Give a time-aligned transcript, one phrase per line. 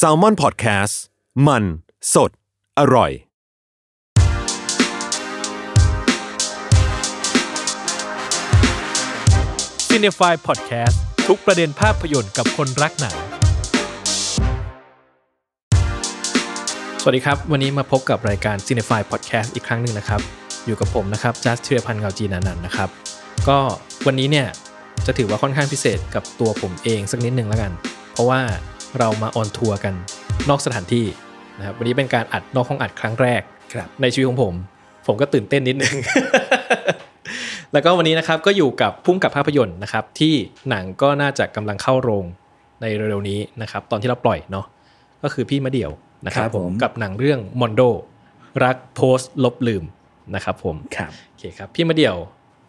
[0.00, 0.94] s a l ม o n PODCAST
[1.46, 1.64] มัน
[2.14, 2.30] สด
[2.78, 3.10] อร่อย
[9.88, 10.96] c i n e f y Podcast
[11.28, 13.16] ทุกประเด็นภาพยนตร์กับคนรักหนัง
[17.02, 20.20] สวัสดีครับ วันนี้มาพบกับรายการ c i n e f y Podcast อีกครั้งหนึ่งนะครับ
[20.66, 22.88] อยู่กับผมนะครับจัสเทียพันธ์เงาจีนานันท์นะครับ
[23.48, 23.58] ก็
[24.06, 24.46] วันนี้เนี่ย
[25.06, 27.72] จะถือว่าค่อนข้างพิเศษกับตัวผมเองสักนิดหนึ่งแล้วกัน
[28.12, 28.40] เพราะว่า
[28.98, 29.94] เรามา on tour กัน
[30.50, 31.06] นอกสถานที่
[31.58, 33.42] นะครับวันนี้เป็นการอัดนอกห้องอัดครั้งแรก
[33.74, 34.54] ครับในชีวิตของผม
[35.06, 35.94] ผมก็ตื่นเต้นนิดนึง
[37.72, 40.34] แล้วก็วันนี้นะครับก็อยู่กับพุ่มกับภาพยนตร์นะครับ ที่
[40.68, 42.24] หนังก็น่าจะกำลังเข้าโรง
[42.80, 44.66] ในเร็วๆนี้นะครับ ตอนที่เราปล่อยเนาะ
[45.22, 45.90] ก็คือพี่มะเดี่ยว
[46.26, 47.82] นะครับครับผผมมกับหนังเรื่องมอนโด
[48.64, 49.84] รักโพสต์ลบลืม
[50.34, 52.16] นะครับผมครับโอเคครับพี่มะเดี่ยว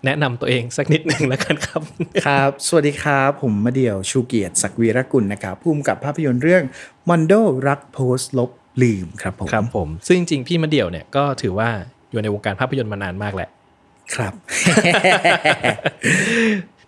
[0.06, 1.82] แนะนำตัวเองสักนิดหนึ่งแล้วกันครับ
[2.26, 6.64] ครับ สวัสดีครับ ผมมาเดี่ยวชูเกียรติศักดิ์วีรกุลนะครับผู้กำกับภาพยนตร์เรื่อง
[7.10, 7.34] มอนโด
[7.68, 11.70] รักโพสต์ลบลืมครับผมครับผม ซึ่งจริงๆ พี่มะเดี่ยวเนี่ยก็ถือว่า
[12.12, 13.50] อยู่ในวงการภาพยนตร์มานานมากแหละ
[14.16, 14.34] ครับ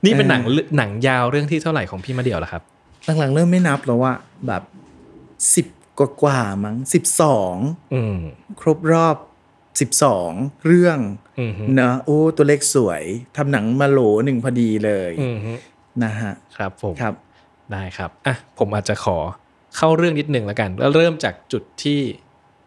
[0.05, 0.43] นี่เป็นหนัง
[0.77, 2.63] หนังยาวเรื่องที่เท่าไหร่ของพี่มะเดี่ยวล่ะครับ
[3.19, 4.13] หลังๆ เริ่มไม่นับแล้วว่า
[4.47, 4.63] แบบ
[5.55, 5.67] สิบ
[5.99, 7.55] กว่ากว่าๆมั้งสิบสอง
[7.93, 8.17] อืม
[8.61, 9.17] ครบรอบ
[9.79, 10.31] สิบสอง
[10.65, 11.24] เรื่องอือฮึ
[11.75, 13.03] เนอะโอ้ตัวเลขสวย
[13.37, 15.53] ทำหนังมาโหลหนึ่งพอดีเลยอืมฮึ
[16.03, 17.13] นะฮะครับผมครับ
[17.71, 19.17] ได้ครับอะผมอาจจะขอ
[19.77, 21.99] เข้าเรื่องนิดหนึ่งแล้วกัน แล้วเริ่มจากจุดที่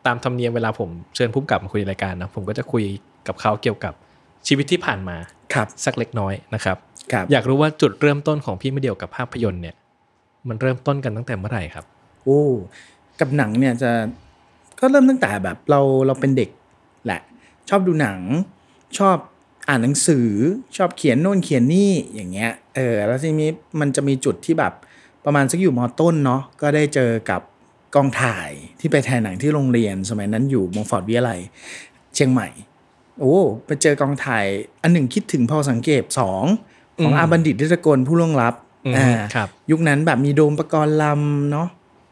[0.06, 2.84] ตามธรรมเนียมเวลาผมเชิญผู้กำกับมาคุยในรายการนะผมก็จะคุย
[3.26, 3.92] กับเขาเกี่ยวกับ
[4.46, 5.16] ชีวิตที่ผ่านมา
[5.54, 6.76] ครับสักเล็กน้อยนะครับ
[7.12, 9.76] ครับ อยากรู้ว่าจุดเริ่มต้นของพี่ไม่เดียวกับภาพยนตร์เนี่ย
[10.48, 11.84] มันเริ่มต้นกันตั้งแต่เมื่อไหร่ครับ
[12.24, 12.42] โอ้
[13.20, 13.90] กับหนังเนี่ยจะ
[14.80, 16.50] ก็เริ่มตั้งแต่แบบเราเราเป็นเด็ก
[17.06, 17.20] แหละ
[17.68, 18.18] ชอบดูหนัง
[18.98, 19.16] ชอบ
[19.68, 20.28] อ่านหนังสือ
[20.76, 23.50] ชอบเขียนโน่นเขียนนี่อย่างเงี้ยเออแล้วทีนี้
[23.80, 24.72] มันจะมีจุดที่แบบ
[25.24, 27.40] ประมาณสักอยู่มอต้นเนาะก็ได้เจอกับ
[27.94, 28.50] กองถ่าย
[28.80, 31.38] ที่ไปถ่ายหนังที่โรงเรียนสมัยนั้นอยู่มงฟอร์ดวิทยาลัย
[32.14, 32.48] เชียงใหม่
[33.18, 34.46] โอ้ไปเจอกองถ่าย
[34.82, 36.44] อันหนึ่งคิดถึงพอสังเกตสอง
[37.02, 38.54] ของอืมอาบัณฑิตดิตกลผู้ล่วงลับ
[38.86, 41.68] อืมอ่าครับยุคนั้นแบบมีโดมประกรณ์ลำเนาะ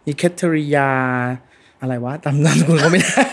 [0.07, 0.91] มีแคทเธอริยา
[1.81, 3.27] อะไรวะจำนามสกุลเขาไม่ได้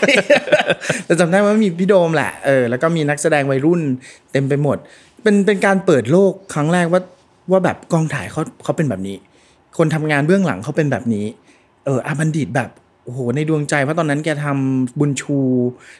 [1.04, 3.80] แต่จำได้ว่ามีพี่โดมแหละเออแล้วก็มีนักแสดงวัยรุ่น
[4.32, 4.76] เต็มไปหมด
[5.22, 7.00] เป็นเป็นการเปิดโลกครั้งแรกว่า
[7.50, 9.16] ว่าแบบกองถ่ายเขาเขาเป็นแบบนี้
[9.78, 11.26] คนทำงานเบื้องหลังเขาเป็นแบบนี้
[11.84, 12.70] เอออาบัณฑิตแบบ
[13.04, 15.38] โอ้โหในดวงใจเพราะตอนนั้นแกทำบุญชู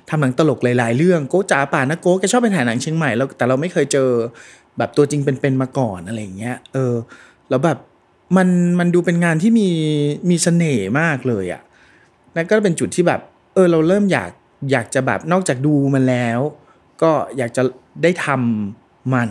[0.09, 4.09] ทำหนังตลกหลาย ๆ เรื่องโกจ๋าป่านะโกแกชอบไปถ่ายหนังเชียงใหม่แล้วแต่เราไม่เคยเจอ
[4.79, 6.95] แบบตัวจริงเป็นๆมาก่อนอะไรอย่างเงี้ยเออ
[7.51, 7.79] แล้วแบบ
[8.37, 8.49] มัน
[8.81, 9.69] มันดูเป็นงานที่มี
[10.31, 11.63] มีเสน่ห์มากเลยอะ่ะ
[12.37, 13.21] นั่นก็เป็นจุดที่แบบ
[13.55, 14.31] เออเราเริ่มอยาก
[14.73, 16.39] อยากจะแบบนอกจากดูมันแล้ว
[17.03, 17.63] ก็อยากจะ
[18.03, 19.31] ได้ทำมัน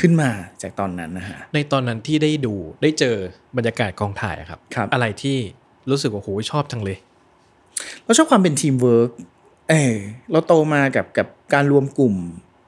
[0.00, 0.30] ขึ้นมา
[0.62, 3.16] จากตอนนั้นนะฮะในตอนนั้นที่ได้ดูได้เจอ
[3.56, 5.36] บรรยากาศกองถ่ายอะครับครับอะไรที่
[5.90, 6.98] รู้สึกว่าโหชอบจังเลย
[8.04, 9.10] เราชอบความเป็นทีมเวิร์ก
[9.70, 9.96] เออ
[10.30, 12.14] เราโตมากับกับการรวมกลุ่ม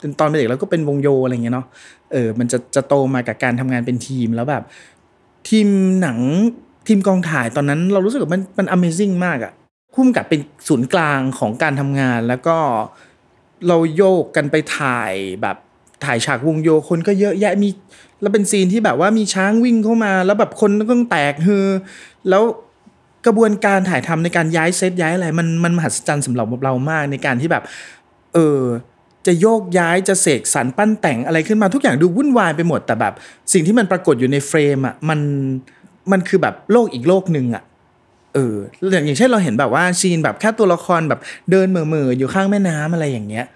[0.02, 1.66] จนตอนเป็นเด็กเราก็เป็นวงโยอะไรเงี้ยเนาะ
[2.12, 4.62] เออมันจะจะโตมากับการทำงานเป็นทีมแล้วแบบ
[5.48, 5.68] ทีม
[6.02, 6.18] หนัง
[6.86, 9.52] ทีมกองถ่ายตอนนั้นเรารู้สึกว่ามันมัน Amazing มากอะ
[9.98, 12.56] คุ้มกับเป็นศูนย์กลางของการทำงาน แล้วก็
[13.68, 15.56] เราโยกกันไปถ่ายแบบ
[16.04, 17.68] ถ่ายฉากวงโยคนก็เยอะแยะมี
[18.20, 21.66] แล้วเป็นซีนที่แบบว่ามีช้างวิ่งเข้ามา แล้วแบบคนก็ต้องแตกฮือ
[22.28, 22.42] แล้ว
[23.26, 27.62] กระบวนการถ่ายทำในการย้ายเซตย้ายอะไรมันมันมหัศจรรย์สำหรับเรามากในการที่แบบ
[28.34, 28.62] เออ
[29.26, 33.14] จะโยกย้ายจะเสกสรรปั้นแต่งอะไรขึ้นมาทุกอย่างดูวุ่นวายไปหมดแต่แบบ
[33.52, 35.20] สิ่งที่มันปรากฏอยู่ในเฟรมอะมัน
[36.12, 37.62] มันคือแบบโลกอีกโลกหนึ่งอะ
[38.38, 38.54] ออ
[38.92, 41.20] อย่างอย่างเช่นเราเห็นแบบว่าซีนแบบแค่ตัวละครแบบ
[41.50, 43.46] เดินเหม่อๆอยู่ข้างแม่น้ำอะไรอย่างเงี้ย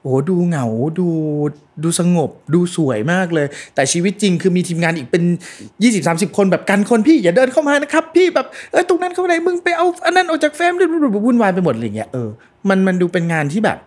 [0.00, 0.66] โอ้โหดูเหงา
[0.98, 1.08] ดู
[1.82, 5.22] ดูสงบ ดูสวยมากเลย แต่ชีวิตจริงคือมีทีมงานอีกเป็น
[5.66, 10.72] 20 30 คนแบบกันคนพี่อย่าเดินเข้ามานะครับ พี่แบบเออตรงนั้นเข้าไปไหนมึงไปเอาอันนั้นออกจากเฟรม
[11.26, 12.28] วุ่นวายไปหมดอะไรอย่างเงี้ยเออ
[12.68, 13.78] มันมันดูเป็นงานที่แบบ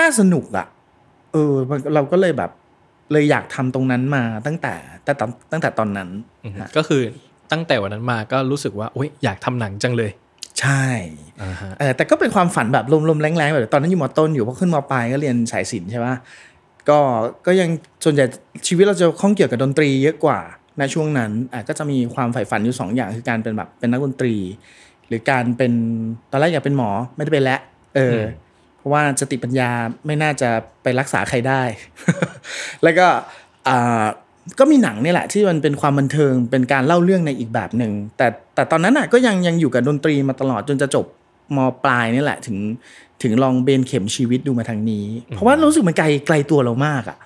[0.00, 0.66] น่าสนุกอะ
[1.32, 2.50] เออมันเราก็เลยแบบ
[3.12, 6.08] เลยอยากทำตรงนั้นมาตั้งแต่แต่ตอนตั้งแต่ตอนนั้น
[6.44, 7.02] อืมฮะก็คือ
[7.52, 10.10] ตั้งแต่วันนั้นมาก็รู้สึกว่าโอ๊ยอยากทำหนังจังเลย
[10.60, 10.84] ใช่
[11.42, 16.14] อ่าฮะเออแต่ก็เป็นความฝันแบบลมๆแรงๆแบบตอนนั้นอยู่มอต้นอยู่พอขึ้นมอปลายก็เรียนสายศิลป์ใช่ปะ
[16.88, 16.98] ก็
[17.46, 17.68] ก็ยัง
[18.04, 18.24] ส่วนใหญ่
[18.66, 20.38] ชีวิตเราจะข้องเกี่ยวกับดนตรีเยอะกว่า
[20.78, 24.34] ในช่วงนั้นอะก็จะมีความใฝ่ฝันอยู่สองอย่างคือการเป็นแบบเป็นนักดนตรี
[25.08, 25.72] หรือการเป็น
[26.30, 27.60] ตอนแรกอยากเป็นหมอไม่ได้เป็นแล้ว
[27.96, 28.26] เอออม
[28.78, 29.70] เพราะว่าสติปัญญา
[30.06, 30.48] ไม่น่าจะ
[30.82, 31.62] ไปรักษาใครได้
[32.82, 33.06] แล้วก็
[33.68, 34.04] อ่า
[34.58, 41.06] ก็มีหนังเนี่ยแหละที่มันเป็นความบันเทิงเป็นการเล่าเรื่องในอีกแบบหนึ่งแต่แต่ตอนนั้นอะก็ยังยังอยู่กับดนตรีมาตลอดจนจะจบ
[41.56, 42.58] มปลายนี่แหละถึง
[43.22, 47.18] ถึงลองเบนเข็มชีวิตดูมาทางนี้ เพราะว่ารู้สึกมันไกลไกลตัวเรามากอะ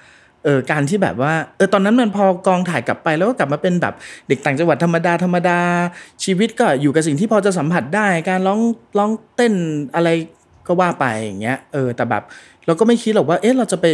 [0.44, 3.94] เออการที่แบบว่าเออตอนนั้นมันพอกองถ่ายกลับไปแล้วก็กลับมาเป็นแบบ
[4.28, 5.58] เด็กต่างจังหวัดธรรมดาธรรมดา
[6.24, 8.60] ชีวิตก็อยู่กับสิ่งที่พอจะสัมผัสได้ การร้อง
[8.98, 9.54] ร้องเต้น
[9.94, 10.08] อะไร
[10.66, 12.22] ก็ว่าไปอย่างเงี้ยเออแต่แบบ
[12.66, 13.86] เราก็ไม่คิดหรอกว่าเอ๊ะเราจะไป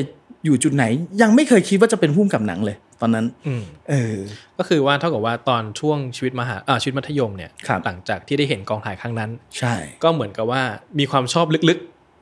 [0.45, 0.85] อยู่จุดไหน
[1.23, 4.17] ยังไม่เคยคิดว่าจะเป็นผู้กำกับหนังเลย ตอนนั้นอืมเออ
[4.59, 10.63] ก็คือว่าเท่ากับว่าตอนช่วงชีวิตมหาอ่าชีวิตมัธยมเนี่ยครับหลังจากที่ได้เห็นกองถ่ายครั้งนั้น ใช่ ก็เหมือนกับว่า
[10.99, 11.81] มีความชอบลึก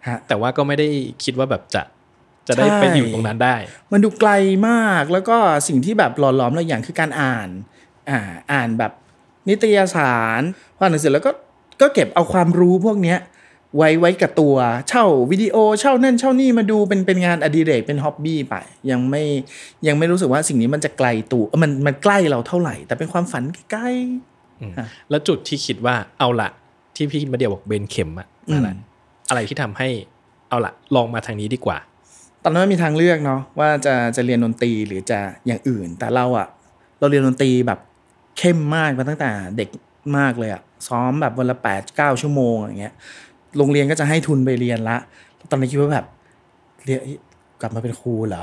[0.09, 0.89] ฮะๆแต่ว่าก็ไม่ได้
[1.25, 1.83] คิดว่าแบบจะ
[2.49, 3.57] จะได้ใช่ไปอยู่ตรงนั้นได้
[3.93, 4.31] มันดูไกล
[4.69, 5.37] มากแล้วก็
[5.69, 7.49] สิ่งที่แบบหล่อหลอมเราอย่างคือการอ่าน
[8.11, 8.21] อ่า
[8.53, 8.93] อ่านแบบ
[9.49, 10.43] นิตยสาร
[10.77, 11.33] พออ่านหนังสือแล้วก็
[11.81, 13.19] ก็เก็บเอาความรู้พวกเนี้ย
[13.77, 14.57] ไว้ไว้กับตัว
[14.89, 18.55] เช่าวิดีโอเช่านั่นเช่านี่มาดูเป็นเป็นงานอดิเรกเป็นฮ็อบบี้ไป
[18.91, 19.23] ยังไม่
[19.87, 23.89] ยังไม่รู้สึกว่าสิ่งนี้มันจะไกลตัวเอ้อมันมันใกล้เราเท่าไหร่ แต่เป็นความฝันใกล้
[25.11, 26.49] แล้วจุดที่คิดว่าเอาละ
[26.97, 28.69] ที่พี่มาเดียวบอกเบนเข็มอะอะไร
[29.29, 29.89] อะไรที่ทำให้
[30.49, 31.79] เอาละลองมาทางนี้ดีกว่า
[32.45, 36.49] ตอนนั้นมันมีทางเลือกเนาะว่าจะจะเรียนดนตรีหรือจะอย่างอื่น แต่เราอะ
[36.99, 37.79] เราเรียนดนตรีแบบ
[38.39, 39.69] เข้มมากมาตั้งแต่เด็ก
[40.17, 42.95] มากเลยอะซ้อมแบบวันละแปดเก้าชั่วโมงอย่างเงี้ย
[43.59, 44.97] โรงเรียนก็จะให้ทุนไปเรียนละ
[45.51, 46.07] ตอนนั้นคิดว่าแบบ
[46.85, 47.19] เรียนเอ้ย
[47.61, 48.43] กลับมาเป็นครูเหรอ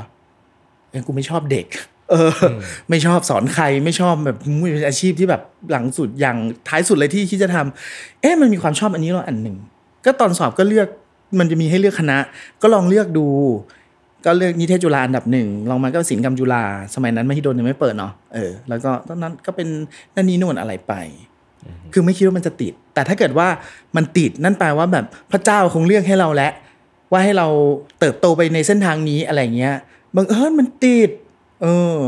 [0.89, 1.67] เอ้ยกูไม่ชอบเด็ก
[2.11, 2.55] เอออ
[2.89, 6.37] ไม่ชอบสอนใครไม่ชอบแบบมุ้ยเป็นอาชีพที่แบบหลังสุดอย่าง
[6.67, 9.57] ท้ายสุดเลยที่คิดจะทำเอ๊ะมันมีความชอบอันนี้เราอันหนึ่ง
[10.05, 10.87] ก็ตอนสอบก็เลือก
[11.39, 12.17] มันจะมีให้เลือกคณะ
[12.61, 13.27] ก็ลองเลือกดู
[14.25, 16.63] ก็เลือกนิเทศจุฬาอันดับหนึ่งลองมาก็ศิลปกรรมจุฬา
[16.95, 19.67] สมัยนั้นมหิดลยังไม่เปิดเนาะเออแล้วก็ตอนนั้นก็เป็น
[20.15, 20.93] นั่นนี่นู่นอะไรไป
[21.93, 23.47] คือไม่คิดว่ามันจะติด แต่ถ้าเกิดว่า
[23.95, 26.51] มันติดนั่นแปลว่าแบบพระเจ้าคงเลือกให้เราแล้ว
[27.11, 27.47] ว่าให้เรา
[27.99, 29.75] เติบโตไปในเส้นทางนี้อะไรเงี้ย
[30.15, 31.09] บังเอิญมันติด
[31.61, 31.67] เอ
[31.97, 31.99] อ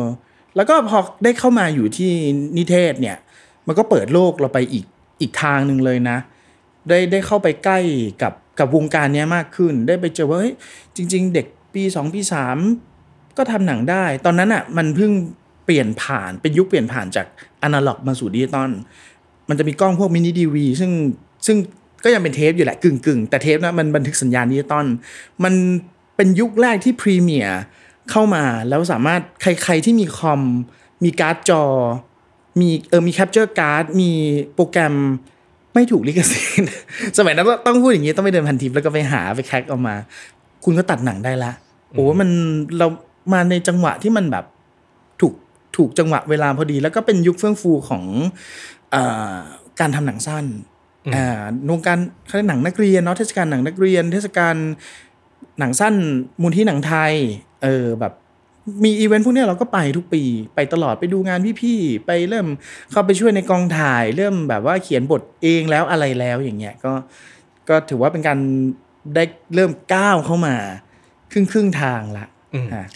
[0.55, 2.11] แล้วก็พอได้เข้ามาอยู่ที่
[2.57, 3.17] นิเทศเนี่ย
[3.67, 4.85] มันก็เปิดโลกเราไปอีก
[5.21, 6.17] อีกทางหนึ่งเลยนะ
[6.89, 7.79] ได้ได้เข้าไปใกล้
[8.21, 10.53] กับกับวงการเนี้ยมากขึ้น ได้ไปเจอว่าเฮ้ย
[10.95, 12.57] จริง ๆ เด็กปีสองปีสาม
[13.37, 15.11] ก็ทำหนังได้ ตอนนั้นอะมันเพิ่ง
[15.65, 17.27] เปลี่ยนผ่านเป็นยุคเปลี่ยนผ่านจาก
[17.63, 18.71] อนาล็อกมาสู่ดิจิตอล
[19.49, 20.91] มันจะมีกล้องพวก mini DV ซึ่ง
[21.45, 21.57] ซึ่ง
[22.03, 24.85] ก็ยังเป็นเทปอยู่แหละกึ่งกึ่งแต่เทปนะมันบันทึกสัญญาณดิจิตอล
[25.43, 25.53] มัน
[26.15, 27.59] เป็นยุคแรกที่ Premiere
[28.11, 30.41] เข้ามาแล้วสามารถใคร ๆที่มีคอม
[31.03, 31.63] มีการ์ดจอ
[32.59, 34.11] มีเออมี capture card มี
[34.55, 34.95] โปรแกรม
[35.73, 36.73] ไม่ถูกลิขสิทธิ์
[37.17, 39.95] สมัยนั้นต้องพูดอย่างนี้ต้องไปเดินพันธุ์ทิพย์แล้วก็ไปหาไปแคร็กเอามา
[40.63, 41.51] คุณก็ตัดหนังได้ละ
[41.91, 42.29] โอ้มัน
[42.77, 42.87] เรา
[43.33, 44.45] มาในจังหวะที่มันแบบ
[45.21, 45.33] ถูก
[45.77, 48.03] ถูกจังหวะเวลาพอดี แล้วก็เป็นยุคเฟื่องฟูของ
[49.79, 50.45] การทำหนังสั้น
[51.15, 54.55] อ่าวงการเขาเรียกหนังนักเรียนเนาะเทศกาลหนังนักเรียน เทศกาล
[55.59, 55.93] หนังสั้น
[56.41, 57.13] มูลที่หนังไทย
[57.63, 58.13] เออแบบ
[58.83, 60.23] มีอีเวนต์พวกเนี้ยเราก็ไปทุกปี
[60.55, 62.47] ไปตลอดไปดูงานพี่ๆไปเริ่ม
[62.91, 66.93] เข้าไปช่วยในกองถ่าย เริ่มแบบว่าเขียนบทเองแล้วอะไรแล้วอย่างเงี้ยก็
[67.69, 68.39] ก็ถือว่าเป็นการ
[69.15, 69.23] ได้
[69.55, 70.55] เริ่มก้าวเข้ามา
[71.31, 72.38] ครึ่งครึ่งๆทางละอืมอะ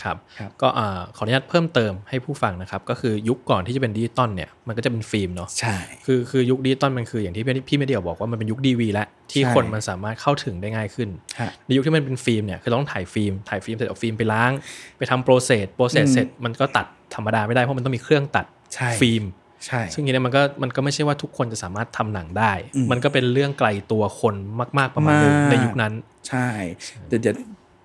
[0.04, 14.52] ครับครับก็อ่าขออนุญาตเพิ่มเติมให้ผู้ฟังนะครับ ก็คือยุคก่อนที่จะเป็นดิจิตอลเนี่ยมันก็จะเป็นฟิล์มเนาะใช่คือคือยุคดิจิตอลมันคืออย่างที่พี่พี่มะเดี่ยวบอกว่ามันเป็นยุค DV แล้วที่ใช่คนมันสามารถเข้าถึงได้ง่ายขึ้นฮะในยุคที่มันเป็นฟิล์มเนี่ยคือต้องถ่ายฟิล์มถ่ายฟิล์มเสร็จเอาฟิล์มไปล้าง
[14.98, 16.86] ไปทำ process process อืมเสร็จมันก็ตัด
[17.16, 19.24] ธรรมดาไม่ได้เพราะมันต้องมีเครื่องตัดใช่ฟิล์ม
[19.66, 24.36] ใช่ซึ่งทีนี้มันก็มันก็ไม่ใช่ว่าทุกคนจะสามารถทำหนังได้อืมมันก็เป็นเรื่องไกลตัวคน
[24.78, 25.94] มาก ๆประมาณหนึงมากในยุคนั้น
[26.30, 26.48] ใช่
[27.08, 27.36] เดี๋ยวเดี๋ยว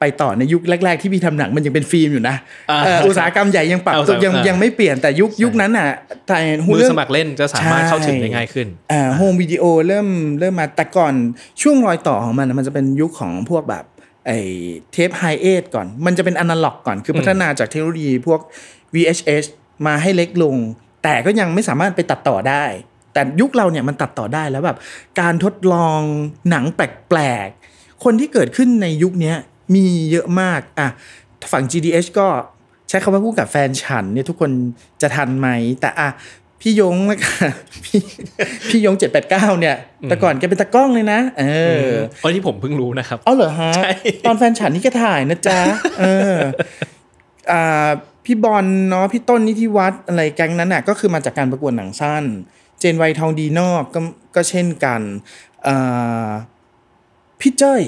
[0.01, 2.37] ไปต่อในยุคแรก ๆ ที่พี่ทำหนังมันยังเป็นฟิล์มอยู่นะ
[2.71, 5.89] อ่าเอออุตสาหกรรมใหญ่ยังปรับเอาตัวยังอ่ายัยังไม่เปลี่ยนแต่ยุคยุคนั้นอะ
[6.31, 10.09] ถ่ายมือเรื่องสมัครเล่นจะสามารถเข้าถึงได้ง่ายขึ้นอ่าโฮมวิดีโอเริ่ม
[10.41, 11.15] เริ่มมาแต่ก่อน
[11.63, 13.85] ช่วงรอยต่อของมันนะมันจะเป็นยุคของพวกแบบ
[14.27, 14.39] ไอ้
[14.93, 18.41] เทปไฮเอทก่อน มันจะเป็นอนาล็อกก่อนคือพัฒนาจากเทคโนโลยีพวก
[18.95, 19.45] VHS
[19.87, 20.57] มาให้เล็กลง
[21.05, 22.65] แต่ก็ยังไม่สามารถไปตัดต่อได้
[23.13, 24.77] แต่ยุคเราเนี่ยมันตัดต่อได้แล้วแบบ
[25.21, 26.01] การทดลอง
[26.51, 29.37] หนังแปลกๆคนที่เกิดขึ้นในยุคเนี้ย
[29.75, 30.89] มีเยอะมากอะ
[31.53, 32.29] ฝั่ง GDH ก็
[32.89, 34.51] ใช้คำว่าพูดกับแฟนฉันเนี่ยทุกคน
[35.03, 35.49] จะทันไหม
[35.81, 36.09] แต่อะ
[36.61, 37.53] พี่ยงแล้วกัน
[37.85, 38.01] พี่
[38.69, 41.45] พี่ยงเจ็ดแปดเก้าเนี่ย แต่ก่อนแกเป็นตากล้องเลยนะ เอ
[41.87, 41.89] อ
[42.23, 43.91] อ๋อที่ผมเพิ่งรู้นะครับเอาเหรอฮะใช่
[44.27, 45.61] ตอนแฟนฉันนี่ก็ถ่ายนะจ๊ะ
[46.01, 46.37] เออ
[47.51, 47.89] อ่า
[48.25, 52.25] พี่บอลเนาะพี่ต้นนิธิวัฒน์อะไรแก๊งนั้นน่ะ ก็คือมาจากการประกวดหนังสั้น
[52.81, 54.01] เจนไวยทองดีนอกก็
[54.37, 55.01] ก็เช่นกัน
[55.67, 56.29] อ่า
[57.41, 57.83] พี่เจ้ย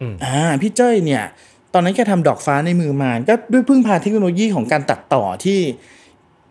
[0.00, 1.24] อืมอ่าพี่เจ้ยเนี่ย
[1.72, 5.60] ตอนนั้นแกทำดอกฟ้าในมือมานก็ด้วยพึ่งพาเทคโนโลยีของการตัดต่อที่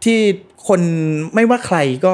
[0.03, 0.19] ที่
[0.67, 0.81] คน
[1.35, 2.13] ไม่ว่าใครก็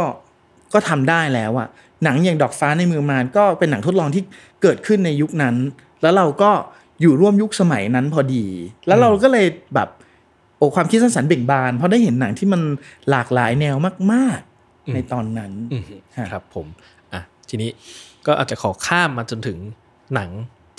[0.74, 1.68] ก็ทำได้แล้วอะ
[2.04, 4.24] หนังอย่างดอกฟ้าในมือมารก็เป็นหนังทดลองที่
[4.62, 5.56] เกิดขึ้นในยุคนั้น
[6.02, 6.52] แล้วเราก็
[7.02, 8.46] อยู่ร่วมยุคสมัยนั้นพอดี
[8.88, 9.90] แล้วเราก็เลยแบบ
[10.58, 12.62] โอ้ความคิดสร้างสรรค์เบ่งบาน เพราะได้เห็นหนังที่มัน
[13.10, 13.76] หลากหลายแนว
[14.12, 15.84] มาก ๆ ในตอนนั้นอืม
[16.18, 16.68] ฮะครับผม
[17.14, 17.70] อะทีนี้
[18.26, 19.58] ก็อาจจะขอข้ามมาจนถึง
[20.16, 20.30] หนัง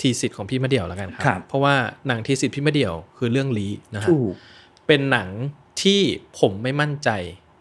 [0.01, 1.75] ทีสิทธิ์ของพี่มะเดี่ยวแล้วกันครัครับ เพราะว่า
[2.07, 4.33] หนังทีสิทธิ์พี่มะเดี่ยวคือเรื่องลีนะฮะถูก
[4.87, 5.29] เป็นหนัง
[5.81, 6.01] ที่
[6.39, 7.09] ผมไม่มั่นใจ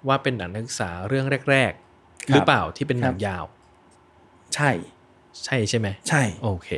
[0.08, 3.44] ว่าเป็นหนังนักศึกษาเรื่องแรก ๆ หรือเปล่าที่เป็นหนังครับยาว
[4.54, 4.70] ใช่
[5.44, 6.68] ใช่ใช่ไหมใช่ โอเค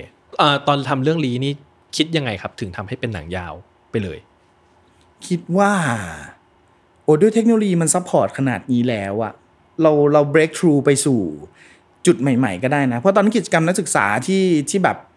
[0.40, 1.52] อ่าตอนทำเรื่องลี้นี่
[1.96, 3.54] คิดยังไงครับ ถึงทำให้เป็นหนังยาว
[3.90, 4.18] ไปเลย
[5.26, 5.72] คิดว่า
[7.04, 9.32] โอ้ด้วยเทคโนโลยีมัน support ขนาดนี้แล้วอะ
[9.82, 11.20] เราเรา break through ไปสู่
[12.06, 15.11] จุดใหม่ ๆ ก็ได้นะ เพราะตอนนั้นกิจกรรมนักศึกษาที่ที่แบบอ่า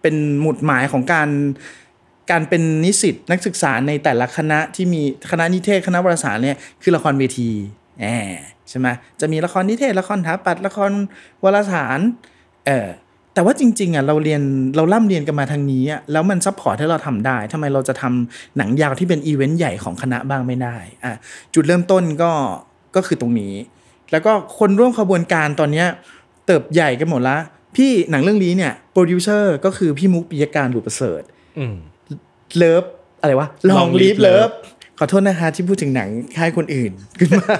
[0.00, 1.28] เป็นหมุดหมายของการ
[2.30, 7.50] การเป็นนิสิตนักศึกษาในแต่ละคณะที่มีคณะนิเทศคณะวารสารเนี่ยคือละครเวที
[8.00, 8.06] แหม
[8.68, 8.88] ใช่ไหม
[9.20, 10.90] จะมีละครนิเทศละครถาปัดละคร
[11.44, 12.00] วารสาร
[12.66, 12.88] เออ
[13.34, 14.42] แต่ว่าจริงๆอะเราเรียน
[14.76, 21.12] เราล่ำเรียนกันมาทางนี้อะแล้วมัน support ให้เราทำได้ทำไมเราจะทำหนังยาวที่เป็นอีเวนต์ใหญ่ของคณะบ้างไม่ได้อะ
[21.54, 22.32] จุดเริ่มต้นก็
[22.96, 23.54] ก็คือตรงนี้
[24.10, 25.86] แล้วก็คนร่วมขบวนการตอนเนี้ย
[26.46, 27.36] เติบใหญ่กันหมดละ
[27.76, 31.22] พี่หนังเรื่องนี้เนี่ยโปรดิวเซอร์ก็คือพี่มุกปิยการบุตรประเสริฐ
[31.58, 31.74] อืม
[32.56, 32.84] Love
[33.20, 34.54] อะไรวะ Long Long Live Live Love Love
[34.98, 37.56] ขอโทษนะคะที่พูดถึงหนังค่ายคนอื่นขึ้นมา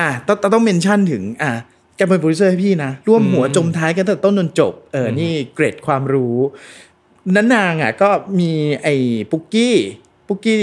[0.00, 1.52] อะต้องต้องต้อง mention ถึง อะ
[1.96, 6.36] แกเป็นโปรดิวเซอร์ให้พี่นะร่วมหัวจมท้ายกันตั้งแต่ต้นจนจบเออนี่เกรดความรู้
[7.36, 8.10] นั้นนางอะก็
[8.40, 8.94] มีไอ้
[9.30, 9.76] ปุกกี้
[10.28, 10.56] ปุกกี้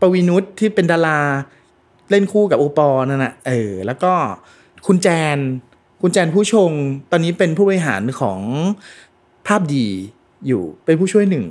[0.00, 1.20] ปวีนุชที่เป็นดารา
[2.10, 4.12] เล่นคู่กับโอปอล์นั่นน่ะเออ แล้วก็
[4.86, 5.38] คุณแจน
[6.00, 6.70] คุณแจนผู้ชง
[7.10, 8.40] ตอนนี้เป็นผู้บริหารของ
[9.46, 9.86] ภาพดี
[10.46, 11.46] อยู่เป็นผู้ช่วยหนึ่ง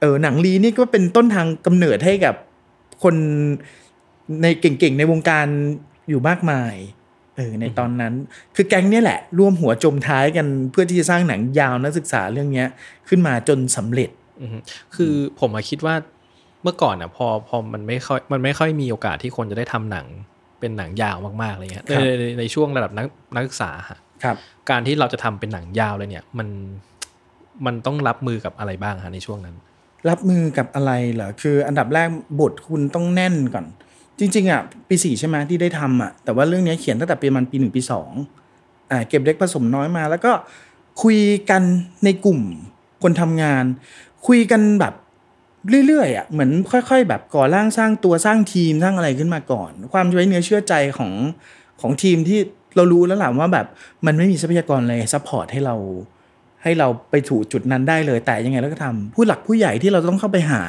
[0.00, 2.34] เออหนังลีนี่ก็เป็นต้นทางกำเนิดให้กับ
[3.02, 3.14] คน
[4.42, 5.46] ในเก่งๆ ในวงการ
[6.08, 6.74] อยู่มากมาย
[7.36, 8.14] เออในตอนนั้น
[8.56, 12.68] คือแก๊งเนี่ยแหละ ร่วมหัวจมท้ายกันเพื่อที่จะสร้างหนังยาวนักศึกษาเรื่องเนี้ย
[13.08, 14.10] ขึ้นมาจนสำเร็จ
[14.96, 15.94] คือผมคิดว่า
[16.62, 20.06] เมื่อก่อนอะพอพอมันไม่ค่อยมันไม่ค่อยมีโอกาสที่คนจะได้ทำหนัง
[20.60, 24.36] เป็นหนังยาวมากๆอะไรเงี้ยครับในในในช่วงระดับนักนักศึกษาฮะครับ
[24.70, 26.48] การที่เราจะทำเป็นหนังยาวเลยเนี่ย มัน
[27.66, 29.56] มันต้องรับมือกับอะไรบ้างฮะในช่วงนั้น
[30.08, 32.08] รับมือกับอะไรเหรอคือ อันดับแรก
[32.40, 33.66] บทคุณต้องแน่นก่อน
[34.18, 38.10] จริง ๆอะปีสี่ใช่ไหมที่ได้ทำอะแต่ว่าเรื่องเนี้ยเขียนตั้งแต่ปีมันปีหนึ่งปีสอง
[38.90, 40.32] อ่าเก็บเล็กผสมน้อยมา แล้วก็
[41.02, 41.18] คุย
[41.50, 41.62] กัน
[42.04, 42.40] ในกลุ่ม
[43.02, 43.64] คนทำงาน
[44.26, 44.94] คุยกันแบบ
[45.86, 51.12] เรื่อยๆอะเหมือนค่อย ๆ แบบก่อร่างสร้างตัวสร้างทีมสร้างอะไรขึ้นมาก่อน ความไว้เนื้อเชื่อใจของ
[51.80, 52.38] ของทีมที่
[52.76, 53.66] เรารู้แล้วแหละว่าแบบ
[54.06, 55.76] มันไม่มีทรัพยากรอะไร support ให้เรา
[56.62, 60.62] ให้เราไปถูกจุดนั้นได้เลยแต่ยังไงเราก็ทำผู้หลักผู้ใหญ่ที่เราต้องเข้าไปหา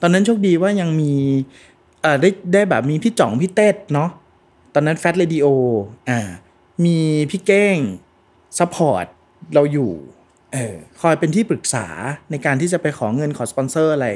[0.00, 1.12] ตอนนั้นโชคดีว่ายังมี
[2.02, 4.10] เอ่อได้ได้แบบมีพี่จ๋องพี่เต้เนาะ
[4.74, 5.46] ตอนนั้นแฟ t เรดิโอ
[6.10, 6.20] อ่า
[6.84, 6.98] มี
[7.30, 7.76] พี่เก้ง
[8.58, 9.06] support
[9.54, 9.90] เราอยู่
[10.52, 11.86] เออคอยเป็นที่ปรึกษา
[12.30, 14.08] ในการที่จะไปขอเงินขอสปอนเซอร์อะไร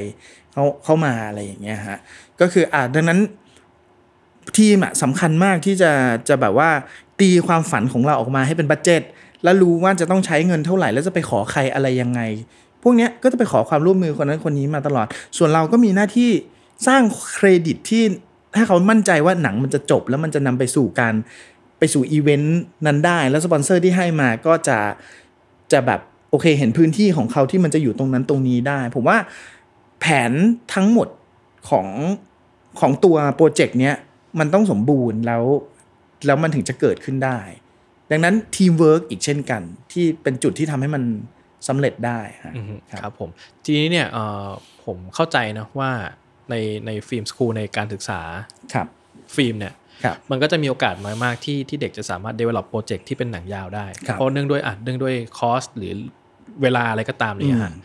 [0.53, 1.97] เขาเข้ามาอะไรอย่างเงี้ยฮะ
[2.41, 3.19] ก็คืออ่าดังนั้น
[4.57, 5.91] ทีมอะสำคัญมากที่จะ
[6.29, 6.69] จะแบบว่า
[7.19, 9.01] ตีความฝันของเราออกมาให้เป็น budget
[9.43, 12.21] แล้วรู้ว่าจะต้องใช้เงินเท่าไหร่ แล้วจะไปขอใครอะไรยังไง
[12.83, 16.31] พวกเนี้ยก็จะไปขอความร่วมมือคนนั้นคนนี้มาตลอด ส่วนเราก็มีหน้าที่
[16.87, 17.01] สร้าง
[17.33, 18.03] เครดิตที่
[18.55, 21.13] ให้เขามั่นใจว่าหนังมันจะจบแล้วมันจะนำไปสู่การ
[21.79, 24.79] ไปสู่อีเวนต์นั้นได้ แล้วสปอนเซอร์ที่ให้มาก็จะ
[25.71, 26.01] จะแบบ
[26.33, 29.17] โอเค เห็นพื้นที่ของเขาที่มันจะอยู่ตรงนั้นตรงนี้ได้ ผมว่า
[29.99, 30.31] แผน
[30.73, 31.07] ทั้งหมด
[31.69, 31.87] ของ
[32.79, 33.95] ของตัว project เนี้ย
[34.39, 35.43] มันต้องสมบูรณ์แล้ว
[36.25, 37.39] แล้วมันถึงจะเกิดขึ้นได้
[38.11, 39.61] ดังนั้นทีมเวิร์กอีกเช่นกัน
[39.91, 41.03] ที่เป็นจุดที่ทำให้มัน
[41.67, 43.29] สำเร็จได้ฮะอือฮึครับครับผม
[43.63, 44.47] ทีนี้เนี่ยเอ่อ
[44.85, 45.91] ผมเข้าใจนะว่า
[46.49, 48.21] ในใน film school ในการศึกษา
[48.73, 48.87] ครับ
[49.35, 49.73] ฟิล์มเนี่ย
[50.03, 55.93] ครับมันก็จะมีโอกาสน้อยมากที่ที่เด็กจะสามารถ develop project ที่เป็นหนังยาวได้ครับเพราะเนื่องด้วยอะเนื่องด้วยคอสหรือ
[56.61, 57.81] เวลาอะไรก็ตามเนี่ยฮะอืม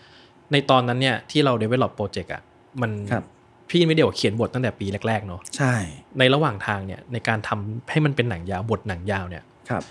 [0.53, 2.43] ในตอนนั้นเนี่ยที่เรา develop โปรเจกต์อะ
[2.81, 3.25] มันครับ
[3.71, 5.75] พี่ไม่เดียวเขียนบทตั้งแต่ปีแรก ๆ เนาะใช่
[6.19, 9.83] ในระหว่างทางเนี่ยในการทำให้มันเป็นหนังยาวบทหนังยาวเนี่ยครับ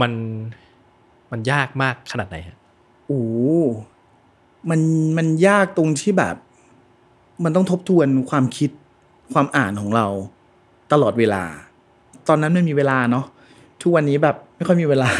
[0.00, 0.12] มัน
[1.32, 2.56] มันยากมากขนาดไหนฮะ
[3.06, 3.24] โอ้
[4.70, 4.80] มัน
[5.18, 6.36] มันยากตรงที่แบบ
[7.44, 8.70] มันต้องทบทวนความคิด
[9.32, 10.06] ความอ่านของเรา
[10.92, 11.42] ตลอดเวลา
[12.28, 13.24] ตอนนั้นไม่มีเวลาเนาะ
[13.82, 15.10] ทุกวันนี้แบบไม่ค่อยมีเวลา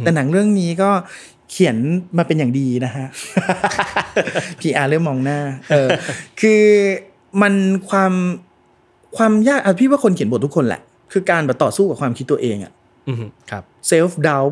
[0.00, 0.90] แต่หนังเรื่องนี้ก็
[1.50, 1.76] เขียน
[2.16, 3.06] มาเป็นอย่างดีนะฮะ
[4.60, 5.38] PR เริ่มมองหน้า
[5.70, 5.88] เออ
[6.40, 6.62] คือ
[7.42, 7.54] มัน
[7.90, 8.12] ความ
[9.16, 10.80] ความยากอะพี่ว่าคนเขียนบททุกคนแหละ
[11.12, 12.72] คือการแบบต่อสู้กับความคิดตัวเองอะ
[13.08, 14.44] อือฮึครับ self-doubt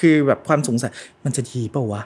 [0.00, 0.92] คือแบบความสงสัย
[1.24, 2.02] มันจะดีเปล่าวะ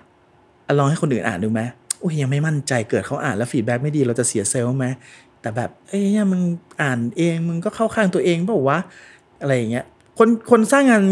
[0.67, 1.61] อะลองให้คนอื่นอ่านดูไหม
[2.01, 4.87] โอ้ยยังไม่มั่นใจเกิดเขาอ่านแล้ว feedback ไม่ดีเราจะเสีย self ไหม
[5.41, 6.43] แต่แบบเอ้ยเนี่ยมึง
[6.83, 8.79] อ่านเองมึงก็เข้าข้างตัวเองเปล่าวะ
[9.41, 9.85] อะไรอย่างเงี้ย
[10.19, 11.03] คนคนสร้างงาน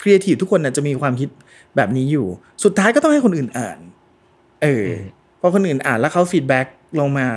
[0.00, 1.28] ครีเอทีฟทุกคนน่ะจะมีความคิด
[1.76, 2.26] แบบนี้อยู่
[2.64, 3.78] สุดท้ายก็ต้องให้คนอื่นอ่าน
[4.62, 4.92] เอออ
[5.40, 6.66] พอคนอื่นอ่านแล้วเขา feedback
[7.00, 7.28] ลงมา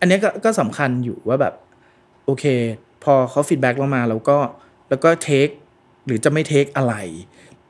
[0.00, 1.54] อันเนี้ยก็ก็สำคัญอยู่ว่าแบบ
[2.24, 2.44] โอเค
[3.04, 4.36] พอเขา feedback ลงมาแล้วก็
[4.88, 5.48] แล้วก็ take
[6.06, 6.94] หรือจะไม่ take อะไร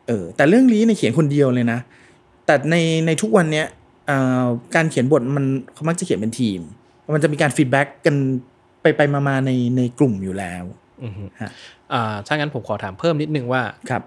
[0.06, 1.78] เออ แต่เรื่องนี้เนี่ยเขียนคนเดียวเลยนะ
[2.46, 3.66] แต่ในในทุกวันเนี้ย
[4.10, 6.60] อ่าการเขียนบทมันเขามักจะเขียนเป็นทีม
[7.14, 8.16] มันจะมีการ feedback กัน
[8.82, 10.64] ไปไปมามาในในกลุ่มอยู่แล้ว
[11.04, 11.50] อือฮึฮะ
[11.92, 14.02] อ่าถ้างั้นผมขอถามเพิ่มนิดนึงว่าครับ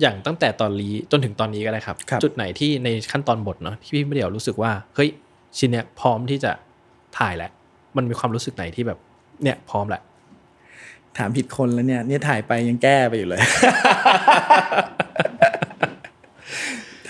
[0.00, 5.10] อย่างตั้งแต่ตอนนี้จนถึงตอนนี้ก็ได้ครับครับจุดไหนที่ในขั้นตอนบทเนาะที่พี่มะเดี่ยวรู้สึกว่าเฮ้ย
[5.58, 6.52] ชิ้นเนี้ยพร้อมที่จะ
[7.18, 7.50] ถ่ายแล้ว
[7.96, 8.98] มันมีความรู้สึกไหนที่แบบ
[9.42, 10.02] เนี่ยพร้อมแหละ
[11.18, 13.40] ถามผิดคนแล้วเนี่ยเนี่ยถ่ายไปยังแก้ไปอยู่เลย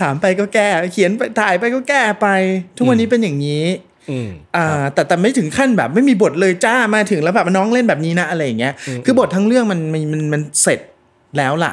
[0.01, 2.29] ถามไปก็แก้ เขียนไปถ่ายไปก็แก้ไป
[2.77, 3.65] ทุกวันนี้เป็นอย่างนี้
[4.11, 8.73] อืมอ่าแต่แต่ไม่ถึงขั้นแบบไม่มีบทเลยจ้ามาถึงแล้วแบบน้องเล่นแบบนี้นะอะไรอย่างเงี้ย
[9.05, 10.81] คือบททั้งเรื่องมันมันมันมันเสร็จ
[11.39, 11.73] แล้วล่ะ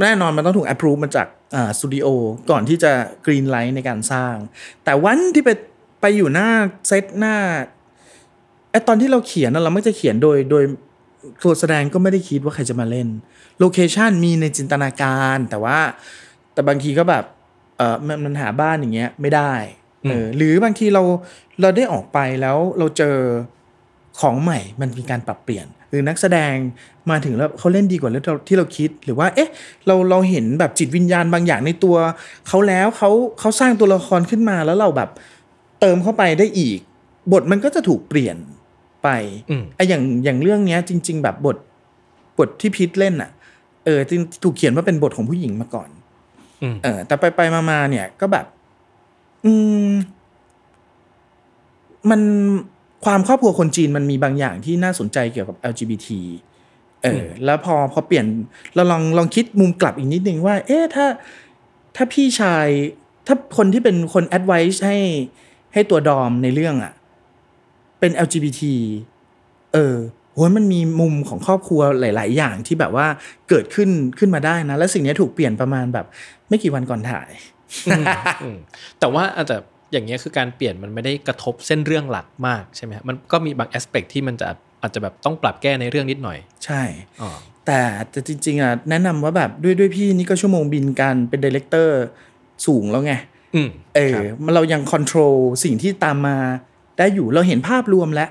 [0.00, 2.06] แน่นอนมันต้องถูก approve มาจากอ่าสตูดิโอ
[2.50, 2.92] ก่อนที่จะ
[3.26, 4.34] กรีนไลท์ในการสร้าง
[4.84, 5.50] แต่วันที่ไป
[6.00, 6.48] ไปอยู่หน้า
[6.88, 7.34] เซตหน้า
[8.70, 10.64] ไอตอนที่เราเขียนน่ะเราไม่จะเขียนโดยโดย
[11.42, 13.08] ตัวแสดงก็ไม่ได้คิดว่าใครจะมาเล่น
[13.58, 15.78] โลเคชันมีในจินตนาการแต่ว่า
[16.52, 17.24] แต่บางทีก็แบบ
[17.76, 19.52] เออมันมันหาบ้านอย่างเงี้ยไม่ได้
[20.08, 21.02] เออหรือบางทีเรา
[21.60, 23.16] เราได้ออกไปแล้วเราเจอ
[24.20, 26.54] ของใหม่มันมีการปรับเปลี่ยน หรือนักแสดง
[27.10, 29.50] มาถึงแล้วเขาเล่นดีกว่าที่เราที่เราคิด หรือว่า เอ๊ะ
[29.86, 31.96] เราเราเห็นแบบจิตวิญญาณบางอย่างในตัว
[32.48, 35.10] เขาแล้วเขาเขาสร้างตัวละครขึ้นมาแล้วเราแบบ
[35.80, 36.78] เติมเข้าไปได้อีก
[37.32, 38.36] บทมันก็จะถูกเปลี่ยน
[39.02, 39.08] ไป
[39.50, 41.56] อืมไอ้อย่างอย่างเรื่องเนี้ย จริง ๆ แบบบท
[42.38, 43.30] บทที่พีทเล่นอะ
[43.84, 45.88] เออจริงถูกเขียนว่าเป็นบทของผู้หญิงมาก่อน
[46.62, 48.46] อืมเออ แต่ไปไปมามาเนี่ย ก็แบบ
[49.44, 49.52] อื
[49.88, 49.90] ม
[52.10, 52.20] มัน
[53.04, 56.08] ความครอบครัวคนจีนมันมีบางอย่างที่น่าสนใจเกี่ยวกับ LGBT
[57.02, 58.26] เออแล้วพอพอเปลี่ยน
[58.74, 61.06] เราลองลองคิดมุมกลับอีกนิดนึงว่า เอ๊ะถ้า
[61.96, 62.66] ถ้าพี่ชาย
[63.26, 64.98] ถ้าคนที่เป็นคน advice ให้
[65.74, 66.92] ให้ตัวดอมในเรื่องอะ
[68.00, 68.62] เป็น LGBT
[69.74, 69.96] เออ
[70.32, 73.06] โหมันมีมุมของครอบครัวหลาย ๆ อย่างที่แบบว่า
[73.48, 76.06] เกิดขึ้นขึ้นมาได้นะ และสิ่งนี้ถูกเปลี่ยนประมาณแบบ
[76.48, 77.30] ไม่กี่วันก่อนถ่าย
[77.86, 78.56] อืม
[79.00, 79.56] แต่ว่าอาจจะ
[79.92, 84.46] อย่างเงี้ยคือการเปลี่ยนมันไม่ได้กระทบเส้นเรื่องหลักมากใช่ไหมฮะมันก็มีบางแอสเปกที่มันจะ
[84.82, 86.82] อาจจะแบบต้องปรับแก้ในเรื่องนิดหน่อย ใช่
[87.20, 87.30] อ๋อ
[87.66, 92.02] แต่แต่จริงๆอะแนะนำว่าแบบด้วยด้วยพี่นี่ก็ชั่วโมงบินการเป็นดีเลกเตอร์
[92.66, 93.12] สูงแล้วไง
[93.54, 95.34] อืมเออครับมันเรายัง control
[95.64, 96.36] สิ่งที่ตามมา
[96.98, 98.30] ได้อยู่เราเห็นภาพรวมแล้ว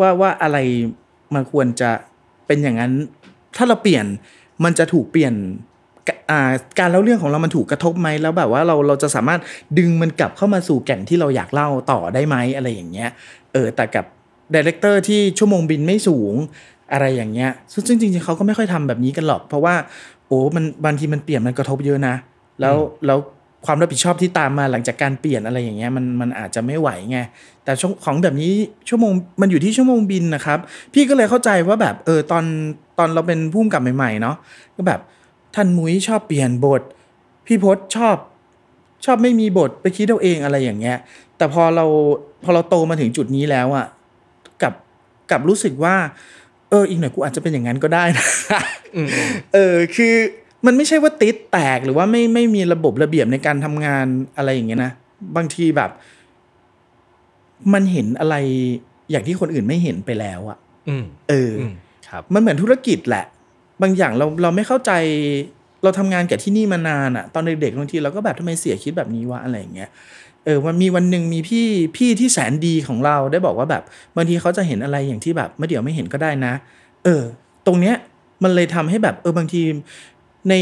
[0.00, 0.58] ว่าว่าอะไร
[1.34, 1.90] มันควรจะ
[2.46, 2.92] เป็นอย่างนั้น
[3.56, 4.06] ถ้าเราเปลี่ยน
[4.64, 5.34] มันจะถูกเปลี่ยน
[6.06, 9.40] กอ่าการเล่าเรื่องของเรามันถูกกระทบไหมแล้วแบบว่าเราเราจะสามารถ
[9.78, 13.10] ดึงมันกลับเข้ามาสู่แก่นที่เราอยากเล่าต่อได้ไหมอะไรอย่างเงี้ย
[13.52, 14.04] เออแต่กับ
[14.54, 16.34] director ที่ชั่วโมงบินไม่สูง
[16.92, 19.74] อะไรอย่างเงี้ยซึ่งซึ่งจริงๆเขาก็ไม่ค่อยทำแบบนี้กันหรอก เพราะว่า
[20.28, 22.14] โอ้มันบางทีมันเปลี่ยนมันกระทบเยอะนะ
[22.60, 23.18] แล้วแล้ว
[23.66, 27.18] ความรับผิดชอบที่ตามมาหลังจากการเปลี่ยนอะไรอย่างเงี้ยมันมันอาจจะไม่ไหวไง
[27.64, 28.50] แต่ช่วงของแบบนี้
[28.88, 30.58] ชั่วโมงมันอยู่ที่ชั่วโมงบินนะครับ
[30.94, 32.44] พี่ก็เลยเข้าใจว่าแบบเออตอน
[32.98, 34.36] ตอนเราเป็นผู้กำกับใหม่ๆเนาะ
[34.76, 35.00] ก็แบบ
[35.56, 36.82] ท่านมุ้ยชอบเปลี่ยนบท
[37.46, 38.16] พี่พศชอบ
[39.04, 40.96] ชอบไม่มีบทไปคิดเอาเองอะไรอย่างเงี้ย
[41.36, 41.84] แต่พอเรา
[42.44, 43.86] พอเราโตมาถึงจุดนี้แล้วอะ
[44.62, 44.72] กับ
[45.30, 45.96] กับรู้สึกว่า
[46.70, 48.26] เอออีกหน่อยกูอาจจะเป็นอย่างนั้นก็ได้นะ
[49.54, 50.14] เออคือ
[50.66, 54.92] มันไม่ใช่ว่าติดแตกหรือว่าไม่ไม่มีระบบระเบียบในการทำงานอะไรอย่างเงี้ยนะ
[55.36, 55.90] บางทีแบบ
[57.72, 58.34] มันเห็นอะไร
[59.10, 61.72] อย่างที่คนอื่นไม่เห็นไปแล้วอะอืมเออออืม
[62.08, 63.24] ครับ มันเหมือนธุรกิจแหละ
[63.82, 64.92] บางอย่างเราเราไม่เข้าใจ
[65.82, 69.90] เราทำงานกับที่นี่มานานอะตอนเด็กๆบางทีเราก็แบบทำไมเสียคิดแบบนี้วะอะไรอย่างเงี้ย
[70.44, 73.82] เออมันมีวันหนึ่งมีพี่พี่ที่แสนดีของเราได้บอกว่าแบบ
[74.16, 76.52] บางทีเขาจะเห็นอะไรอย่างที่แบบไม่เดี๋ยวไม่เห็นก็ได้นะ
[77.04, 77.22] เออ
[77.66, 77.94] ตรงเนี้ย
[78.42, 79.62] มันเลยทำให้แบบเออบางที
[80.48, 80.54] ใน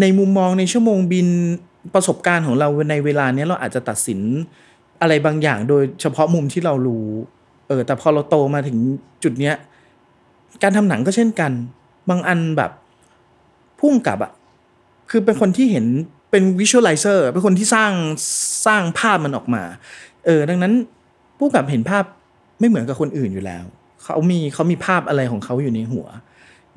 [0.00, 1.28] ในมุมมองในชั่วโมงบิน
[1.94, 4.20] ประสบการณ์ของเราในเวลาเนี้ยเราอาจจะตัดสิน
[5.00, 7.08] อะไรบางอย่างโดยเฉพาะมุมที่เรารู้
[7.68, 8.78] เออ แต่พอเราโตมาถึง
[9.22, 9.54] จุดเนี้ย
[10.62, 11.52] การทำหนังก็เช่นกัน
[12.08, 12.70] บางอันแบบ
[13.80, 14.32] พุ่งกับอะ
[15.10, 15.86] คือเป็นคนที่เห็น
[16.30, 17.92] เป็น visualizer เป็นคนที่สร้าง
[18.66, 19.62] สร้างภาพมันออกมา
[20.24, 20.72] เออ ดังนั้น
[21.38, 22.04] ผู้กำกับเห็นภาพ
[22.58, 23.64] ไม่เหมือนกับคนอื่นอยู่แล้ว
[24.02, 26.06] เขามีเขามีภาพอะไรของเขาอยู่ในหัว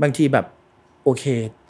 [0.02, 0.46] บางทีแบบ
[1.04, 1.24] โอเค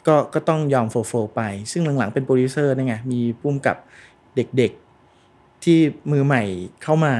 [0.06, 1.42] ก็ก็ต้องยอมโฟโฟไป
[1.72, 3.76] ซึ่งหลังๆเป็นโปรดิวเซอร์นี่ไงมีพุ่มกับ
[4.36, 5.78] เด็กๆที่
[6.12, 6.42] มือใหม่
[6.82, 7.14] เข้ามา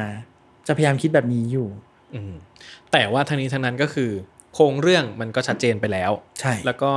[0.67, 1.69] จะพยายามคิดแบบนี้อยู่
[2.15, 2.21] อื
[2.93, 4.11] แต่ว่าทั้งนี้ทั้งนั้นก็คือ
[4.55, 6.93] โครงเรื่องมันก็ชัดเจนไปแล้ว ใช่ แล้วก็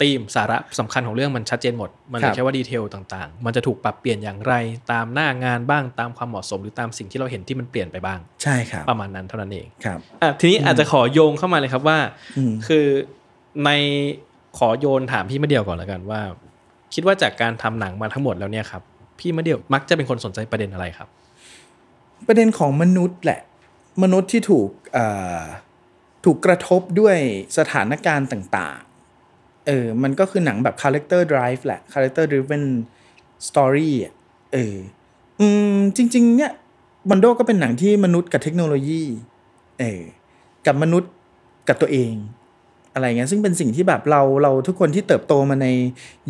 [0.00, 4.54] ธีมสาระสำคัญของเรื่องมันชัดเจนหมด มันเหลืครัอบแค่ว่าดีเทลต่างๆ มันจะถูกปรับเปลี่ยนอย่างไร
[4.92, 11.98] ตามหน้างานบ้างตามความเหมาะสม หรือตามสิ่งที่เราเห็นที่มันเปลี่ยนไปบ้าง ใช่ครับ ประมาณนั้นเท่านั้นเอง ครับอะทีนี้อาจจะขอโยงเข้ามาเลยครับว่า
[12.36, 12.86] อืมคือ
[13.64, 13.70] ใน
[14.58, 16.20] ขอโยนถามพี่มะเดี่ยวก่อนแล้วกันว่า
[16.94, 18.82] คิดว่าจากการทำหนังมาทั้งหมดแล้วเนี่ยครับ
[19.18, 21.08] พี่มะเดี่ยวมักจะเป็นคนสนใจประเด็นอะไรครับ
[22.26, 23.40] ประเด็นของมนุษย์แหละ
[24.02, 25.06] มนุษย์ที่ถูกเอ่
[25.38, 25.42] อ
[26.24, 27.16] ถูกกระทบด้วย
[27.58, 32.64] สถานการณ์ต่างๆ เออ มันก็คือหนังแบบ character drive แหละ character driven
[33.48, 34.14] story อะ
[34.52, 34.76] เออ
[35.40, 36.52] อืม จริง ๆ เนี่ย
[37.10, 39.02] บันโดก็เป็นหนังที่มนุษย์กับเทคโนโลยี
[39.78, 40.02] เออ
[40.66, 41.10] กับมนุษย์
[41.68, 42.14] กับตัวเอง
[42.94, 45.68] อะไรเงี้ย ซึ่งเป็นสิ่งที่แบบเรา เราทุกคนที่เติบโตมาใน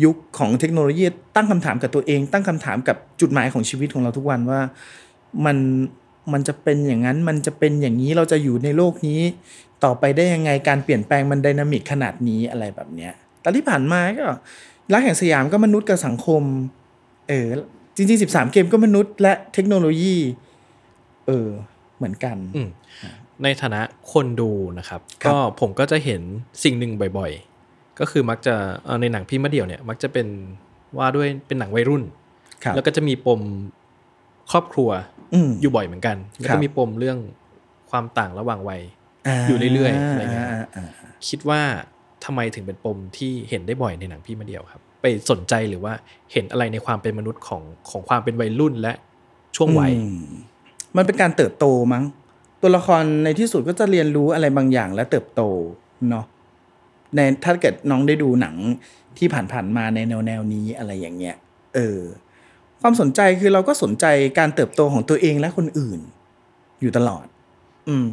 [0.03, 4.59] ยุคของเทคโนโลยี ตั้งคำถามกับตัวเอง ตั้งคำถามกับจุดหมายของชีวิตของเราทุกวันว่า
[5.45, 5.57] มัน
[6.33, 9.21] มันจะเป็นอย่างนั้นมันจะเป็นอย่างนี้เราจะอยู่ในโลกนี้
[9.83, 14.25] ต่อไปได้ยังไงการเปลี่ยนแปลงมันไดนามิกขนาดนี้อะไรแบบเนี้ยแต่ที่ผ่านมาก็
[14.93, 16.41] รักแห่งสยามก็มนุษย์กับสังคม
[17.29, 17.47] เออ
[17.95, 20.15] จริงๆ 13 เกมก็มนุษย์และเทคโนโลยี
[21.27, 21.47] เออ
[21.97, 22.69] เหมือนกันอืม
[23.43, 23.81] ในฐานะ
[24.13, 26.21] คนดูนะครับครับก็ผมก็จะเห็น
[26.63, 28.55] สิ่งหนึ่งบ่อยๆ ก็คือมักจะ
[28.85, 30.27] เอ่อในหนังพี่มะเดี่ยวเนี่ย มักจะเป็น
[30.97, 32.03] ว่าด้วยเป็นหนังวัยรุ่น
[32.63, 33.41] ครับแล้วก็จะมีปม
[34.51, 34.89] ครอบครัว
[35.33, 37.17] อืมอยู่บ่อยเหมือนกันแล้วครัก็บมีปมเรื่อง
[37.91, 38.81] ความต่างระหว่างวัย
[39.47, 40.85] อยู่เรื่อยๆอะไรเงี้ยาอ่า
[41.27, 41.61] คิดว่า
[42.25, 45.93] ทำไมถึงเป็นปมที่เห็นได้บ่อยในหนังพี่มาเดียวครับ ไปสนใจหรือว่า
[46.31, 48.93] เห็นอะไรในความเป็นมนุษย์ของของความเป็นวัยรุ่นและ
[49.55, 50.25] ช่วงวัยอืม
[50.97, 52.03] มันเป็นการเติบโตมั้ง
[52.61, 55.41] ตัวละครในที่สุดก็จะเรียนรู้อะไรบางอย่างและเติบโต
[56.09, 56.25] เนาะ
[57.15, 58.55] ในถ้าเกิดน้องได้ดูหนัง
[59.17, 61.35] ที่ผ่านๆมาในแนวแนวๆนี้อะไรอย่างเงี้ย
[61.75, 61.99] เออ
[62.85, 64.05] ความสนใจคือเราก็สนใจ
[64.39, 65.99] การเติบโตของตัวเองและคนอื่น
[66.81, 67.25] อยู่ตลอด
[67.89, 68.09] อืม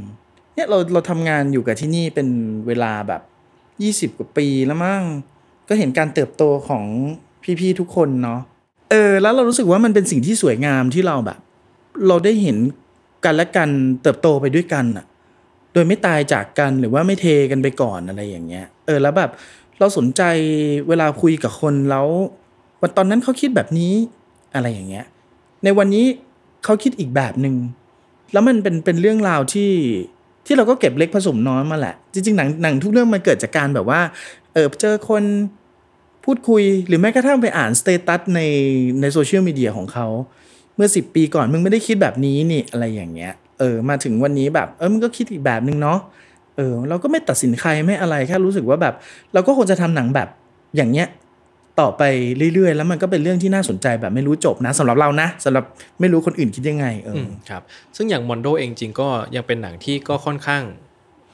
[0.54, 2.28] เนี่ยเราเราทำงานอยู่กับที่นี่เป็น
[2.66, 3.22] เวลาแบบ
[3.83, 5.02] ยี่สิบกว่าปีแล้วมั้ง
[5.68, 6.85] ก็เห็นการเติบโตของ
[7.61, 8.40] พี่ๆทุกคนเนาะ
[8.90, 11.38] เออ แล้วเรารู้สึกว่ามันเป็นสิ่งที่สวยงามที่เราแบบ
[12.09, 12.56] เราได้เห็น
[13.24, 13.68] กันและกัน
[14.02, 15.06] เติบโตไปด้วยกันอะ
[15.72, 19.30] โดยไม่ตายจากกันหรือว่าไม่เทกันไปก่อนอะไรอย่างเงี้ย เออแล้วแบบ
[19.78, 20.22] เราสนใจ
[20.88, 22.06] เวลาคุยกับคนแล้ว
[22.80, 23.92] วันตอนนั้นเขาคิดแบบนี้
[24.54, 25.04] อะไรอย่างเงี้ย
[25.64, 26.06] ในวันนี้
[26.64, 27.54] เขาคิดอีกแบบหนึ่ง
[28.32, 29.72] แล้วมันเป็นเป็นเรื่องราวที่
[30.46, 34.00] ที่เราก็เก็บเล็กผสมน้อยมาแหละ จริงๆหนังหนังทุกเรื่องมันเกิดจากการแบบว่า
[34.52, 35.22] เออเจอคน
[36.24, 38.40] พูดคุยหรือแม้กระทั่งไปอ่าน status ใน
[39.00, 40.06] ในโซเชียลมีเดียของเขา
[40.76, 45.98] เมื่อสิบปีก่อนมึงไม่ได้คิดแบบนี้นี่อะไรอย่างเงี้ยเออมาถึงวันนี้แบบเออมึงก็คิดอีกแบบนึงเนาะ
[46.56, 48.94] เออเราก็ไม่ตัดสินใครไม่อะไรแค่รู้สึกว่าแบบ
[49.32, 50.28] เราก็ควรจะทำหนังแบบ
[50.76, 51.08] อย่างเงี้ย
[51.81, 52.03] ต่อไป
[52.55, 55.64] เรื่อยๆ แล้วมันก็เป็นเรื่องที่น่าสนใจแบบไม่รู้จบนะสำหรับเรานะสำหรับ
[56.01, 57.62] ไม่รู้คนอื่นคิดยังไงเอออือมครับ
[57.97, 60.62] ซึ่งอย่าง MONDO เองจริงก็ยังเป็นหนังที่ก็ค่อนข้าง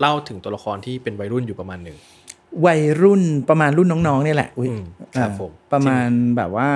[0.01, 1.97] เล่าถึงตัวละครที่เป็นวัยรุ่นอยู่ประมาณหนึ่ง
[2.67, 6.71] วัยรุ่นประมาณรุ่นน้องๆเนี่ยแหละอุ๊ยอืมครับอ่าผมประมาณแบบว่า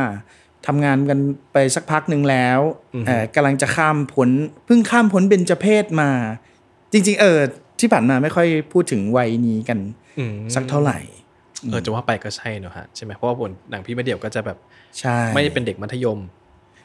[0.67, 1.19] ทำงานกัน
[1.53, 2.61] ไปสักพักหนึ่งแล้ว
[2.95, 4.31] อือฮึเอ่อกำลังจะข้ามพ้น
[4.67, 6.11] เพิ่งข้ามพ้นเบญจเพศมา
[6.93, 7.39] จริง ๆ เออ
[7.81, 9.79] ที่ผ่านมาไม่ค่อยพูดถึงวัยนี้กัน
[10.19, 10.99] อืมสักเท่าไหร่
[11.69, 14.59] เออจะว่าไปก็ใช่เนอะฮะใช่ไหมเพราะว่าบนหนังพี่มาเดี่ยวก็จะแบบ
[15.01, 16.19] ใช่ไม่ได้เป็นเด็กมัธยม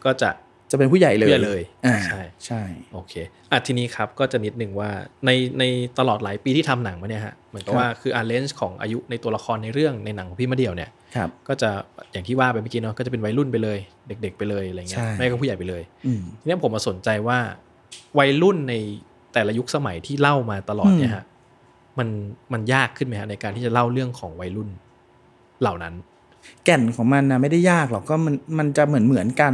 [0.05, 0.29] ก็จะ
[0.71, 2.61] จะเป็นผู้ใหญ่เลยผู้ใหญ่เลยอ่าใช่ใช่
[2.93, 3.13] โอเค
[3.51, 4.89] อะทีนี้ครับก็จะนิดนึงว่า
[5.25, 5.63] ในใน
[5.99, 11.69] ตลอดหลายปีที่ทำหนังมาเนี่ยฮะเหมือนกับว่าคืออาร์เลนจ์ของอายุในตัวละครในเรื่องในหนังของพี่มาเดี่ยวเนี่ยครับก็จะ
[12.11, 17.37] อย่างที่ว่าไปเมื่อกี้เนาะก็จะเป็นวัยรุ่นไปเลย เด็ก ๆ ไปเลยอะไรเงี้ยใช่ไม่ก็ผู้ใหญ่ไปเลยอืมทีนี้ผมมาสนใจว่า
[18.19, 18.73] วัยรุ่นใน
[19.33, 21.25] แต่ละยุคสมัยที่เล่ามาตลอดเนี่ยฮะ
[21.97, 22.09] มัน
[22.53, 24.69] มันยากขึ้นไหมฮะในการที่จะเล่าเรื่องของวัยรุ่น
[25.61, 25.93] เหล่านั้น
[26.63, 29.53] แก่นของมันนะไม่ได้ยากหรอกก็มันมันจะเหมือนเหมือนกัน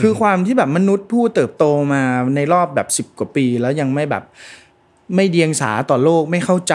[0.00, 2.02] คือความที่แบบมนุษย์ผู้เติบโตมา
[2.36, 4.24] ในรอบแบบสิบ10กว่าปีแล้วยังไม่แบบ
[5.14, 6.74] ไม่เดียงสาต่อโลกไม่เข้าใจ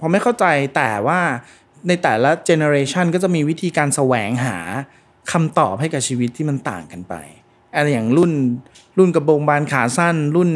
[0.00, 1.20] พอไม่เข้าใจแต่ว่า
[1.88, 4.56] ในแต่ละเจเนอเรชันก็จะมีวิธีการแสวงหา
[5.32, 7.14] คำตอบให้กับชีวิตที่มันต่างกันไป
[7.74, 8.32] อะไรอย่างรุ่น
[8.98, 10.50] รุ่นกระโปรงบานขาสั้นรุ่น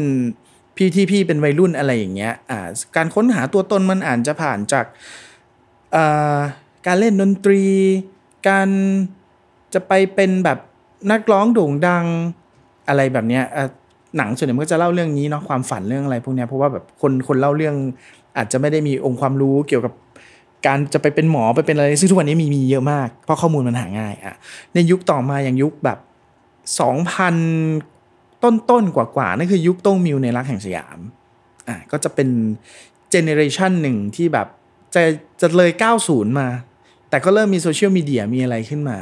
[0.77, 4.85] พี่ที่พี่เป็นวัยรุ่นอะไรอย่างเงี้ยอ่าการค้นหาตัวตนมันอาจจะผ่านจาก
[6.87, 7.63] การเล่นดนตรี
[8.49, 8.69] การ
[9.73, 10.59] จะไปเป็นแบบ
[11.11, 12.05] นักร้องโด่งดัง
[12.87, 13.43] อะไรแบบเนี้ย
[14.17, 17.75] หนังส่วนใหญ่มันก็จะเล่าเรื่องนี้เนาะความฝันเรื่องอะไรพวกเนี้ยเพราะว่าแบบคนคนเล่าเรื่อง
[18.37, 19.93] อาจจะไม่ได้มีองค์ความรู้เกี่ยวกับ
[20.65, 24.35] การจะไปเป็นหมอไปเป็นอะไรซึ่งทุกวันนี้มีมีเยอะมาก เพราะข้อมูลมันหาง่ายอะ
[24.73, 25.97] ในยุคต่อมาอย่างยุคแบบ
[26.79, 27.35] สองพัน
[28.43, 30.99] ต้นต้นๆกว่าๆนั่นคือยุคโต้งมิวในรักแห่งสยาม
[31.67, 32.29] อะก็จะเป็น
[33.11, 34.47] เจเนเรชันหนึ่งที่แบบ
[34.95, 35.03] จะ
[35.41, 35.71] จะเลย
[36.05, 36.47] 90 มา
[37.09, 38.97] แต่ก็เริ่มมีโซเชียลมีเดียมีอะไรขึ้นมา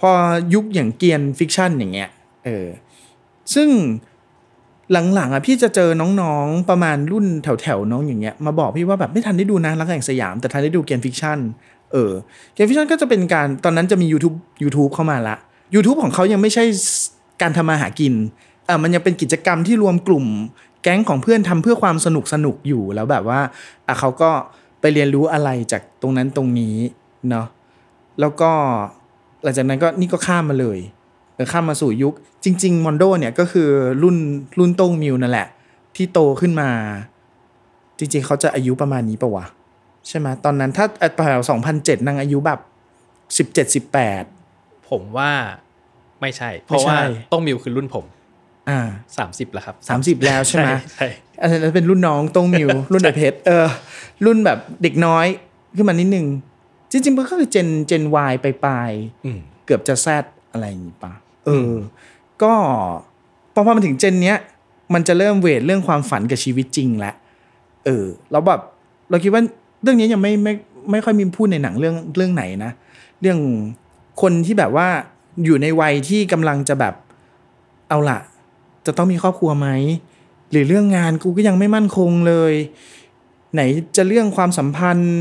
[0.00, 0.10] พอ
[0.54, 2.10] ยุคอย่างเกรียนฟิคชั่นอย่างเงี้ย
[2.44, 2.66] เออ
[3.54, 3.68] ซึ่ง
[5.14, 11.38] หลังๆอะพี่จะเจอน้องๆประมาณรุ่นแถวๆน้องอย่างเงี้ยมาบอกพี่ว่าแบบไม่ทันได้ดูนะรักแห่งสยาม แต่ทันได้ดูเกรียนฟิคชั่น
[11.92, 12.12] เออ
[12.54, 15.36] เกรียนฟิคชั่นก็จะเป็นการตอนนั้นจะมี YouTube YouTube เข้ามาละ
[15.74, 16.64] YouTube ของเขายังไม่ใช่
[17.42, 18.14] การทำมาหากิน
[18.66, 20.26] เออมันยังเป็นกิจกรรมที่รวมกลุ่ม
[20.82, 23.40] แก๊งของเพื่อนทำเพื่อความสนุกสนุกอยู่แล้วแบบว่า
[23.86, 24.30] อะเขาก็
[24.80, 26.76] ไปเรียนรู้อะไรจากตรงนั้นตรงนี้
[27.30, 27.46] เนาะ
[28.20, 28.50] แล้วก็
[29.42, 30.78] หลังจากนั้นก็นี่ก็ข้ามมาเลย
[31.34, 33.68] เออข้ามมาสู่ยุค จริง ๆ มอนโดเนี่ยก็คือ
[34.02, 34.16] รุ่น
[34.58, 35.48] รุ่นโต้งมิวนั่นแหละ
[35.96, 36.70] ที่โตขึ้นมา
[37.98, 39.46] จริง ๆ เขาจะอายุประมาณนี้ปะวะ
[40.08, 42.60] ใช่ไหมตอนนั้นถ้าแถวสองพันเจ็ดนางอายุแบบ
[43.38, 44.22] สิบเจ็ดสิบแปด
[44.90, 45.30] ผมว่า
[46.20, 48.04] ไม่ใช่ เพราะว่าไม่ใช่ต้องมิวคือรุ่นผม
[48.68, 48.80] อ่า
[49.16, 51.06] สามสิบแล้วครับสามสิบแล้วใช่ไหมใช่
[51.40, 53.66] อันนั้นเป็นรุ่นน้องตรงมิวรุ่นไอเพชรเออ
[54.24, 55.26] รุ่นแบบเด็กน้อย
[55.76, 56.26] ขึ้นมานิดนึง
[56.90, 61.12] จริงๆมันก็คือเจนเจน Y ไปปลายๆอืมเกือบจะแซดอะไรอย่างนี้ปะ
[61.44, 61.72] เออ
[62.42, 62.52] ก็
[63.54, 64.38] พอพอมาถึงเจนเนี้ย
[64.94, 67.14] มันจะเริ่มเวทเรื่องความฝันกับชีวิตจริงแล้ว
[67.84, 68.60] เออแล้วแบบ
[69.10, 69.42] เราคิดว่า
[69.82, 70.52] เรื่องนี้ยังไม่ไม่
[70.90, 72.72] ไม่ค่อยมีพูดในหนังเรื่องเรื่องไหนนะ
[73.20, 73.38] เรื่อง
[74.22, 74.88] คนที่แบบว่า
[75.44, 76.94] อยู่ในวัยที่กำลังจะแบบ
[77.88, 78.18] เอาละ
[78.86, 79.68] จะต้องมีครอบครัวไหม
[80.50, 82.52] หรือเรื่องงานกูก็ยังไม่มั่นคงเลย
[83.54, 83.60] ไหน
[83.96, 85.16] จะเรื่องความสัมพันธ์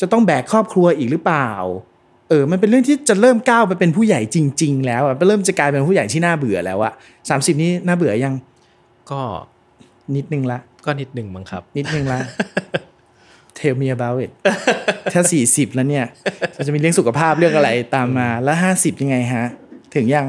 [0.00, 1.50] จะต้องแบกครอบครัวอีกหรือเปล่า
[2.28, 6.92] เออ มันเป็นเรื่องที่จะเริ่มก้าวไปเป็นผู้ใหญ่จริง ๆ แล้วอะเริ่มจะกลายเป็นผู้ใหญ่ที่น่าเบื่อแล้วอะ
[7.28, 8.34] สามสิบนี้น่าเบื่อยัง
[9.10, 9.22] ก็
[10.16, 12.20] นิดนึงละ ก็นิดหนึ่งมั้งครับ นิดนึงละ
[13.58, 14.30] Tell me about it
[15.12, 16.06] ถ้าสี่สิบแล้วเนี่ย
[16.66, 19.46] จะมีเรื่องสุขภาพเรื่องอะไรตามมา แล้วห้าสิบยังไงฮะ
[19.94, 20.26] ถึงยัง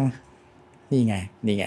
[0.91, 1.63] นี่ไง นี่ไง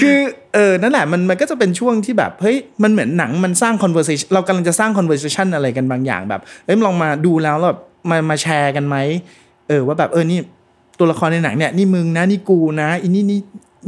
[0.00, 0.16] คือ
[0.54, 7.78] เออ นั่นแหละ มัน มันก็จะเป็นช่วงที่แบบ เฮ้ย มันเหมือนหนังมันสร้าง conversation เรากำลังจะสร้าง conversation อะไรกันบางอย่างแบบ เอ้ย ลองมาดูแล้วแล้วแบบ
[8.10, 8.96] มา มาแชร์กันไหม
[9.68, 10.38] เออ ว่าแบบ เออ นี่
[10.98, 13.40] ตัวละครในหนังเนี่ย นี่มึงนะ นี่กูนะอีนี่นี่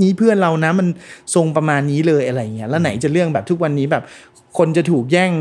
[0.03, 0.87] นี่เพื่อนเรานะ มัน
[1.35, 4.03] ทรงประมาณนี้เลยอะไรเงี้ย แล้วไหนจะเรื่องแบบทุกวันนี้แบบ
[4.59, 5.33] คนจะถูกแย่ง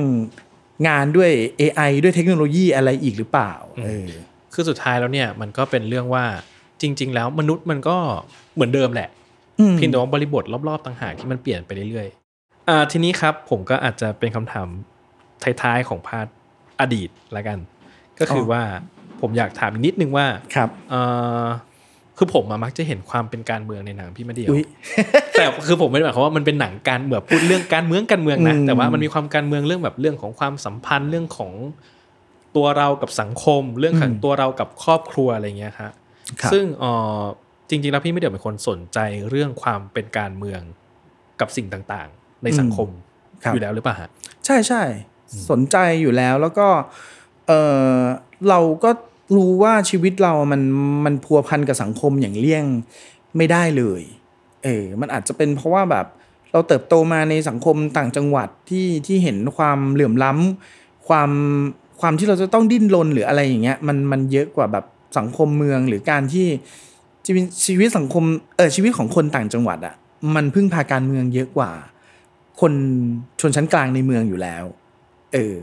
[0.87, 3.51] งานด้วย AI ด้วยเทคโนโลยีอะไรอีกหรือเปล่า
[3.83, 4.07] เออ
[4.53, 6.25] คือสุดท้ายแล้วเนี่ย มันก็เป็นเรื่องว่า
[6.81, 7.97] จริง ๆ แล้วมนุษย์มันก็
[8.55, 9.09] เหมือนเดิมแหละ
[9.59, 14.67] อืมเพียงแต่ว่าบริบทรอบๆต่างหากที่มันเปลี่ยนไปเรื่อยๆอ่าทีนี้ครับผมก็อาจจะเป็นคำถาม
[15.61, 16.27] ท้ายๆของพาร์ท
[16.79, 17.59] อดีตละกัน
[18.19, 18.61] ก็คือออว่า
[19.21, 21.01] ผมอยากถามอีกนิดนึงว่าครับเอ่
[21.43, 21.45] อ
[22.17, 24.63] คือผมอะมักจะเห็นความเป็นการเมืองในหนังพี่มาเดียวอุ้ย
[25.37, 31.51] แต่คือผมไม่ได้หมายความว่ามันเป็นหนังการเมืองพูดเรื่องการเมืองการเมืองนะอืมแต่ว่ามันมีความการเมืองเรื่องแบบเรื่องของความสัมพันธ์เรื่องของ
[32.55, 35.91] ตัวเรากับสังคม เรื่องของตัวเรากับครอบครัวอะไรเงี้ยครับ
[36.41, 36.85] ครับซึ่งเอ
[37.19, 37.21] อ
[37.71, 40.62] จริง ๆ แล้วพี่ไม่เดียวเป็นคนสนใจเรื่องความเป็นการเมือง
[41.39, 42.89] กับสิ่งต่างๆ ในสังคม
[43.43, 44.10] ครับอยู่แล้วหรือเปล่าฮะ
[44.45, 44.84] ใช่ใช่
[45.49, 46.67] สนใจอยู่แล้วแล้วก็
[47.47, 47.51] เอ
[47.93, 47.99] อ
[48.49, 48.91] เราก็
[49.36, 50.62] รู้ว่าชีวิตเรามัน
[51.05, 52.65] มันพัวพันกับสังคมอย่างเลี่ยง
[53.38, 54.01] ไม่ได้เลย
[54.63, 56.05] เออ มันอาจจะเป็นเพราะว่าแบบ
[56.51, 61.31] เราเติบโตมาในสังคมต่างจังหวัดที่ที่เห็นความเหลื่อมล้ำความ
[62.01, 64.86] ความที่เราจะต้องดิ้นรนหรืออะไรอย่างเงี้ยมันมันเยอะกว่าแบบ
[65.17, 66.47] สังคมเมืองหรือการที่
[67.25, 68.23] ชีวิตชีวิตสังคม
[68.57, 69.95] เออชีวิตของคนต่างจังหวัดอะ่ะ
[70.36, 71.71] มันพึ่งพาการเมืองเยอะกว่า
[72.62, 72.73] คน
[73.41, 74.63] ชนชั้นกลางในเมืองอยู่แล้ว
[75.34, 75.55] เออ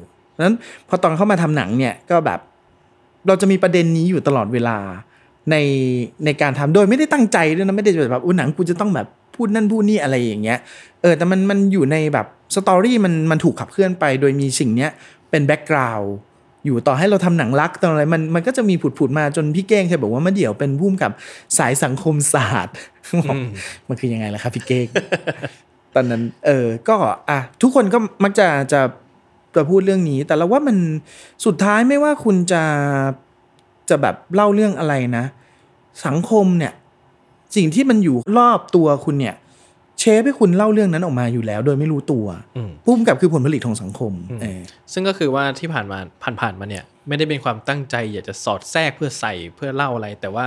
[0.45, 0.57] นั้น
[0.89, 2.41] พอตอนเข้ามาทำหนังเนี่ยก็แบบ
[3.27, 4.79] เราจะมีประเด็นนี้อยู่ตลอดเวลา
[5.51, 5.57] ใน
[6.25, 10.59] ในการทำโดยไม่ได้ตั้งใจด้วยนะไม่ได้แบบอุ้หนังกูจะต้องแบบพูดนั่นพูดนี่อะไรอย่างเงี้ย
[11.03, 14.91] เออแต่มันมันอยู่ในแบบ story มันมันถูกขับเคลื่อนไป โดยมีสิ่งเนี้ย
[15.31, 16.13] เป็น background
[16.69, 21.13] อยู่ต่อให้เราทำหนังรักตอนอะไรมันมันก็จะมีผุดผุดๆมาจนพี่เก้งเคยบอกว่ามะเดี่ยวเป็นผู้กำกับ
[21.59, 22.75] สายสังคมศาสตร์
[23.29, 23.37] บอก
[23.89, 24.87] มันคือยังไงล่ะครับพี่เก้ง
[25.95, 26.97] ตอนนั้น เออก็
[27.31, 28.81] อะทุกคนก็มักจะจะ
[29.55, 30.77] จะพูดเรื่องนี้ แต่เราว่ามัน
[31.47, 32.63] สุดท้ายไม่ว่าคุณจะ
[33.89, 35.25] จะแบบเล่าเรื่องอะไรนะ
[36.07, 36.73] สังคมเนี่ย
[37.57, 39.35] สิ่งที่มันอยู่รอบตัวคุณเนี่ย
[39.99, 44.61] เชฟให้คุณเล่าเรื่องนั้นออกมาอยู่แล้ว โดยไม่รู้ตัวอืมพุ่มกับคือผลผลิตของสังคมเออ
[44.93, 45.99] ซึ่งก็คือว่าที่ผ่านมา
[46.41, 50.47] ผ่านๆมาเนี่ย ไม่ได้เป็นความตั้งใจ อยากจะสอดแทรกเพื่อใส่เพื่อเล่าอะไร แต่ว่า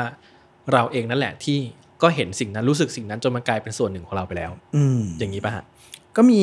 [0.72, 1.58] เราเองนั่นแหละที่
[2.02, 5.64] ก็เห็นสิ่งนั้นรู้สึกสิ่งนั้นจนมันกลายเป็นส่วนหนึ่งของเราไปแล้ว อืมอย่างนี้ป่ะฮะ
[6.16, 6.42] ก็มี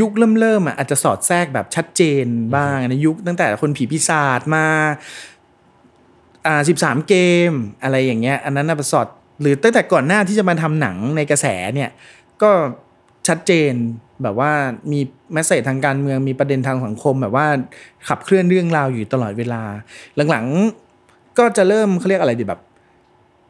[0.00, 4.66] ยุคเริ่มเริ่มๆอะอาจจะสอดแทรกแบบชัดเจนบ้างในยุคตั้งแต่คนผีปีศาจมา
[6.46, 7.14] อ่าสิบสามเก
[7.50, 9.08] มอะไรอย่างเงี้ย อันนั้นนะสอด
[9.40, 11.90] หรือตั้งแต่ก่อนหน้าที่จะมาทำหนังในกระแสเนี่ย
[12.42, 12.50] ก็
[13.28, 13.72] ชัดเจน
[14.22, 14.52] แบบว่า
[14.92, 15.00] มี
[15.32, 17.46] แมสเซจทางการเมืองมีประเด็นทางสังคม แบบว่า
[18.08, 19.62] ขับเคลื่อนเรื่องราวอยู่ตลอดเวลา
[20.30, 22.60] หลังๆก็จะเริ่มเขาเรียกอะไรดีแบบ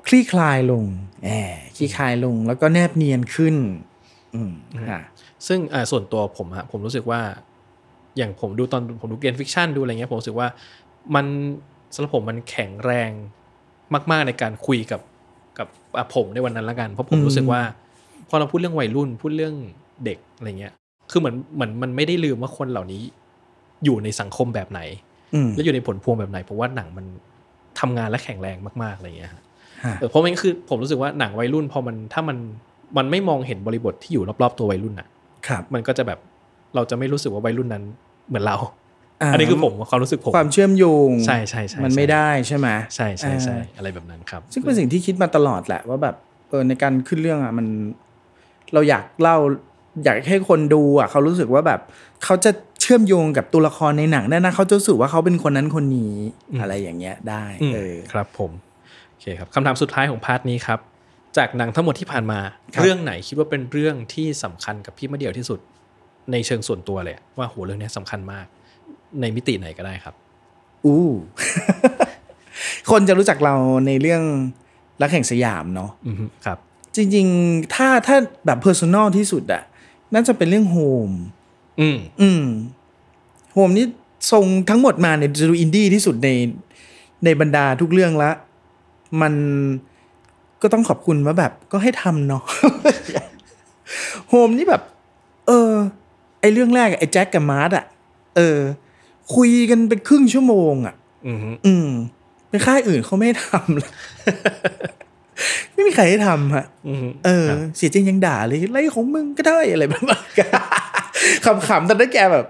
[0.07, 0.85] คลี่คลายลง
[1.25, 1.31] แหม
[1.77, 3.57] คลี่คลายลงแล้วก็แนบเนียนขึ้น
[4.35, 4.53] อืม
[4.91, 5.01] ค่ะ
[5.47, 7.21] ซึ่งอ่าส่วนตัวผมฮะผมรู้สึกว่า
[8.17, 10.49] อย่างผมดูตอนผมดูเกรียนฟิคชั่นดูอะไรเงี้ยผมรู้สึกว่า
[11.15, 11.27] มัน
[11.95, 13.11] สำหรับผมมันแข็งแรง
[14.11, 15.14] มาก ๆในการคุยกับกับอะ
[16.15, 17.61] ผมในวันนั้นละกัน เพราะผมอืมรู้สึกว่า
[18.29, 19.55] พอเราพูดเรื่องวัยรุ่นพูดเรื่อง
[20.05, 20.73] เด็กอะไรเงี้ย
[21.11, 23.03] คือเหมือนเหมือนมันไม่ได้ลืมว่าคนเหล่านี้
[23.85, 24.81] อยู่ในสังคมแบบไหน
[25.35, 27.07] อืมแล้วอยู่ในผลพวงแบบไหนผมว่าหนังมัน
[27.81, 29.43] ทำงานและแข็งแรงมากๆอะไรอย่างเงี้ยฮะ
[29.85, 32.37] ฮะเออเพราะมันคือผมรู้สึกว่าหนังวัยรุ่นพอมันถ้ามัน
[32.97, 35.09] มันไม่มองเห็นบริบทที่อยู่รอบๆตัววัยรุ่นอะ
[35.47, 36.19] ครับ มันก็จะแบบ
[36.75, 37.85] เราจะไม่รู้สึกว่าวัยรุ่นนั้น
[38.29, 38.59] เหมือนเราา
[39.23, 46.15] อันนี้คือผมความรู้สึกผมความเชื่อมโยงใช่ใช่ใช่มันไม่ได้ใช่ไหมใช่ใช่ใช่อ่าอะไรแบบนั้นครับ ซึ่งเป็นสิ่งที่คิดมาตลอดแหละว่าแบบ
[46.49, 47.67] เออในการขึ้นเรื่องอะมัน
[48.73, 49.37] เราอยากเล่า
[50.05, 51.81] อยากให้คนดูอะเขารู้สึกว่าแบบ
[52.25, 52.51] เขาจะ
[52.81, 56.15] เชื่อมโยงกับตัวละครในหนังได้นะเขาจะรู้สึกว่าเขาเป็นคนนั้นคนนี้
[56.51, 58.51] อืมอะไรอย่างเงี้ยได้อืมเออครับผม
[59.11, 60.79] โอเคครับคำถามสุดท้ายของพาร์ทนี้ครับ
[61.37, 62.41] จากหนังทั้งหมดที่ผ่านมา
[62.75, 65.59] ครับเรื่องไหนคิดว่าเป็นเรื่องที่สำคัญกับพี่มะเดี่ยวที่สุด
[66.33, 68.47] ในเชิงส่วนตัวเลยอะว่าโหเรื่องเนี้ยสำคัญมาก
[69.21, 70.15] ในมิติไหนก็ได้ครับ
[70.85, 71.09] อู้
[72.91, 73.55] คนจะรู้จักเรา
[73.87, 74.23] ในเรื่อง
[75.03, 76.59] รักแห่งสยามเนาะอืมครับ
[76.97, 79.63] จริง ๆ ถ้าถ้าแบบ personal ที่สุดอะ
[80.15, 81.11] น่าจะเป็นเรื่อง Home
[81.81, 82.45] อืมอืม
[83.55, 83.87] Home นี่
[84.33, 86.29] ทรงทั้งหมดมาเนี่ยจะดูอินดี้ที่สุดใน
[87.25, 88.31] ในบรรดาทุกเรื่องละ
[89.23, 89.35] มัน
[90.63, 92.43] ก็ต้องขอบคุณว่าแบบก็ให้ทำเนาะ
[94.29, 94.83] Home นี่แบบ
[95.47, 95.71] เออ
[96.41, 97.85] ไอเรื่องแรกอะไอแจ็คกับมาร์ทอะ
[98.37, 98.59] เออ
[99.35, 100.95] คุยกันเป็นครึ่งชั่วโมงอะ
[101.27, 101.89] อืมอืม
[102.49, 103.93] เป็นค่ายอื่นเขาไม่ให้ทำเลย
[105.73, 110.23] ไม่มีใครให้ทำฮะอืมเออครับเสียจริงยังด่าเลยไรของมึงก็ได้อะไรแบบนั้น
[111.45, 112.47] ขำๆตอนนั้นแกแบบ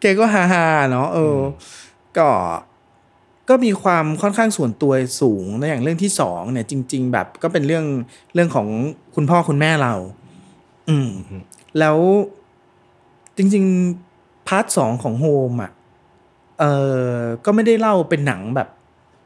[0.00, 1.40] แกก็ฮาๆเนาะเอออ
[2.18, 2.28] ก็
[3.48, 7.84] ก็มีความค่อนข้างส่วนตัวสูงในอย่างเรื่องที่สองเนี่ย จริง ๆ แบบก็เป็นเรื่อง
[8.34, 8.66] เรื่องของ
[9.14, 9.94] คุณพ่อคุณแม่เรา
[10.88, 11.10] อืม
[11.78, 11.96] แล้ว
[13.36, 13.64] จริง
[14.06, 15.70] ๆ part สองของ Home อะ
[16.60, 16.64] เอ
[17.02, 18.68] อก็ไม่ได้เล่าเป็นหนังแบบ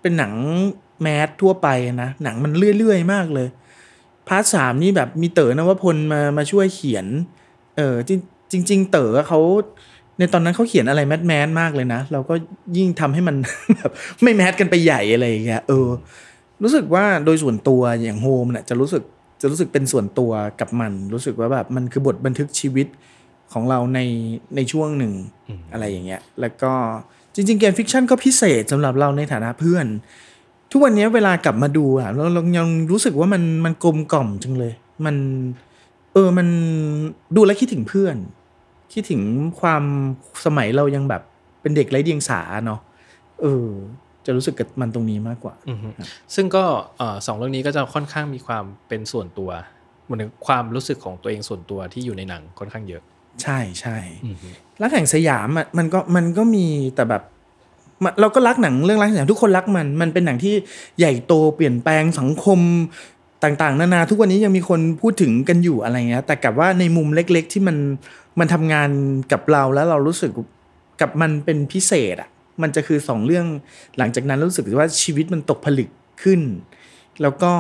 [0.03, 0.33] เป็นหนัง
[1.03, 1.69] mass ทั่วไป
[2.03, 3.49] นะ หนังมันเรื่อยๆ มากเลย
[4.29, 7.07] part สามนี่แบบมีเต๋อนวพลมามาช่วยเขียน
[7.77, 8.11] เออจ
[8.55, 9.41] ริงจริงๆเต๋อเขา
[10.19, 12.35] ในตอนนั้นเขาเขียนอะไร mass mass มากเลยนะ เราก็
[12.77, 13.37] ยิ่งทำให้มัน
[13.77, 13.91] แบบ
[14.23, 15.89] ไม่ mass กันไปใหญ่อะไรอย่างเงี้ยเออ
[16.63, 19.03] รู้สึกว่าโดยส่วนตัวอย่าง Home เนี่ยจะรู้สึก
[19.41, 22.87] จะรู้สึกเป็นส่วนตัวกับมัน รู้สึกว่าแบบมันคือบทบันทึกชีวิต
[23.53, 24.01] ของเราใน
[24.57, 25.13] ในช่วงหนึ่ง
[25.73, 26.73] อะไรอย่างเงี้ย แล้วก็
[27.35, 29.87] จริงๆเกมฟิกชันก็พิเศษสำหรับเราในฐานะเพื่อน
[30.71, 34.73] ทุกวันนี้เวลากลับมาดูอะเราเรายังรู้สึกว่ามันมันกลมกล่อมจังเลย
[35.05, 35.17] มัน
[36.13, 36.49] เออมัน
[37.37, 38.17] ดูแล้วคิดถึงเพื่อน
[38.93, 39.23] คิดถึง
[39.61, 39.83] ความ
[40.45, 41.23] สมัยเรายังแบบ
[41.61, 42.81] เป็นเด็กไร้เดียงสาเนาะ
[43.43, 43.69] เออ
[44.27, 45.79] จะรู้สึกกับมันตรงนี้มากกว่าอืม
[46.35, 46.65] ซึ่งก็
[46.97, 49.51] เอ่อสองเรื่องนี้ก็จะค่อนข้างมีความเป็นส่วนตัว
[50.05, 53.03] เหมือนถึงความรู้สึกของตัวเองส่วนตัวที่อยู่ในหนังค่อนข้างเยอะ
[53.43, 54.37] ใช่ใช่อืม
[54.83, 57.23] รักแห่งสยามอะมันก็มันก็มีแต่แบบ
[58.03, 60.55] มันเราก็รักหนังเรื่องรักแห่งสยามทุกคนรักมัน มันเป็นหนังที่
[60.99, 62.61] ใหญ่โตเปลี่ยนแปลงสังคม
[63.45, 67.77] ต่างๆ นานาทุกวันนี้ยังมีคนพูดถึงกันอยู่อะไรเงี้ยแต่กับว่าในมุมเล็ก ๆ ที่มัน
[68.39, 68.91] มันทำงาน
[69.33, 70.31] กับเราแล้วเรารู้สึก
[71.01, 72.29] กับมันเป็นพิเศษอะ
[72.63, 73.47] มันจะคือสองเรื่อง
[73.99, 75.91] หลังจากนั้นรู้สึกว่าชีวิตมันตกผลึก
[76.23, 76.41] ขึ้น
[77.23, 77.53] แล้วก็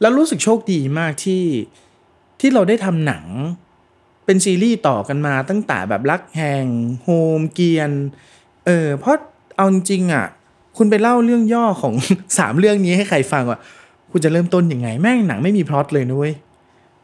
[0.00, 1.42] แล้วรู้สึกโชคดีมากที่
[2.40, 3.24] ที่เราได้ทำหนัง
[4.26, 6.64] เป็นซีรีส์ต่อกันมาตั้งแต่แบบรักแห่ง
[7.02, 7.08] โฮ
[7.38, 7.92] มเกียน
[8.66, 9.16] เออเพราะ
[9.56, 10.26] เอาจริงอะ
[10.76, 11.94] คุณไปเล่าเรื่องย่อของ
[12.38, 13.58] สามเรื่องนี้ให้ใครฟังว่า
[14.10, 16.34] คุณจะเริ่มต้นยังไง แม่งหนังไม่มีพล็อตเลยนะเว้ย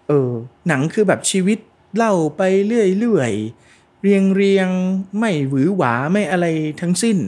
[0.08, 0.30] เออ
[0.68, 1.58] หนังคือแบบชีวิต
[1.96, 4.68] เล่าไปเรื่อยๆเรียงเรียง
[5.18, 6.46] ไม่หวือหวาไม่อะไร
[6.80, 7.18] ทั้งสิ้น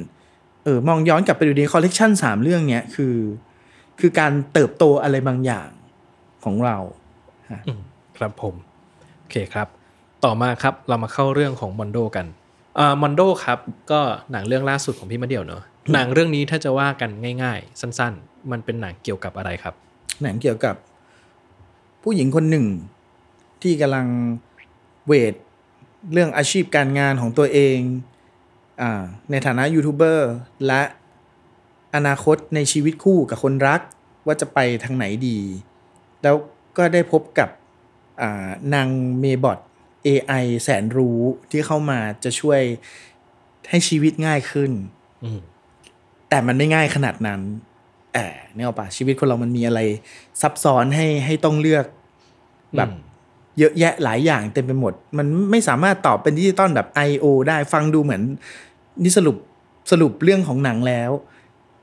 [0.64, 3.16] เออมองย้อนกลับไปดูดีคอลเลกชันสามเรื่องเนี้ยคือ
[4.00, 5.68] คือการเติบโตอะไรบางอย่าง
[6.44, 6.76] ของเรา
[8.18, 8.54] ครับผม
[9.18, 9.68] โอเคครับ
[10.24, 12.26] ต่อมาครับเรามาเข้าเรื่องของมอนโดกัน
[12.78, 13.58] อ่ามอนโดครับ
[13.90, 14.00] ก็
[14.32, 17.10] หนังเรื่องล่าสุดของพี่มะเดี่ยวเนอะหนังเรื่องนี้ถ้าจะว่ากัน
[17.42, 19.74] ง่าย ๆ สั้น ๆ มันเป็นหนังเกี่ยวกับอะไรครับ
[20.22, 20.74] หนังเกี่ยวกับ
[22.02, 22.66] ผู้หญิงคนหนึ่ง
[23.62, 24.06] ที่กำลัง
[25.06, 25.34] เวท
[26.12, 27.78] เรื่องอาชีพการงานของตัวเอง
[28.80, 30.30] อาในฐานะยูทูบเบอร์
[30.66, 30.82] และ
[31.94, 33.80] อนาคตในชีวิตคู่กับคนรัก
[34.26, 35.38] ว่าจะไปทางไหนดี
[36.22, 36.36] แล้ว
[36.76, 37.48] ก็ได้พบกับ
[38.20, 38.88] อ่านาง
[39.20, 39.58] เมบอท
[40.06, 42.60] AI แสนรู้ที่เข้ามาจะช่วย
[43.70, 44.70] ให้ชีวิตง่ายขึ้น
[45.24, 45.40] อืม
[46.28, 47.40] แต่มันไม่ง่ายขนาดนั้น
[48.12, 49.80] แอบเนี่ยป่ะชีวิตคนเรามันมีอะไร
[50.40, 51.86] ซับซ้อนให้ให้ต้องเลือก
[52.76, 53.00] แบบอืม
[53.58, 57.24] เยอะแยะหลายอย่างเต็มไปหมด มันไม่สามารถตอบเป็นดิจิตอลแบบ I.O.
[57.48, 58.22] ได้ฟังดูเหมือน
[59.02, 59.36] นี่สรุป
[59.90, 61.10] สรุปเรื่องของหนังแล้ว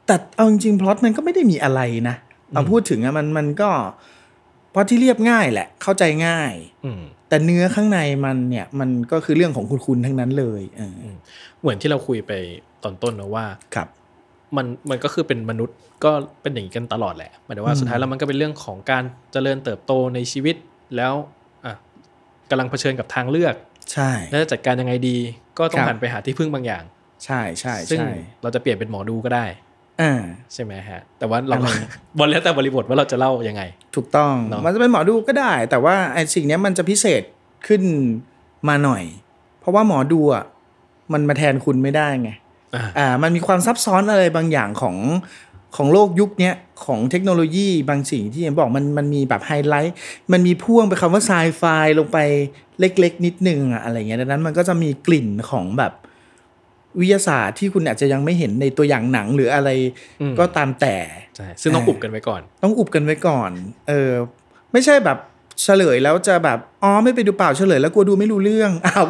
[0.05, 2.15] แต่เอาจริงๆพล็อตมันก็ไม่ได้มีอะไรนะ
[2.53, 3.69] เอาพูดถึงอะมันมันก็
[4.73, 6.53] พล็อตที่เรียบง่ายแหละ เข้าใจง่าย
[6.85, 10.99] อืมแต่เนื้อข้างในมันเนี่ย มันก็คือเรื่องของคุณคุณทั้งนั้นเลยเออ
[11.61, 12.31] เหมือนที่เราคุยไป
[12.83, 13.45] ตอนต้นนะว่า
[13.75, 13.87] ครับ
[14.57, 16.11] มันมันก็คือเป็นมนุษย์ก็
[16.41, 20.55] เป็นอย่างนี้กันตลอดแหละหมายถึงว่าอืมสุดท้ายแล้วมันก็เป็นเรื่องของการเจริญเติบโตในชีวิต
[20.95, 21.13] แล้ว
[21.65, 21.73] อะ
[22.49, 23.55] กำลังเผชิญกับทางเลือก
[23.93, 25.17] ใช่แล้วจะจัดการยังไงดี
[25.59, 26.83] ก็ต้อครังบหันไปหาที่พึ่งบางอย่าง
[27.25, 28.11] ใช่ใช่ซึ่งใช่
[28.41, 29.70] เราจะเปลี่ยนเป็นหมอดูก็ได้อ่า
[30.53, 31.75] ใช่ไหมฮะ แต่ว่าเราอะไร
[32.19, 33.61] บนแล้วแต่บริบทว่าเราจะเล่ายังไง
[33.95, 37.21] ถูกต้องเนอะมันจะเป็นหมอดูก็ได้ แต่ว่าไอ้สิ่งเนี้ยมันจะพิเศษ
[37.67, 37.81] ขึ้น
[38.67, 39.03] มาหน่อย
[39.59, 40.43] เพราะว่าหมอดูอะ
[41.13, 42.29] มันมาแทนคุณไม่ได้ไง
[42.75, 44.97] อ่าอ่ามันมีความซับซ้อนอะไรบางอย่างของ
[45.75, 49.95] ของโลกยุคเนี้ยของเทคโนโลยีบางสิ่งที่เห็นบอกมันมันมีแบบไฮไลท์
[50.31, 51.63] มันมีพ่วงไปคำว่าไซไฟ
[51.99, 52.17] ลงไป
[52.79, 55.93] เล็ก ๆ นิดนึงอะอะไรเงี้ยดังนั้นมันก็จะมีกลิ่นของแบบ
[56.99, 59.69] วิทยาศาสตร์ที่คุณอาจจะยังไม่เห็นในตัวอย่างหนังหรืออะไร
[60.21, 60.95] อืมก็ตามแต่
[61.35, 63.51] ใช่ซึ่งต้องอ่าอุบกันไว้ก่อน ต้องอุบกันไว้ก่อน
[63.87, 64.11] เออ
[64.71, 65.17] ไม่ใช่แบบ
[65.63, 69.05] เฉลยแล้วจะแบบอ๋อไม่ไปดูเปล่าเฉลยแล้วกลัวดูไม่รู้เรื่องอ้าว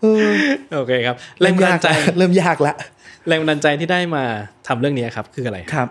[0.00, 0.28] เออ
[0.76, 1.88] โอเคครับแรงบันดาลใจ
[2.18, 2.74] เริ่มยากละ
[3.28, 4.24] แรงบันดาลใจที่ได้มา
[4.66, 5.88] ทำเรื่องนี้ครับ คืออะไรครับ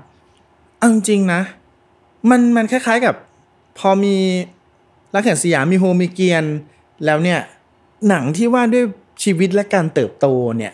[0.78, 1.42] เอาจริงๆนะ
[2.30, 3.16] มันมันคล้าย ๆกับ
[3.80, 4.16] พอมี
[5.16, 6.46] รักแห่งสยามมีโฮมีเกียน
[7.06, 7.40] แล้วเนี่ย
[8.10, 8.86] หนังที่ว่าด้วย
[9.24, 10.74] ชีวิตและการเติบโตเนี่ย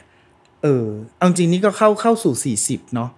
[0.64, 0.86] เออ
[1.18, 3.10] เอาจริงนี่ก็เข้าเข้าสู่สี่สิบเนาะ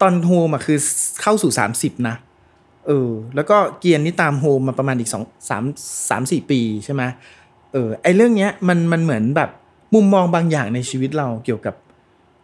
[0.00, 0.78] ตอนโฮมอะคือ
[1.22, 2.14] เข้าสู่สามสิบนะ
[2.86, 5.64] เออ แล้วก็เกียนนี่ตามโฮมมาประมาณอีกสองสาม
[6.10, 7.02] สามสี่ปีใช่ไหม
[7.72, 9.50] เออไอเรื่องเนี้ยมันมันเหมือนแบบ
[9.94, 11.74] มุมมองบางอย่างในชีวิตเราเกี่ยวกับ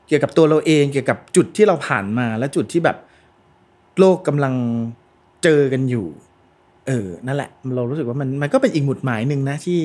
[0.08, 2.96] เกี่ยวกับตัวเราเองเกี่ยวกับจุดที่เราผ่านมาและจุดที่แบบ
[3.98, 4.54] โลกกำลัง
[5.42, 6.06] เจอกันอยู่
[6.86, 9.80] เออ นั่นแหละ เรารู้สึกว่ามันมันก็เป็นอีกหมุดหมายหนึ่งนะที่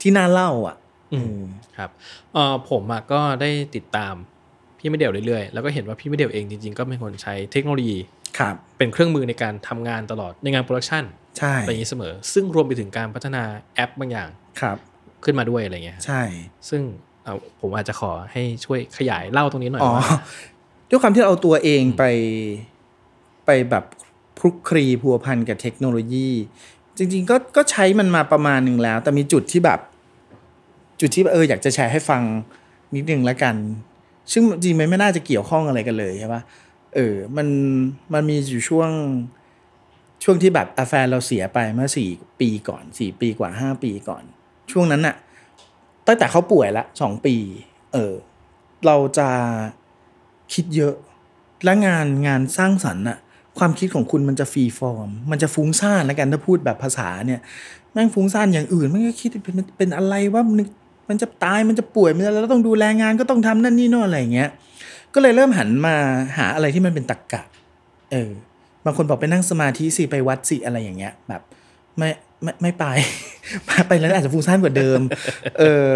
[0.00, 0.76] ที่น่าเล่าอะ
[1.12, 1.40] อืม
[1.76, 1.90] ครับ
[2.32, 4.14] เออผมอะก็ได้ติดตาม
[4.78, 7.98] พี่มะเดี่ยวเรื่อยๆ แล้วก็เห็นว่าพี่มะเดี่ยวเองจริงๆ ก็เป็นคนใช้เทคโนโลยี
[8.38, 11.04] ครับเป็นเครื่องมือในการทำงานตลอดในงาน production
[11.38, 13.42] ใช่อะไรอย่างนี้เสมอ ซึ่งรวมไปถึงการพัฒนา
[13.74, 14.28] แอปบางอย่าง
[14.60, 14.76] ครับ
[15.24, 16.22] ขึ้นมาด้วยอะไรเงี้ยฮะใช่
[16.68, 16.82] ซึ่ง
[17.24, 20.18] เอาผมอาจจะขอให้ช่วยขยายเล่าตรงนี้หน่อยอ๋อว่า
[20.90, 22.04] ด้วยความที่เราเอาตัวเองไป
[23.46, 23.84] ไปแบบ
[24.38, 26.28] คลุกคลีพัวพันกับเทคโนโลยี
[26.98, 29.80] จริงๆก็ก็ใช้มันมาประมาณหนึ่งแล้ว แต่มีจุดที่แบบ
[31.00, 32.22] จุดที่เอออยากจะแชร์ให้ฟัง
[32.94, 33.56] นิดนึงแล้วกัน
[34.32, 36.42] ซึ่งจริงๆมันไม่น่าจะเกี่ยวข้องอะไรกันเลยใช่ปะ
[36.94, 37.48] เออมัน
[38.12, 38.90] มันมีอยู่ช่วง
[40.24, 42.08] ช่วงที่แบบอาแฟนเราเสียไปเมื่อสี่
[42.40, 44.24] ปีก่อนสี่ปีกว่าห้าปีก่อน
[44.72, 45.16] ช่วงนั้นน่ะ
[46.06, 47.36] ตั้งแต่เขาป่วยละสองปี
[47.92, 48.14] เออ
[48.86, 49.28] เราจะ
[50.52, 50.94] คิดเยอะ
[51.64, 53.18] และงานงานสร้างสรรค์น่ะ
[53.58, 57.40] ความคิดของคุณมันจะฟรีฟอร์ม มันจะฟุ้งซ่านแล้วกันถ้าพูดแบบภาษาเนี่ย
[57.92, 60.42] แม่งฟุ้งซ่านอย่างอื่น มันก็คิดเป็นเป็นอะไรว่า
[61.08, 64.48] มันจะตายมันจะป่วยมันแล้วต้องดูแลงานก็ต้องทำนั่นนี่โน่นอะไรอย่างเงี้ย
[65.14, 65.96] ก็เลยเริ่มหันมา
[66.38, 67.42] หาอะไรที่มันเป็นตรกกะ
[68.12, 68.30] เออ
[68.84, 71.42] บางคนบอกไปนั่งสมาธิสิไปวัดสิอะไรอย่างเงี้ย แบบ
[71.98, 72.08] ไม่
[72.42, 72.84] ไม่ไม่ไป
[73.88, 75.00] ไปแล้วอาจจะฟุ้งซ่านกว่าเดิม
[75.58, 75.86] เออ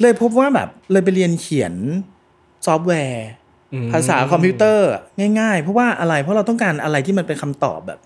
[0.00, 1.74] เลยพบว่าแบบเลยไปเรียนเขียน
[2.66, 3.26] ซอฟต์แวร์
[3.92, 4.90] ภาษาคอมพิวเตอร์
[5.40, 8.00] ง่าย ๆ เพราะว่าอะไรเพราะเราต้องการอะไรที่มันเป็นคำตอบแบบ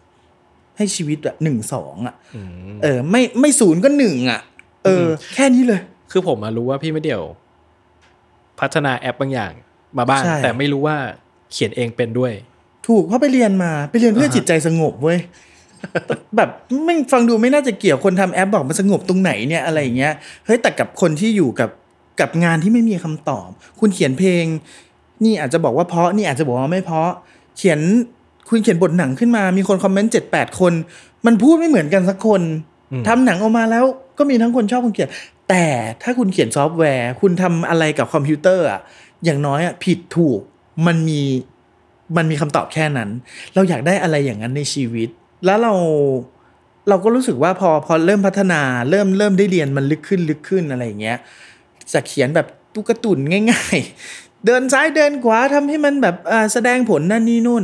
[0.77, 2.41] ให้ชีวิตแบบหนึ่งสองอะอื
[2.75, 4.41] มเออ ไม่ไม่ศูนย์ก็หนึ่งอะ
[4.85, 5.81] เออ แค่นี้เลย
[6.13, 7.23] คือผมมารู้ว่าพี่มะเดี่ยว
[8.61, 9.53] พัฒนาแอปบางอย่าง
[9.99, 10.97] มาบ้างใช่แต่ไม่รู้ว่า
[11.53, 12.33] เขียนเองเป็นด้วย
[12.87, 15.19] ถูกเพราะไปเรียนมาไปเรียนเพื่ออ่าฮะจิตใจสงบเว้ย
[16.37, 16.51] แบบ
[16.85, 20.13] ไม่ฟังดูไม่น่าจะเกี่ยวคนทำแอปบอกมันสงบตรงไหนเนี่ยอะไรอย่างเงี้ย
[20.47, 21.71] เฮ้ยแต่กับคนที่อยู่กับ
[22.21, 23.49] กับงานที่ไม่มีคำตอบ
[23.81, 24.45] คุณเขียนเพลง
[25.25, 27.11] นี่อาจจะบอกว่าเพราะนี่อาจจะบอกว่าไม่เพราะ
[27.57, 27.81] เขียน
[28.49, 30.73] คุณเขียนบทหนังขึ้นมา มีคนคอมเมนต์เจ็ดแปดคน
[31.27, 32.43] มันพูดไม่เหมือนกันสักคน
[32.93, 33.85] อืมทำหนังออกมาแล้ว
[34.19, 35.11] ก็มีทั้งคนชอบคนเขียน
[35.49, 35.65] แต่
[36.03, 38.81] ถ้าคุณเขียนซอฟต์แวร์ คุณทำอะไรกับคอมพิวเตอร์อะ
[39.25, 40.41] อย่างน้อยอะผิดถูก
[40.87, 41.23] มันมี
[42.17, 43.11] มันมีคำตอบแค่นั้น
[43.55, 45.09] เราอยากได้อะไรอย่างนั้นในชีวิต
[45.45, 45.73] แล้วเรา
[46.89, 48.61] เราก็รู้สึกว่าพอพอเริ่มพัฒนา
[48.91, 51.19] เริ่มเริ่มได้เรียนมันลึกขึ้นลึกขึ้นอะไรอย่างเงี้ย
[51.93, 53.19] จะเขียนแบบตุ๊กตุน
[53.51, 56.17] ง่าย ๆ เดินซ้ายเดินขวาทำให้มันแบบ
[56.53, 57.63] แสดงผลนั่นนี่นู่น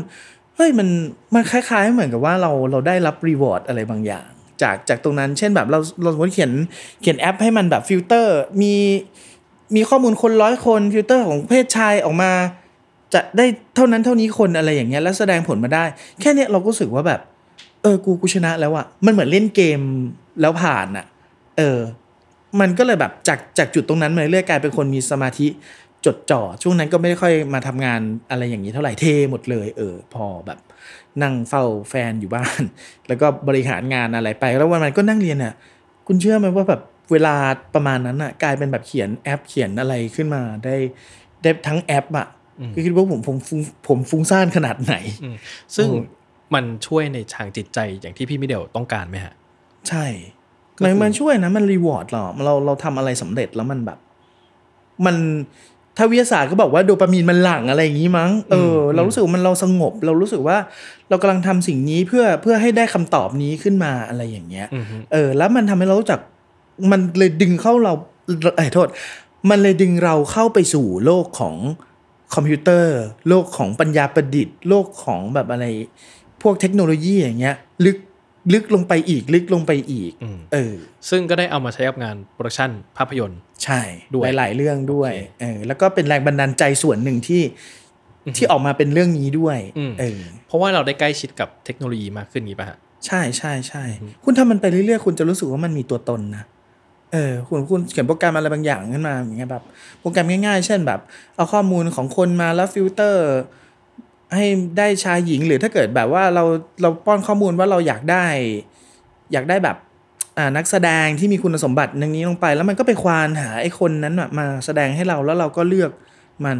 [0.56, 0.88] เฮ้ยมัน
[1.34, 4.26] มันคล้ายๆเหมือนกับว่าเราเราได้รับ reward อะไรบางอย่าง
[4.62, 6.52] จากจากตรงนั้น เช่นแบบเราเราสมมติเขียน
[7.00, 8.74] เขียนแอปให้มันแบบฟิลเตอร์มี
[9.76, 12.32] มีข้อมูลคนร้อยคนฟิลเตอร์ของเพศชายออกมา
[13.14, 15.84] จะได้เท่านั้นเท่านี้คนอะไรอย่างเงี้ยแล้วแสดงผลมาได้
[16.20, 17.20] แค่เนี้ยเราก็รู้สึกว่าแบบ
[17.82, 19.80] เออกูกูชนะแล้วอะมันเหมือนเล่นเกม
[20.40, 21.06] แล้วผ่านอะ
[21.58, 21.78] เออ
[22.60, 25.46] มันก็เลยแบบจากจากจุดตรงนั้นมาเรื่อยกลายเป็นคนมีสมาธิ
[26.06, 28.00] จดจ่อช่วงนั้นก็ไม่ได้ค่อยมาทำงาน
[28.30, 30.58] อะไรอย่างนี้เท่าไหร่เทหมดเลย เออ พอแบบ
[31.22, 32.62] นั่งเฝ้าแฟนอยู่บ้าน
[33.08, 35.54] แล้วก็บริหารงานอะไรไป แล้ววันมันก็นั่งเรียนอะ
[36.06, 36.80] คุณเชื่อไหมว่าแบบ
[37.12, 37.34] เวลา
[37.74, 40.76] ประมาณนั้นอะกลายเป็นแบบเขียนแอปเขียนอะไรขึ้นมาได้
[41.42, 42.26] ได้ทั้งแอปอะ
[42.74, 45.36] ก็คิดว่าผมผมฟุ้งผมฟุ้งซ่านขนาดไหนอืม
[45.76, 46.06] ซึ่งโอ้
[46.54, 49.34] มันช่วยในทางจิตใจอย่างที่พี่ไม่เดี่ยวต้องการไหมฮะ
[49.88, 50.04] ใช่
[50.76, 53.98] ก็มันคือมันช่วยนะ มันรีวอร์ดเราเราเราทำอะไรสำเร็จแล้วมันแบบ
[55.06, 55.16] มัน
[55.96, 60.56] ถ้าวิทยาศาสตร์ก็บอกว่าโดปามีนมันหลั่งอะไรอย่างนี้มั้ง เอออมเรารู้สึกว่ามันเราสงบ เรารู้สึกว่า
[61.08, 66.20] เรากำลังทำสิ่งนี้เพื่อเพื่อให้ได้คำตอบนี้ขึ้นมาอะไรอย่างเงี้ยอือฮึเออ แล้วมันทำให้เรารู้จัก
[66.90, 67.92] มันเลยดึงเข้าเรา
[68.56, 68.88] เอ้ยโทษ
[69.50, 71.56] มันเลยดึงเราเข้าไปสู่โลกของ
[72.34, 75.64] คอมพิวเตอร์ โลกของปัญญาประดิษฐ์ โลกของแบบอะไร
[76.42, 77.96] พวกเทคโนโลยีอย่างเงี้ย ลึก
[78.52, 80.74] ลึกลงไปอีก ลึกลงไปอีกอืมเออ
[81.10, 83.80] ซึ่งก็ได้เอามาใช้กับงาน production ภาพยนตร์ ใช่
[84.14, 87.42] ด้วยหลาย ๆ เรื่องด้วยโอเคเออแล้วก็เป็นแรงบันดาลใจส่วนหนึ่งที่
[88.36, 93.84] ที่ออกมาเป็นเรื่องนี้ด้วยอืมเออเพราะว่าเราได้ใกล้ชิดกับเทคโนโลยีมากขึ้นนี้ป่ะฮะใช่ใช่ใช่
[94.24, 96.44] คุณทำมันไปเรื่อย ๆ คุณจะรู้สึกว่ามันมีตัวตนนะ
[97.12, 99.64] เออคุณคุณเขียนโปรแกรมอะไรบางอย่างขึ้นมาอย่างเงี้ยแบบ
[100.00, 101.00] โปรแกรมง่าย ๆ เช่นแบบ
[101.36, 103.26] เอาข้อมูลของคนมาแล้วฟิลเตอร์
[104.34, 104.46] ให้
[104.78, 106.44] ได้ชายหญิงหรือถ้าเกิดแบบว่าเรา
[106.82, 108.26] เราป้อนข้อมูลว่าเราอยากได้
[109.32, 109.76] อยากได้แบบ
[110.38, 115.90] อ่านักแสดงที่มีคุณสมบัติอย่างนี้ลงไป แล้วมันก็ไปควานหาไอ้คนนั้นมาแสดงให้เราแล้วเราก็เลือก
[116.44, 116.58] มัน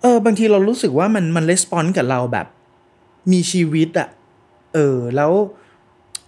[0.00, 2.46] เออบางทีเรารู้สึกว่ามันมัน respond กับเราแบบ
[3.32, 4.08] มีชีวิตอะ
[4.74, 5.32] เออแล้ว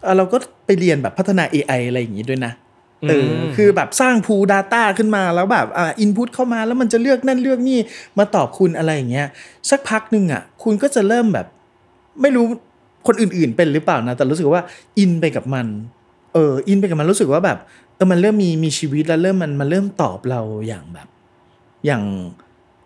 [0.02, 0.36] เอ่อเราก็
[0.66, 2.52] ไปเรียนแบบพัฒนา AI อะไรอย่างนี้ด้วยนะ
[3.08, 7.78] เออมคือแบบสร้างพูด Data ขึ้นมาแล้วแบบอ่าอินพุตเข้ามาแล้วมันจะเลือกนั่นเลือกนี่
[8.18, 9.26] มาตอบคุณอะไรอย่างเงี้ย
[9.70, 11.46] สักพักหนึ่งอะ คุณก็จะเริ่มแบบ
[12.22, 12.44] ไม่รู้
[13.06, 14.62] คนอื่นๆเป็นหรือเปล่านะ แต่รู้สึกว่า
[14.98, 15.66] อินไปกับมัน
[16.34, 17.58] เอออินไปกับมันรู้สึกว่าแบบ
[17.96, 21.08] เออมันเริ่มมีมีชีวิตแล้วเริ่มมันมันเริ่มตอบเราอย่างแบบ
[21.86, 22.02] อย่าง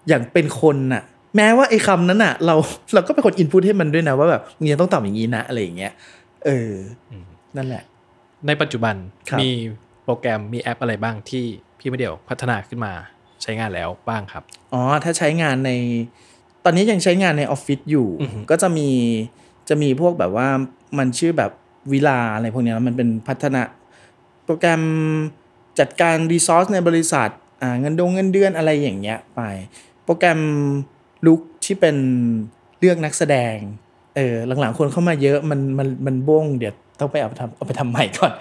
[0.08, 1.02] อย่างเป็นคนน่ะ
[1.36, 2.54] แม้ว่าไอ้คำนั้นน่ะ เรา
[2.94, 5.92] เราก็เป็นคนอินพุตให้มันด้วยนะว่าแบบมึงยังต้องตอบอย่างนี้นะอะไรอย่างเงี้ย
[6.44, 6.72] เออ
[7.10, 7.14] อ
[7.56, 7.82] นั่นแหละ
[8.46, 8.94] ในปัจจุบัน
[9.30, 9.50] ครับมี
[10.10, 11.44] โปรแกรมมีแอปอะไรบ้างที่
[11.78, 12.92] พี่ไม่เดี่ยวพัฒนาขึ้นมา
[13.42, 14.42] ใช้งานแล้วบ้างครับ
[14.72, 15.70] อ๋อ ถ้าใช้งานใน
[16.64, 18.88] ตอนนี้ยังใช้งานในออฟฟิศอยู่อือฮึก็จะมี
[19.68, 20.48] จะมีพวกแบบว่า
[20.98, 21.50] มันชื่อแบบ
[21.92, 23.62] วิลาอะไรพวกเนี้ยมันเป็นพัฒนา
[24.44, 24.82] โปรแกรม
[25.78, 27.30] จัดการ resource ในบริษัท
[27.62, 29.40] อ่า เงินดงเงินเดือนอะไรอย่างเงี้ยไป
[30.04, 30.40] โปรแกรม
[31.26, 31.96] ลุกที่เป็น
[32.78, 33.56] เลือกนักแสดง
[34.16, 38.32] เออ หลังๆคนเข้ามาเยอะ มัน มัน มันบ้ง เดี๋ยวต้องไปเอาไปทำเอาไปทำใหม่ก่อน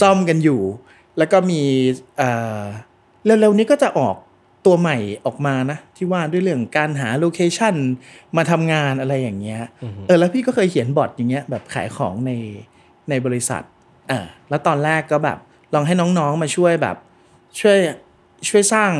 [0.00, 0.60] ซ่อมกันอยู่
[1.18, 1.60] แล้วก็มี
[2.20, 2.62] อ่า
[3.24, 4.16] เร็วๆนี้ก็จะออก
[4.66, 4.96] ตัวใหม่
[5.26, 7.74] ออกมานะ ที่ว่าด้วยเรื่องการหา location
[8.36, 9.60] มาทำงานอะไรอย่างเงี้ย
[10.06, 12.32] เออแล้วพี่ก็เคยเขียน bot อย่างเงี้ยแบบขายของใน
[13.08, 13.62] ในบริษัท
[14.10, 15.38] อ่าแล้วตอนแรกก็แบบ
[15.74, 16.96] ลองให้น้องๆมาช่วยแบบ
[17.60, 17.78] ช่วย
[18.48, 18.92] ช่วยสร้าง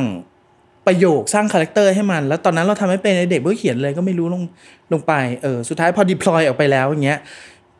[0.87, 4.43] ประโยคสร้าง character ให้มัน แล้วตอนนั้นเราทำไม่เป็นไอ้เด็กก็เขียนเลยก็ไม่รู้ลง
[4.93, 7.19] ลงไปเออสุดท้ายพอ deploy ออกไปแล้วอย่างเงี้ย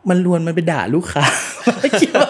[0.09, 1.23] มันรวนมันไปด่าลูกค้า
[1.77, 2.23] ไม่เกี่ยว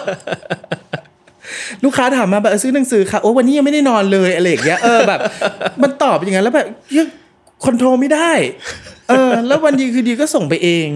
[1.84, 5.20] ลูกค้าถามมาแบบเออซื้อหนังสือค่ะโอ้วันนี้ยังไม่ได้นอนเลยอะไรอย่างเงี้ยเออแบบ
[5.82, 7.06] มันตอบอย่างนั้นแล้วแบบยัง
[7.64, 8.32] control ไม่ได้
[9.08, 10.88] เออ แล้ววันดีคือดีก็ส่งไปเอง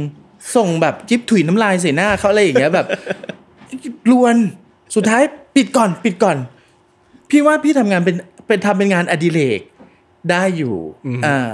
[0.57, 2.87] ส่งแบบจิ๊บถุยน้ำลายใส่หน้าเขาอะไรอย่างเงี้ยแบบ
[4.11, 4.37] ลวน
[4.95, 5.23] สุดท้าย
[5.57, 6.37] ปิดก่อนปิดก่อน
[7.31, 8.17] พี่ว่าพี่ทำงานเป็น
[8.47, 9.61] เป็นทำเป็นงานอดิเรก
[10.31, 10.77] ได้อยู่
[11.27, 11.49] อ่า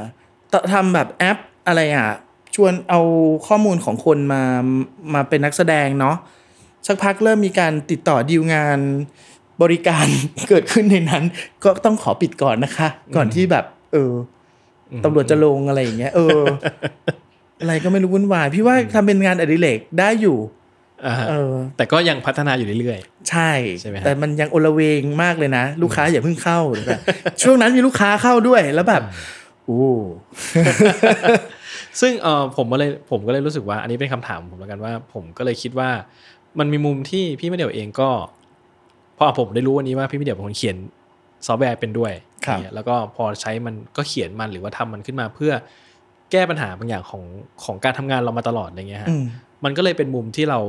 [0.53, 2.09] ตทำแบบแอปอะไรอะ
[2.55, 3.01] ชวนเอา
[3.47, 4.43] ข้อมูลของคนมา
[5.15, 6.17] มาเป็นนักแสดงเนาะ
[6.87, 8.79] สักพักเริ่มมีการติดต่อดีลงาน
[9.63, 10.07] บริการ
[10.49, 11.23] เกิดขึ้นในนั้น
[11.65, 14.13] ก็ต้องขอปิดก่อนนะคะ ก่อนที่แบบ เออ
[14.93, 16.41] อตำรวจจะลงอะไรอย่างเงี้ยเออ
[17.61, 20.39] อะไรก็ไม่รู้วุ่นวาย พี่ว่าทำเป็นงานอดิเรกได้อยู่
[21.07, 22.99] อ่าฮะเออ แต่ก็ยังพัฒนาอยู่เรื่อย
[23.31, 27.01] ใช่ใช่ไหมฮะแต่มันยังโอละเวงมากเลยนะ ลูกค้าอย่าเพิ่งเข้าแบบ
[27.43, 29.03] ช่วงนั้นมีลูกค้าเข้าด้วยแล้วแบบ
[29.65, 35.91] โอ้ๆซึ่งเออผมก็เลยผมก็เลยรู้สึกว่า อันนี้เป็นคำถามผมแล้วกันว่า ผมก็เลยคิดว่า
[36.59, 38.11] มันมีมุมที่พี่ไม่เดี่ยวเองก็
[39.19, 40.77] พอผมได้รู้วันนี้ว่าพี่ไม่เดี่ยวเป็นคนเขียน
[41.47, 42.13] ซอฟต์แวร์เป็นด้วย
[42.47, 45.53] ครับเนี่ยแล้วก็พอใช้มันก็เขียนมันหรือว่าทำมันขึ้นมาเพื่อ
[46.33, 47.23] แก้ปัญหาบางอย่างของ
[47.65, 49.25] ของการทำงานเรามาตลอดอะไรเงี้ยฮะอืม
[49.65, 50.61] มันก็เลยเป็นมุมที่เรา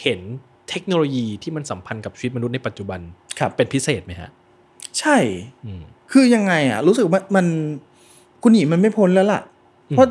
[0.00, 0.20] เห็น
[0.70, 3.00] เทคโนโลยีที่มันสัมพันธ์กับชีวิตมนุษย์ในปัจจุบัน
[3.38, 4.30] ครับเป็นพิเศษไหมฮะ
[4.98, 5.16] ใช่
[5.64, 7.46] อืมคือยังไงอะ รู้สึกว่ามัน
[8.42, 9.40] คุณหนีมันไม่พ้นแล้วล่ะ
[9.90, 10.06] อืมเพราะ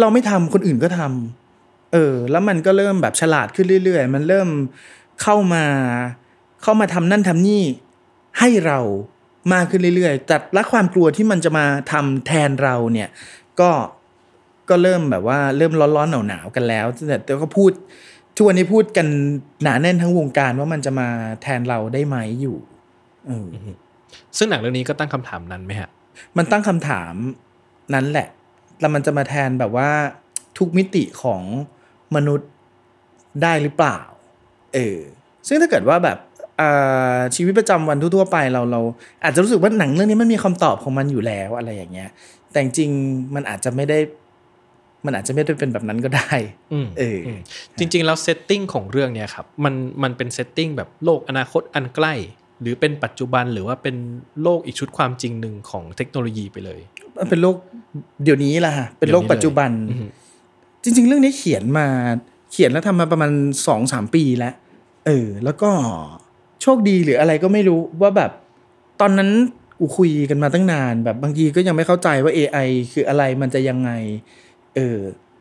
[0.00, 1.41] เราไม่ทำคนอื่นก็ทำ
[1.92, 4.48] เออ แล้วมันก็เริ่มแบบฉลาดขึ้นเรื่อย ๆ มันเริ่ม
[5.22, 5.64] เข้ามา
[6.62, 7.62] เข้ามาทำนั่นทำนี่
[8.38, 8.78] ให้เรา
[9.52, 13.08] มากขึ้นเรื่อยๆแต่ละความกลัวที่มันจะมาทำแทนเราเนี่ย
[13.60, 13.70] ก็
[14.70, 17.72] ก็เริ่มแบบว่าเริ่มร้อนๆหนาวๆกันแล้วแต่แต่ก็พูด
[18.36, 19.06] ทุกวันนี้พูดกัน
[19.62, 21.08] หนาแน่นทั้งวงการว่ามันจะมา
[21.42, 22.56] แทนเราได้ไหมอยู่
[23.26, 23.48] เออ
[24.36, 25.90] ซึ่งหนังเรื่องนี้ก็ตั้งคำถามนั้นไหมฮะ
[26.36, 27.14] มันตั้งคำถาม
[27.94, 28.28] นั้นแหละ
[28.80, 29.90] แล้วมันจะมาแทนแบบว่า
[30.58, 31.42] ทุกมิติของ
[32.16, 32.48] มนุษย์
[33.42, 33.98] ได้หรือเปล่า
[34.74, 34.98] เออ
[35.48, 36.18] ซึ่งถ้าเกิดว่าแบบ
[36.60, 38.80] อ่าชีวิตประจำวันทั่วๆไปเราเรา
[39.24, 42.10] อาจจะรู้สึกว่าหนังเรื่องนี้มันมีคำตอบของมันอยู่แล้วอะไรอย่างเงี้ย
[42.50, 43.98] แต่จริงๆมันอาจจะไม่ได้
[45.06, 46.32] มันอาจจะไม่ได้เป็นแบบนั้นก็ได้
[46.72, 47.40] อืมเอออืม
[47.78, 52.14] จริง ๆ แล้ว setting ของเรื่องเนี่ยครับมันมันเป็น setting แบบโลกอนาคตอันใกล้
[52.60, 53.96] หรือเป็นปัจจุบันหรือว่าเป็น
[54.42, 56.80] โลกอีกชุดความจริงหนึ่งของเทคโนโลยีไปเลย
[57.18, 57.56] มันเป็นโลก
[58.24, 60.08] เดี๋ยวนี้แหละฮะเป็นโลกปัจจุบันอืม
[60.82, 61.86] จริง ๆ เรื่องนี้เขียนมา
[62.52, 63.30] เขียนแล้วทำมาประมาณ
[63.66, 64.54] สองสามปีแล้ว
[65.06, 65.70] เออ แล้วก็
[66.62, 68.30] โชคดีหรืออะไรก็ไม่รู้ว่าแบบ
[69.00, 69.30] ตอนนั้น
[69.80, 73.90] อูคุยกันมาตั้งนาน แบบบางทีก็ยังไม่เข้าใจว่า AI คืออะไรมันจะยังไง
[74.74, 74.98] เออ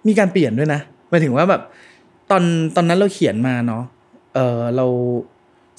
[0.07, 1.61] มีการเปลี่ยนด้วยนะหมายถึงว่าแบบ
[2.31, 2.43] ตอน
[2.75, 3.83] ตอนนั้นเราเขียนมาเนาะ
[4.33, 4.85] เออเรา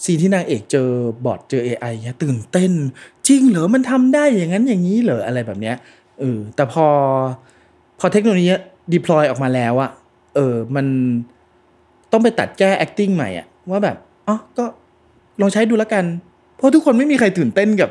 [0.05, 0.89] scene ที่นางเอกเจอ
[1.25, 2.73] bot เจอ AI เนี่ยตื่นเต้น
[3.27, 5.77] จริงเหรอมันทำได้อย่างนั้นอย่างนี้เหรออะไรแบบเนี้ย
[6.21, 6.87] เออแต่พอ
[7.99, 8.51] พอเทคโนโลยี
[8.93, 9.91] deploy ออกมาแล้วอะ
[10.35, 10.87] เออ มัน
[12.13, 13.97] ต้องไปตัดแก้ acting ใหม่อะว่าแบบ
[14.29, 14.65] อ๋อก็
[15.41, 16.05] ลองใช้ดูแล้วกัน
[16.57, 17.91] เพราะทุกคนไม่มีใครตื่นเต้นกับ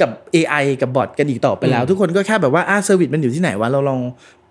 [0.00, 4.00] กับ AI กับ bot กันอีกต่อไปแล้วอืมทุกคนก็แค่แบบว่าอ่า service มันอยู่ที่ไหนวะ เราลอง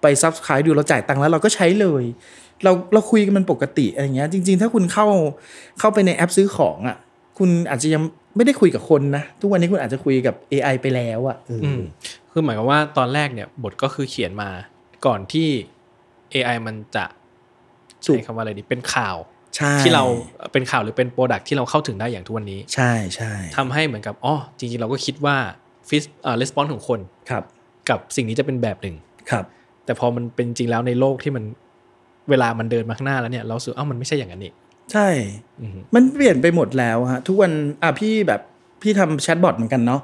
[0.01, 2.03] ไป subscribe ดูเราจ่ายตังค์แล้วเราก็ใช้เลย
[2.63, 5.07] เราเราคุยกันมันปกติอะไรเงี้ย จริง ๆ ถ้าคุณเข้า
[5.79, 6.97] เข้าไปในแอปซื้อของอะ่ะ
[7.37, 8.01] คุณอาจจะยัง
[8.35, 11.81] ไม่ได้คุยกับคนนะ ทุกวันนี้คุณอาจจะคุยกับ AI ไปแล้วอะ่ะเออออืม
[12.31, 14.49] คือหมายความว่าตอนแรกเนี่ยบทก็คือเขียนมา
[15.05, 15.47] ก่อนที่
[16.33, 17.05] AI มันจะ
[18.05, 19.17] ถูกใช้คำว่าอะไรดีเป็นข่าว
[19.55, 20.03] ใช่ที่เรา
[20.53, 25.35] เป็นข่าวหรือเป็นโปรดักที่เราเข้าถึงได้อย่างทุกวันนี้ ใช่ใช่ทำให้เหมือนกับอ๋อจริงๆ เราก็คิดว่า
[25.89, 26.99] ฟิสอ่า respond ของคน
[27.29, 27.43] ครับ
[27.89, 28.95] กับสิ่งนี้จะเป็นแบบหนึ่ง
[29.29, 29.45] ครับ
[29.85, 31.43] แต่พอมันเป็นจริงแล้วในโลกที่มัน
[32.29, 34.53] เวลามันเดินมาข้างหน้าแล้วเนี่ย เราสึกอ้าวมันไม่ใช่อย่างนั้นนี่
[34.93, 35.07] ใช่
[35.59, 37.51] อืมมันเปลี่ยนไปหมดแล้วฮะทุกวัน
[37.81, 38.41] อะพี่แบบ
[38.81, 40.01] พี่ทำ chatbot เหมือนกันเนาะ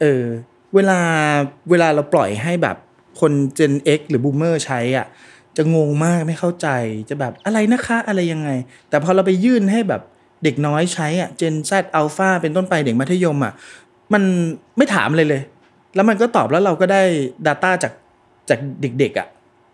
[0.00, 0.22] เออ
[0.74, 1.00] เวลา
[1.70, 2.76] เวลาเราปล่อยให้แบบ
[3.20, 5.06] คน Gen X หรือ Boomer ใช้อะ
[5.56, 6.68] จะงงมากไม่เข้าใจ
[7.08, 8.50] จะแบบอะไรนะคะอะไรยังไง
[8.88, 10.02] แต่พอเราไปยื่นให้แบบ
[10.44, 13.52] เด็กน้อยใช้อะ Gen Z Alpha เป็นต้นไปเด็กมัธยมอะ
[14.12, 14.22] มัน
[14.76, 15.42] ไม่ถามเลยเลย
[15.94, 17.02] แล้วมันก็ตอบแล้วเราก็ได้
[17.46, 17.92] Data จาก
[18.48, 19.28] จากเด็กๆอะ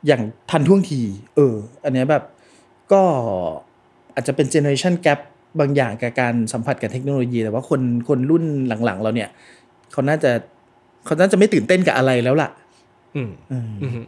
[0.07, 1.01] อย่างทันท่วงที
[1.37, 1.55] เออ
[1.85, 2.25] อันเนี้ยแบบ
[2.93, 3.03] ก็
[4.15, 5.19] อาจจะเป็น generation gap
[5.61, 9.29] บางอย่างกับการสัมผัสกับเทคโนโลยี แต่ว่าคนคนรุ่นหลังๆ เราเนี่ย
[9.93, 10.31] เขาน่าจะ
[11.05, 12.51] เขาน่าจะไม่ตื่นเต้นกับอะไรแล้วล่ะ
[13.15, 14.07] อืมอืมอืมอ่า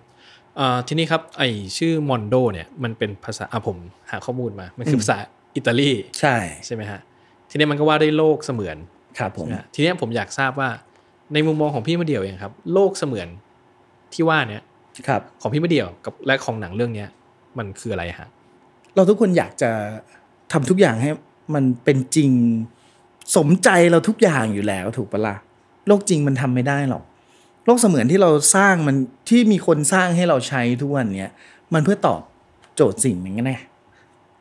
[0.88, 1.42] ทีนี้ครับไอ
[1.78, 3.76] ชื่อมอนโดเนี่ยมันเป็นภาษาอะผม
[4.10, 5.16] หาข้อมูลมา มันคือภาษา
[5.56, 5.90] อิตาลี
[6.20, 6.36] ใช่
[6.66, 7.00] ใช่ไหมฮะ
[7.50, 8.76] ทีนี้มันก็ว่าด้วยโลกเสมือน
[9.18, 10.68] ครับผมนะฮะทีนี้ผมอยากทราบว่า
[11.32, 13.28] ในมุมมองของพี่มาเดี่ยวเองครับ โลกเสมือน
[14.14, 14.62] ที่ว่าเนี่ย
[15.08, 17.08] ครับ ของพี่มาเดี่ยวกับและของหนังเรื่องเนี้ย
[17.58, 18.28] มันคืออะไรฮะ
[18.94, 19.70] เราทุกคนอยากจะ
[20.52, 21.10] ทำทุกอย่างให้
[21.54, 22.30] มันเป็นจริง
[23.36, 25.36] สมใจเราทุกอย่างอยู่แล้วถูกปะละ่ะ
[25.88, 27.04] โลกจริงมันทำไม่ได้หรอก
[27.64, 28.96] โลกเสมือนที่เราสร้างมัน
[29.28, 31.32] ที่มีคนสร้างให้เราใช้ทุกวันเนี้ย
[31.74, 32.22] มันเพื่อตอบ
[32.76, 33.58] โจทย์สิ่งหนึ่งแน่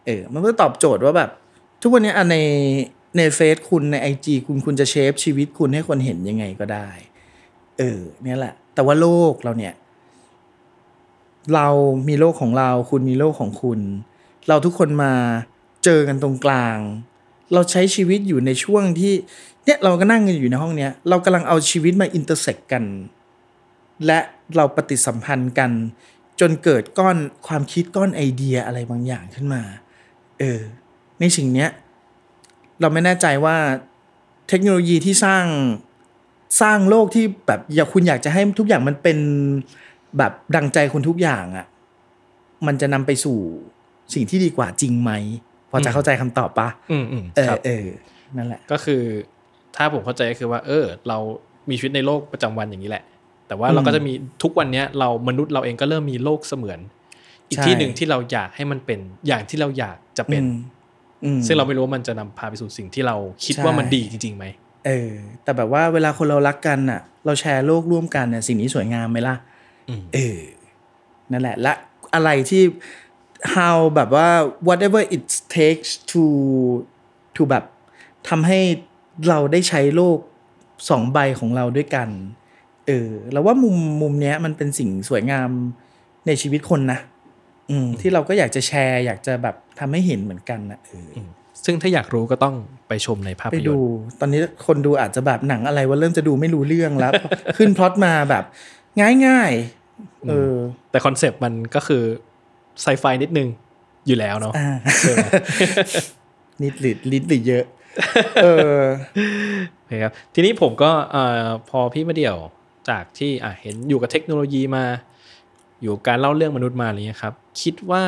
[0.05, 1.29] เออมันเพื่อตอบโจทย์ว่าแบบ
[1.81, 2.35] ทุกวันนี้ใน
[3.17, 6.87] ในเฟซคุณในไอจีคุณคุณจะเชฟชีวิตคุณให้คนเห็นยังไงก็ได้
[7.77, 9.73] เออเนี่ยแหละ แต่ว่าโลกเราเนี่ย
[11.53, 11.67] เรา
[12.07, 13.79] มีโลกของเรา คุณมีโลกของคุณ
[14.47, 15.13] เราทุกคนมา
[15.83, 16.77] เจอกันตรงกลาง
[17.53, 19.13] เราใช้ชีวิตอยู่ในช่วงที่
[19.65, 22.83] เนี่ยเราก็นั่งกันอยู่ในห้องเนี้ยเรากำลังเอาชีวิตมา intersect กัน
[24.05, 24.19] และ
[24.55, 25.71] เราปฏิสัมพันธ์กัน
[26.39, 29.61] จนเกิดก้อนความคิดก้อนไอเดียอะไรบางอย่างขึ้นมา
[30.39, 30.59] เออ
[31.19, 31.69] ในสิ่งเนี้ย
[32.81, 33.57] เราไม่แน่ใจว่า
[34.49, 35.45] เทคโนโลยีที่สร้าง
[36.61, 39.17] สร้างโลกที่แบบอยากคุณอยากจะให้ทุกอย่างมันเป็น
[40.17, 41.65] แบบดังใจคุณทุกอย่างอะ่ะ
[42.65, 43.37] มันจะนำไปสู่
[44.13, 45.11] สิ่งที่ดีกว่าจริงไหม
[45.71, 47.85] พอจะเข้าใจคำตอบปะอืมอืมเอคอรับเออ
[48.37, 49.01] นั่นแหละ ก็คือ
[49.75, 51.17] ถ้าผมเข้าใจก็คือว่า เออ เรา
[51.69, 53.03] มีชีวิตในโลกประจำวันอย่างนี้แหละ
[53.47, 54.13] แต่ว่าอืมเราก็จะมี
[54.43, 56.79] ทุกวันเนี้ยเรามนุษย์เราเองก็เริ่มมีโลกเสมือน
[57.49, 60.55] อีกใช่ที่หนึ่งที่เราอยากให้มันเป็นอย่างที่เราอยากจะเป็นอืม
[61.25, 63.15] อืมซึ่งเราไม่รู้ว่ามันจะนำพาไปสู่สิ่งที่เรา
[63.45, 64.45] คิดใช่ว่ามันดีจริงๆไหม
[64.85, 65.11] เออ
[65.43, 69.35] แต่แบบว่าเวลาคนเรารักกันอะ เราแชร์โลกร่วมกันเนี่ยสิ่งนี้สวยงามไหมล่ะ
[69.89, 70.39] อืมเออ
[71.31, 71.73] นั่นแหละ และ
[72.13, 72.63] อะไรที่
[73.55, 74.29] how แบบว่า
[74.67, 75.23] whatever it
[75.57, 76.23] takes to
[77.35, 77.63] to แบบ
[78.29, 78.59] ทำให้
[79.29, 80.17] เราได้ใช้โลก
[80.89, 82.09] สองใบของเราด้วยกัน
[82.87, 85.49] เออแล้วว่ามุมมุมเนี้ยมันเป็นสิ่งสวยงาม
[86.27, 86.99] ในชีวิตคนนะ
[87.69, 91.19] อืมที่เราก็อยากจะแชร์ อยากจะแบบทำให้เห็นเหมือนกันนะเอออ
[91.65, 92.55] ซึ่งถ้าอยากรู้ก็ต้อง
[92.87, 97.11] ไปชมในภาพไปยดูนตร์ตอนนี้คนดูอาจจะแบบหนังอะไรว่าเริ่มจะดูไม่รู้เรื่องแล้ว
[97.57, 98.43] ขึ้นพล็อตมาแบบ
[99.25, 100.55] ง่ายๆเออ
[100.91, 102.03] แต่ concept มันก็คือ
[102.81, 103.49] ไซไฟนิดนึง
[104.07, 104.69] อยู่แล้วเนาะอ่า
[104.99, 105.25] ใช่ไหม
[106.63, 107.65] นิดหรือลิดหรือเยอะ
[108.43, 108.47] เอ
[108.77, 108.79] อ
[109.77, 112.37] โอเคครับทีนี้ผมก็เอ่อพอพี่มะเดี่ยว
[112.89, 114.83] จากที่อะเห็นอยู่กับเทคโนโลยีมา
[115.81, 118.03] อยู่กับการเล่าเรื่องมนุษย์มาอะไรเงี้ยครับ คิดว่า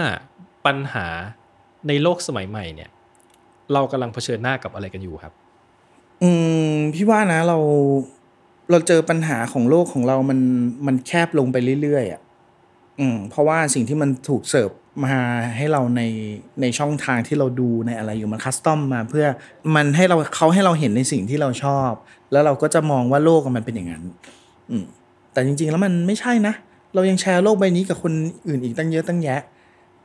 [0.65, 1.05] ปัญหา
[1.87, 2.89] ในโลกสมัยใหม่เนี่ย
[3.73, 5.33] เรากำลังเผชิญหน้ากับอะไรกันอยู่ครับ
[6.21, 6.29] อื
[6.73, 7.57] มพี่ว่านะเรา
[8.71, 10.39] เราเจอปัญหาของโลกของเรามัน
[10.87, 12.21] มันแคบลงไปเรื่อยๆอะ
[12.99, 14.69] อืมเพราะว่าสิ่งที่มันถูกเสิร์ฟ
[15.05, 15.15] มา
[15.57, 16.01] ให้เราใน
[16.61, 19.25] ในช่องทางที่เราดูในอะไรอยู่มันคัสตอมมาเพื่อ
[19.75, 21.91] มันให้เราเขาให้เราเห็นในสิ่งที่เราชอบ
[22.31, 24.03] แล้วเราก็จะมองว่าโลกมันเป็นอย่างนั้น
[24.69, 24.85] อืม
[25.33, 26.53] แต่จริง ๆ แล้วมันไม่ใช่นะ
[26.93, 28.13] เรายังแชร์โลกใบนี้กับคน
[28.47, 29.39] อื่นอีกตั้งเยอะตั้งแยะ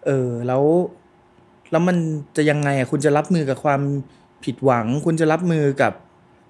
[0.06, 0.62] เออแล้ว
[1.70, 1.96] แล้วมัน
[2.36, 3.80] จะยังไงอะคุณจะรับมือกับความ
[4.44, 5.92] ผิดหวัง คุณจะรับมือกับ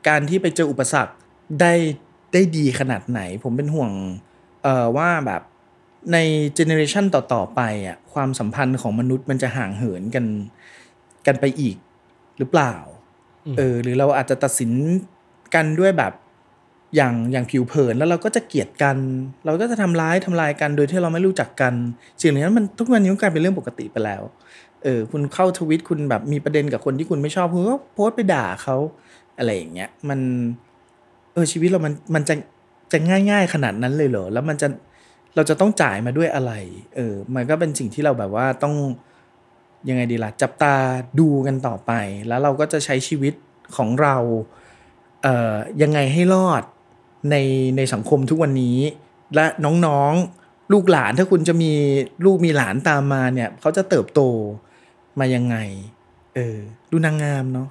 [0.09, 1.14] การที่ไปเจออุปสรรค
[1.61, 1.72] ได้
[2.32, 3.91] ได้ดีขนาดไหน ผมเป็นห่วง
[4.62, 5.43] เอ่อว่าแบบ
[6.12, 6.16] ใน
[6.54, 10.24] generation ต่อ ๆ ไปอะความสัมพันธ์ของมนุษย์มันจะห่างเหินกัน
[11.26, 11.76] กันไปอีก
[12.38, 12.74] หรือเปล่า
[13.57, 14.70] เออหรือเราอาจจะตัดสิน
[15.55, 16.12] กันด้วยแบบ
[16.96, 18.96] อย่างอย่างผิวเผินแล้วเราก็จะเกลียดกัน
[19.44, 21.74] เราก็จะทำร้ายทำลายกันโดยที่เราไม่รู้จักกัน
[22.20, 24.22] สิ่งเหล่านี้มันทุกวันนี้มันกลายเป็นเรื่องปกติไปแล้ว
[24.82, 28.76] เออคุณเข้าทวิตคุณแบบมีประเด็นกับคนที่คุณไม่ชอบคุณก็โพสต์ไปด่าเขา
[29.38, 30.20] อะไรอย่างเงี้ยมัน
[31.32, 32.34] เออชีวิตเรามันมันจะ
[32.92, 32.99] จะ
[33.30, 34.68] ง่าย ๆ ขนาดนั้นเลยเหรอแล้วมันจะ
[35.39, 36.53] เราจะต้องจ่ายมาด้วยอะไร
[36.97, 38.74] เออ มันก็เป็นสิ่งที่เราแบบว่าต้อง
[39.89, 40.74] ยังไงดีล่ะ จับตา
[41.20, 41.93] ดูกันต่อไป
[42.28, 43.34] แล้วเราก็จะใช้ชีวิต
[43.76, 44.16] ของเรา
[45.22, 46.62] เอ่อ ยังไงให้รอด
[47.30, 47.36] ใน
[47.76, 48.78] ในสังคมทุกวันนี้
[49.34, 49.47] และ
[49.86, 51.72] น้องๆ ลูกหลานถ้าคุณจะมี
[52.24, 54.20] ลูกมีหลานตามมาเนี่ย เขาจะเติบโต
[55.18, 55.57] มายังไง
[56.34, 56.57] เออ
[56.91, 57.68] ดูนางงามเนาะ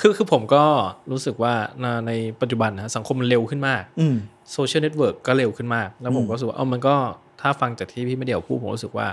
[0.00, 0.64] คือคือผมก็
[1.12, 4.16] รู้สึกว่าในในปัจจุบันนะสังคมมันเร็วขึ้นมากอืม
[4.52, 6.94] social network ก็เร็วขึ้นมาก แล้วผมอืมก็รู้สึกว่าเออมันก็
[7.40, 9.08] ถ้าฟังจากที่พี่มะเดี่ยวพูดผมรู้สึกว่า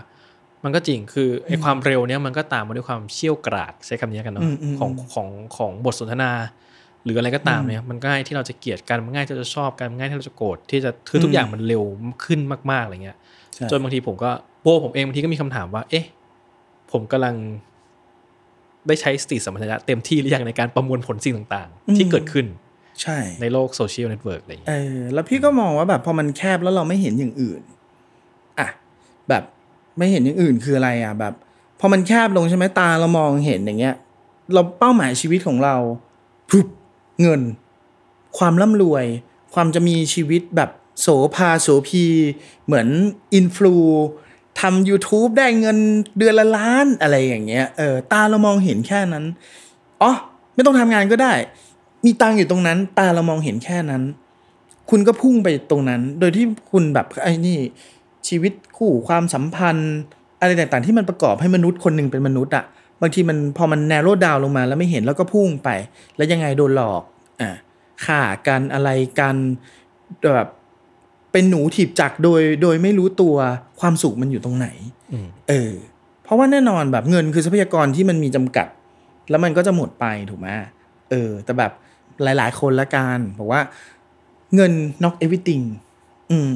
[0.63, 5.27] มันก็จริงคือไอ้ความเร็วเนี้ยมันก็ตามมาด้วยความเกรี้ยวกราดใช้คำนี้กันเนาะอืมอืมของของ
[5.57, 6.31] ของบทสนทนา
[7.03, 11.83] หรืออะไรก็ตามเนี่ยมันง่ายที่เราจะเกลียดกันมันง่ายที่เราจะชอบกันมันง่ายที่เราจะโกรธที่จะคือทุกอย่างมันเร็ว
[12.25, 12.39] ขึ้น
[12.71, 13.17] มากๆอะไรเงี้ย
[13.55, 14.31] ใช่จนบางทีผมก็
[14.61, 16.05] โบ้ผมเองบางทีก็มีคำถามว่า เอ๊ะ
[16.91, 17.35] ผมกำลัง
[18.87, 22.45] ได้ใช้สติสัมปชัญญะเต็มที่หรือยังในการประมวลผลสิ่งต่างอืมๆที่เกิดขึ้น
[23.01, 27.61] ใช่ในโลก social network อะไรอย่างเอเงี้ยอแล้วพี่ก็มองว่าแบบพอมันแคบแล้วเราไม่เห็นอย่างอื่น
[28.59, 28.67] อะ
[29.29, 29.43] แบบ
[29.97, 31.33] ไม่เห็นอย่างอื่นคืออะไรอะแบบ
[31.79, 33.95] พอมันแคบลงใช่ไหมตาเรามองเห็นอย่างเงี้ย
[34.53, 35.75] เราเป้าหมายชีวิตของเรา
[36.49, 36.67] พรุบ
[37.21, 37.41] เงิน
[38.37, 39.05] ความร่ำรวย
[39.53, 40.69] ความจะมีชีวิตแบบ
[41.01, 42.05] โสภาโสพี
[42.65, 42.87] เหมือน
[43.33, 43.75] อินฟลู
[44.59, 45.77] ทำ YouTube ได้เงิน
[46.17, 49.25] เดือนละล้านอะไรอย่างเงี้ยเออตาเรามองเห็นแค่นั้น
[50.01, 50.11] อ๋อ
[50.55, 51.33] ไม่ต้องทำงานก็ได้
[52.05, 54.03] มีตังอยู่ตรงนั้น ตาเรามองเห็นแค่นั้น
[54.89, 57.57] คุณก็พุ่งไปตรงนั้น โดยที่คุณแบบไอ้นี่
[58.27, 59.93] ชีวิตคู่ความสัมพันธ์
[60.41, 62.65] อะไรต่างๆที่มันประกอบให้มนุษย์คนหนึ่งเป็นมนุษย์อะ
[63.01, 65.69] บางทีมันพอมันแนโรดาวลงมาแล้วไม่เห็นแล้วก็พุ่งไป
[66.17, 67.03] แล้วยังไงโดนหลอก
[67.41, 67.49] อ่า
[68.05, 68.89] ฆ่ากันอะไร
[69.19, 69.35] กัน
[70.33, 70.47] แบบ
[71.31, 73.35] เป็นหนูถีบจักรโดยโดยไม่รู้ตัว
[73.79, 74.67] ความสุขมันอยู่ตรงไหน
[75.11, 75.73] อืมเออ
[76.23, 78.67] เพราะว่าแน่นอนแบบเงินคือทรัพยากรที่มันมีจำกัด
[79.29, 80.47] แล้วมันก็จะหมดไปถูกไหม
[81.09, 81.71] เออ แต่แบบ
[82.23, 83.61] หลาย ๆ คนละกันบอกว่า
[84.55, 84.71] เงิน
[85.01, 85.63] knock everything
[86.31, 86.51] อืม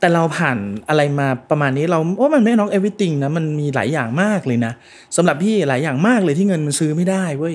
[0.00, 0.58] แต่เราผ่าน
[0.88, 4.72] อะไรมาประมาณนี้เราว่ามันไม่ knock everything นะมันมีหลายอย่างมากเลยนะ
[5.16, 7.54] สำหรับพี่หลายอย่างมากเลยที่เงินมันซื้อไม่ได้เว้ย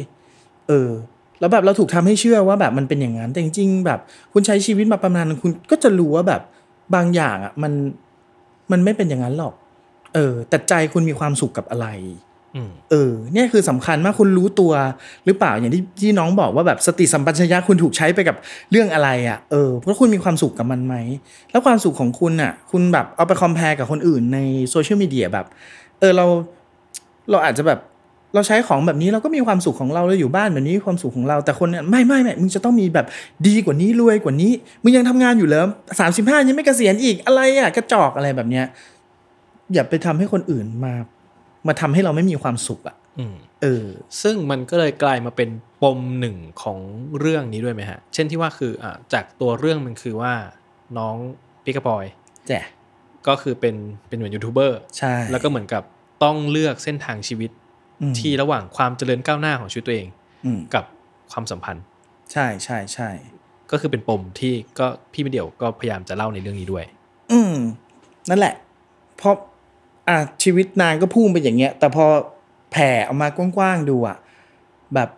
[0.67, 0.89] เออ
[1.39, 3.99] แล้วแบบเราถูกทำให้เชื่อว่าแบบมันเป็นอย่างนั้นแต่จริงๆแบบ
[4.33, 6.41] คุณใช้ชีวิตมาประมาณนึงคุณก็จะรู้ว่าแบบ
[6.93, 7.73] บางอย่างอะมัน
[8.71, 9.53] มันไม่เป็นอย่างนั้นหรอก
[10.13, 11.87] เออ แต่ใจคุณมีความสุขกับอะไร
[12.55, 14.73] อืมเออ เนี่ยคือสำคัญมากคุณรู้ตัว
[15.25, 18.35] หรือเปล่าอย่างที่ที่น้องบอกว่าแบบสติสัมปชัญญะคุณถูกใช้ไปกับ
[18.71, 20.95] เรื่องอะไรอะ่ะเออเพราะคุณมีความสุขกับมันไหม
[21.51, 25.45] แล้วความสุขของคุณอะ คุณแบบเอาไปคอมเพลกับคนอื่นในโซเชียลมีเดียแบบ
[25.99, 26.25] เออเรา
[27.29, 27.79] เราอาจจะแบบ
[28.35, 33.05] เราใช้ของแบบนี้เราก็มีความสุขของเราเราอยู่บ้านแบบนี้มีความสุขของเรา แต่คนเนี่ยไม่ไม่ไม่มึงจะต้องมีแบบ
[33.47, 34.51] ดีกว่านี้รวยกว่านี้
[34.83, 35.59] มึงยังทำงานอยู่เลย
[35.99, 38.65] สามสิบห้ายังไม่เกษียณอีกอะไรอะกระจอกอะไรแบบเนี้ย
[39.73, 40.93] อย่าไปทำให้คนอื่นมา
[41.67, 43.85] มาทำให้เราไม่มีความสุขอะอืมเออ
[44.21, 45.49] ซึ่งมันก็เลยกลายมาเป็น
[45.83, 46.79] ปมหนึ่งของ
[47.19, 50.33] เรื่องนี้ด้วยไหมฮะ เช่นที่ว่าคืออ่าจากตัวเรื่องมันคือว่า
[50.97, 51.15] น้อง
[51.63, 52.05] ปิกาปอย
[52.47, 52.59] แจ้
[53.27, 53.75] ก็คือเป็น
[54.07, 55.83] เป็นเหมือนยูทูบเบอร์ใช่แล้วก็เหมือนกับ
[56.23, 57.64] ต้องเลือกเส้นทางชีวิตอืม
[58.19, 60.07] ที่ระหว่างความเจริญก้าวหน้าของชีวิตตัวเอง
[60.45, 60.83] อืมกับ
[61.31, 61.83] ความสัมพันธ์
[62.31, 63.09] ใช่ใช่ใช่
[63.71, 66.85] ก็คือเป็นปมที่ก็พี่ไม่เดี่ยวก็พยายามจะเล่าในเรื่องนี้ด้วย
[67.31, 67.55] อืม
[68.29, 68.53] นั่นแหละ
[69.17, 69.35] เพราะ
[70.07, 72.05] อะชีวิตนางก็พุ่งไปอย่างเงี้ย แต่พอ
[72.71, 74.17] แผ่ออกมากว้างๆดูอะ
[74.93, 75.09] แบบ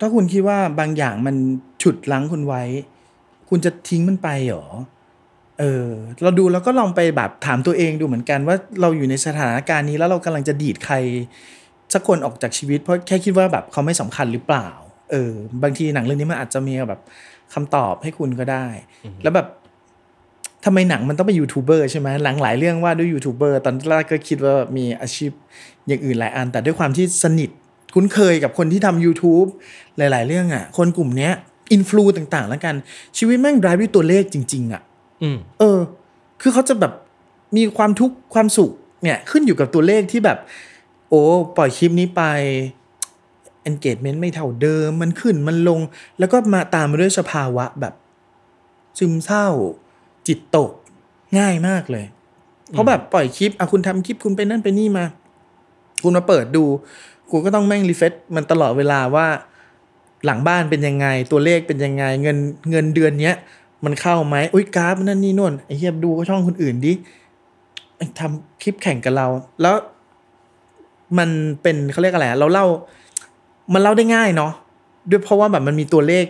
[0.00, 1.36] ถ้าคุณคิดว่าบางอย่างมัน
[1.82, 2.62] ฉุดลั้งคุณไว้
[3.48, 4.66] คุณจะทิ้งมันไปเหรอ
[5.58, 5.88] เออ
[6.22, 10.96] เราดูแล้วก็ลองไปแบบถามตัวเองดูเหมือนกันว่าเราอยู่ในสถานการณ์นี้แล้วเรากำลังจะดีดใคร
[11.94, 14.68] สักคนออกจากชีวิตเพราะแค่คิดว่าแบบเขาไม่สำคัญหรือเปล่า
[15.10, 15.32] เออ
[15.62, 17.00] บางทีหนังเรื่องนี้มันอาจจะมีแบบ
[17.54, 18.66] คำตอบให้คุณก็ได้
[19.22, 19.46] แล้วแบบ
[20.64, 25.30] ทำไมหนังมันต้องเป็นยูทูบเบอร์ใช่ไหมหลังหลายเรื่องว่าด้วยยูทูบเบอร์ตอนแรกก็คิดว่ามีอาชีพ
[25.86, 27.50] อย่างอื่นหลายอัน แต่ด้วยความที่สนิท
[27.94, 29.48] คุ้นเคยกับคนที่ทำ YouTube
[29.98, 31.32] หลาย ๆ เรื่องอะ คนกลุ่มเนี้ย
[31.72, 32.74] อินฟลูต่างๆ แล้วกัน
[33.18, 34.82] ชีวิตแม่ง drive ด้วยตัวเลขจริง ๆอะ
[35.58, 35.78] เออ
[36.42, 36.92] คือเขาจะแบบ
[37.56, 38.70] มีความทุกข์ความสุข
[39.02, 40.38] เนี่ยขึ้นอยู่กับตัวเลขที่แบบ
[41.08, 41.22] โอ้
[41.56, 42.22] ปล่อยคลิปนี้ไป
[43.68, 45.80] engagement ไม่เท่าเดิม มันขึ้นมันลง
[46.18, 47.94] แล้วก็มาตามมาด้วยสภาวะแบบ
[48.98, 49.46] ซึมเศร้า
[50.26, 50.70] จิตตก
[51.38, 52.06] ง่ายมากเลย
[52.70, 55.04] เพราะแบบปล่อยคลิปอะคุณทำคลิปคุณไปนั่นไปนี่มา
[56.02, 56.64] คุณมาเปิดดู
[57.30, 59.26] คุณก็ต้องแม่งรีเฟซมันตลอดเวลาว่า
[60.24, 62.38] หลังบ้านเป็นยังไง ตัวเลขเป็นยังไง เงิน
[62.70, 63.36] เงินเดือนเนี้ย
[63.84, 66.92] มันเข้าไหมอุ้ยกราฟนั่นนี่นู่นไอ้เหี้ยดูก็ช่องคนอื่นดิ
[67.96, 69.26] ไอ้ทำคลิปแข่งกับเรา
[69.62, 69.74] แล้ว
[71.18, 71.30] มัน
[71.62, 72.66] เป็นเขาเรียกอะไรอะเราเล่า
[73.74, 74.52] มันเล่าได้ง่ายเนาะ
[75.10, 76.26] ด้วยเพราะว่าแบบมันมีตัวเลข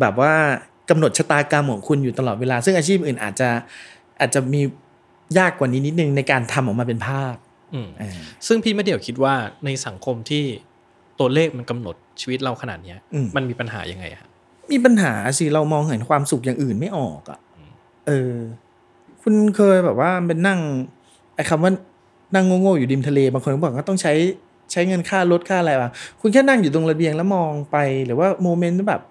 [0.00, 0.32] แบบว่า
[0.90, 3.48] กำหนดชะตากรรมของคุณอยู่ตลอดเวลา ซึ่งอาชีพอื่นอาจจะ
[4.20, 4.60] อาจจะมี
[5.38, 7.34] ยากกว่านี้นิดนึงในการทำออกมาเป็นภาพ
[7.74, 9.34] อืมเออซึ่งพี่ไม่เดี่ยวคิดว่า
[9.64, 10.44] ในสังคมที่
[11.18, 14.24] ตัวเลขมันกำหนดชีวิตเราขนาดเนี้ยอืมมันมีปัญหายังไงอะ
[14.72, 17.38] มีปัญหาสิเรามองเห็นความสุขอย่างอื่นไม่ออกอะ่ะ
[18.06, 18.34] เออ
[19.22, 20.60] คุณเคยแบบว่าเป็นนั่ง
[21.34, 21.72] ไอ้คำว่า
[22.34, 24.12] นั่งโง่ๆอยู่ริมทะเลบางคนบอกว่าต้องใช้
[24.72, 27.76] ใช้เงินค่ารถค่าอะไรวะคุณแค่นั่งอยู่ตรงระเบียงแล้วมองไป
[28.06, 29.02] หรือว่าโมเมนต์แบบ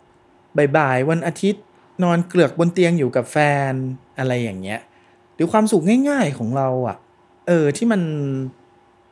[0.77, 1.63] บ่ายๆวันอาทิตย์
[2.03, 3.37] นอนเกลือกบนเตียงอยู่กับแฟ
[3.71, 3.73] น
[4.19, 4.79] อะไรอย่างเงี้ย
[5.35, 6.97] หรือความสุขง่าย ๆของเราอะ่ะ
[7.47, 8.01] เออที่มัน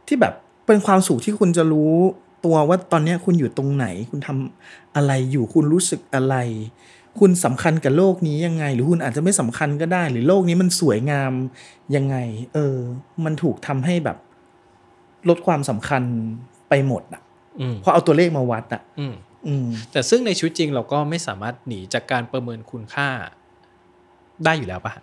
[0.07, 0.34] ที่แบบ
[0.68, 1.93] เป็นความสุขที่คุณจะรู้
[2.45, 6.36] ตัวว่าตอนนี้คุณอยู่ตรงไหน คุณทำอะไรอยู่คุณรู้สึกอะไร
[7.20, 11.32] คุณสำคัญกับโลกนี้ยังไง หรือคุณอาจจะไม่สำคัญก็ได้ หรือโลกนี้มันสวยงาม
[11.95, 12.16] ยังไง
[12.53, 12.78] เออ
[13.26, 14.18] มันถูกทำให้แบบ
[15.30, 16.03] ลดความสำคัญ
[16.70, 17.22] ไปหมดอะ
[17.60, 19.14] อืมเพราะเอาตัวเลขมาวัดอะอืม
[19.47, 23.10] อืมแต่ซึ่งในชีวิตจริงเราก็ไม่สามารถหนีจากการประเมินคุณค่า
[24.45, 24.93] ได้อยู่แล้วป่ะ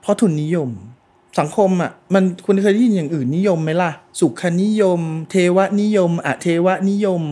[0.00, 0.70] เพราะทุนนิยม
[1.40, 3.90] สังคมอะ มันคุณเคยได้ยินอย่างอื่นนิยมไหมล่ะ
[4.20, 7.22] สุขนิยม เทวนิยมอะเทวนิยม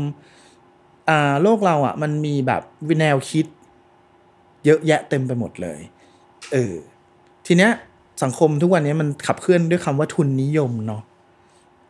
[1.09, 2.63] อ่า โลกเราอะ มันมีแบบ
[3.01, 3.47] แนวคิด
[4.65, 5.79] เยอะแยะเต็มไปหมดเลย
[6.53, 6.75] เออ
[7.47, 7.71] ทีเนี้ย
[8.23, 11.03] สังคมทุกวันนี้มันขับเคลื่อนด้วยคำว่าทุนนิยมเนาะ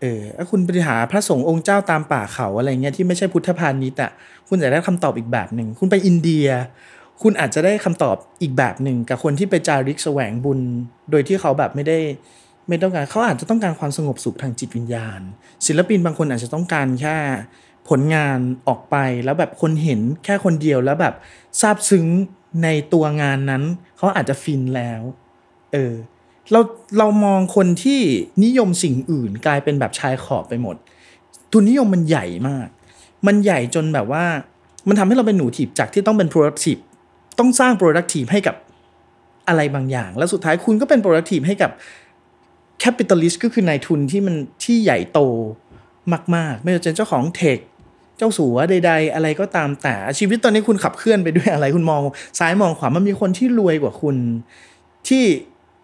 [0.01, 4.11] เออถ้าคุณไปหาพระสงฆ์องค์เจ้าตามป่าเขาอะไรเงี้ยที่ไม่ใช่พุทธพาณิชย์อะ
[4.49, 6.47] คุณจะได้คำตอบอีกแบบหนึ่ง คุณไปอินเดีย
[7.23, 10.61] คุณอาจจะได้คำตอบอีกแบบหนึ่ง กับคนที่ไปจาริกแสวงบุญ
[11.11, 11.99] โดยที่เขาแบบไม่ได้
[12.69, 15.21] ไม่ต้องการเขาอาจจะต้องการความสงบสุขทางจิตวิญญาณ
[15.67, 17.17] ศิลปินบางคนอาจจะต้องการแค่
[17.89, 18.39] ผลงาน
[18.69, 21.15] ออกไปแล้วแบบคนเห็นแค่คนเดียวแล้วแบบ
[21.61, 22.07] ซาบซึ้ง
[22.63, 23.63] ในตัวงานนั้น
[23.97, 25.03] เขาอาจจะฟินแล้ว
[25.73, 25.95] เออ
[26.53, 26.61] เรา
[26.99, 28.01] เรามองคนที่
[28.45, 30.77] นิยมสิ่งอื่นกลายเป็นแบบชายขอบไปหมด
[31.53, 32.69] ทุนนิยมมันใหญ่มาก
[33.27, 34.25] มันใหญ่จนแบบว่า
[34.89, 36.81] มันทำให้เราเป็นหนูถีบจากที่ต้องเป็น productive
[37.39, 38.57] ต้องสร้าง productive ให้กับ
[39.49, 41.71] อะไรบางอย่าง แล้วสุดท้ายคุณก็เป็น productive ให้กับ
[42.83, 45.21] capitalist ก็คือนายทุนที่มันที่ใหญ่โต
[46.37, 47.59] มาก ๆ ไม่ว่าจะเป็นเจ้าของเทค
[48.19, 52.03] เจ้าสัวใด ๆ อะไรก็ตามแต่ชีวิตตอนนี้คุณขับเคลื่อนไปด้วยอะไรคุณมอง
[52.39, 54.17] ซ้ายมองขวามันมีคนที่รวยกว่าคุณ
[55.09, 55.25] ที่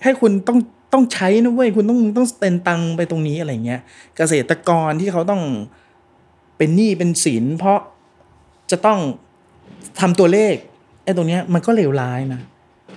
[0.03, 0.59] ให้คุณต้อง
[0.93, 3.81] ต้องใช้นะเว้ยคุณต้องต้องเต็นตังไปตรงนี้อะไรเงี้ย
[4.17, 5.43] เกษตรกรที่เขาต้อง
[6.57, 7.79] เป็นหนี้เป็นสินเพราะ
[8.71, 8.99] จะต้อง
[10.01, 10.55] ทำตัวเลข
[11.05, 12.41] ไอ้ตรงเนี้ยมันก็เลวร้ายนะ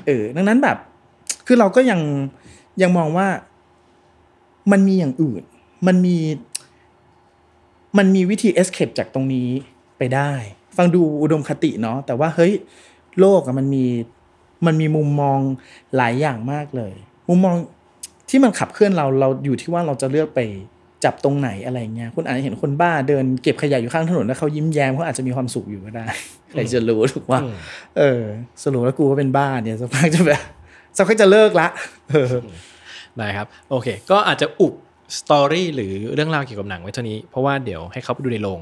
[0.05, 0.77] เออดังนั้นแบบ
[1.47, 1.99] คือเราก็ยัง
[2.81, 3.27] ยังมองว่า
[4.71, 5.43] มันมีอย่างอื่น
[5.87, 6.15] มันมี
[7.97, 9.49] มันมีวิธี escape จากตรงนี้
[9.97, 10.31] ไปได้
[10.77, 12.53] ฟังดูอุดมคติเนาะแต่ว่าเฮ้ย
[13.19, 13.85] โลกอะมันมี
[14.65, 15.39] มันมีมุมมอง
[15.97, 16.93] หลายอย่างมากเลย
[17.29, 17.55] มุมมอง
[18.29, 20.39] ที่มันขับเคลื่อนเราเราอยู่ที่ว่าเราจะเลือกไป
[21.03, 26.05] จับตรงไหนอะไรเงี้ยคุณอาจจะเห็นคนบ้าเดินเก็บขยะอยู่ข้างถนนแล้วเขายิ้มแย้มเขาอาจจะมีความสุขอยู่ก็ได้
[26.51, 27.55] ใครจะรู้ถูกว่าอืม
[27.97, 28.23] เออ
[28.63, 30.41] สรุปแล้วกูก็เป็นบ้าเนี่ยสักพักจะแบบ
[30.97, 31.67] สักพักจะเลิกละ
[32.09, 32.33] เออ
[33.17, 34.73] ได้ครับ โอเค ก็อาจจะอุบ
[35.19, 38.59] สตอรี่หรือเรื่องราวเกี่ยวกับหนังไว้เท่านี้ เพราะว่าเดี๋ยวให้เขาไปดูในโรง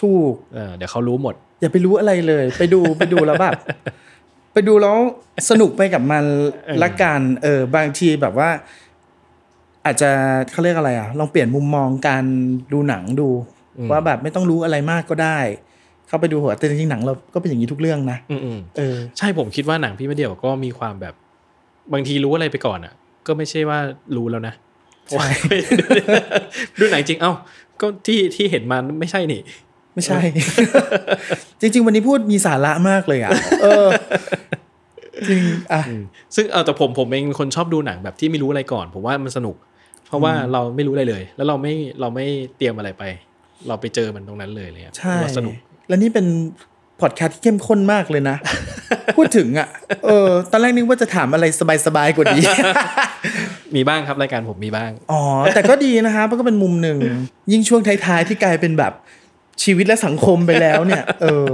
[0.00, 3.52] ถูกเออเดี๋ยวเขารู้หมด อย่าไปรู้อะไรเลย ไปดูไปดูแล้วแบบ
[4.52, 4.96] ไปดูแล้ว
[5.50, 6.24] สนุกไปกับมัน
[6.66, 8.50] เออละกันเออบางทีแบบว่า
[9.84, 10.10] อาจจะ
[10.52, 12.24] เขาเรียกอะไรอะลองเปลี่ยนมุมมองการ
[12.72, 13.28] ดูหนังดู
[13.90, 15.38] ว่าแบบไม่ต้องรู้อะไรมากก็ได้
[16.08, 21.14] เข้าไปดูหัวแต่จริงๆหนังเราก็เป็นอย่างนี้ทุกเรื่องนะอืมอืมเออใช่ผมคิดว่าหนังพี่ไม่เดียวก็มีความแบบ
[21.92, 22.92] บางทีรู้อะไรไปก่อนอะ
[23.26, 23.78] ก็ไม่ใช่ว่า
[24.16, 24.54] รู้แล้วนะ
[25.10, 25.26] ใช่
[26.78, 27.32] ดูหนังจริงเอ้า
[27.80, 29.40] ก็ที่ที่เห็นมาไม่ใช่นี่
[29.94, 30.20] ไม่ใช่
[31.60, 33.30] จริง ๆ วันนี้พูดมีสาระมากเลยอะ
[33.62, 33.88] เออ
[35.28, 35.42] จริง
[35.72, 35.82] อะ
[36.34, 39.56] ซึ่งเออแต่ผมผมเองเป็นคนชอบดูหนังแบบที่ไม่รู้อะไรก่อน ผมว่ามันสนุก
[40.08, 43.04] เพราะว่าเราไม่รู้อะไรเลย แล้วเราไม่เราไม่เตรียมอะไรไป
[43.68, 45.54] เราไปเจอมันตรงนั้นเลยเลยอะใช่ว่าสนุก
[45.88, 46.26] แล้วนี่เป็น
[47.00, 48.36] พอดแคสต์ที่เข้มข้นมากเลยนะ
[49.16, 49.68] พูดถึงอะ
[50.04, 51.44] เออ ตอนแรกนึกว่าจะถามอะไร
[51.86, 52.42] สบายๆกว่านี้
[53.76, 55.22] มีบ้างครับรายการผมมีบ้าง อ๋อ
[55.54, 56.98] แต่ก็ดีนะคะมันก็เป็นมุมหนึ่ง
[57.52, 58.92] ยิ่งช่วงท้ายๆที่กลายเป็นแบบ
[59.62, 61.52] ชีวิตและสังคมไปแล้วเนี่ย เออ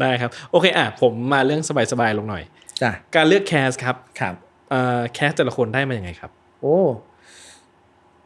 [0.00, 2.42] ได้ครับ โอเคอะผมมาเรื่องสบายๆลงหน่อย
[2.82, 4.34] จ้ะการเลือกแคสครับครับ
[4.70, 6.30] เอ่อแคสแต่ละคนได้มาอย่างไงครับ
[6.60, 6.78] โอ้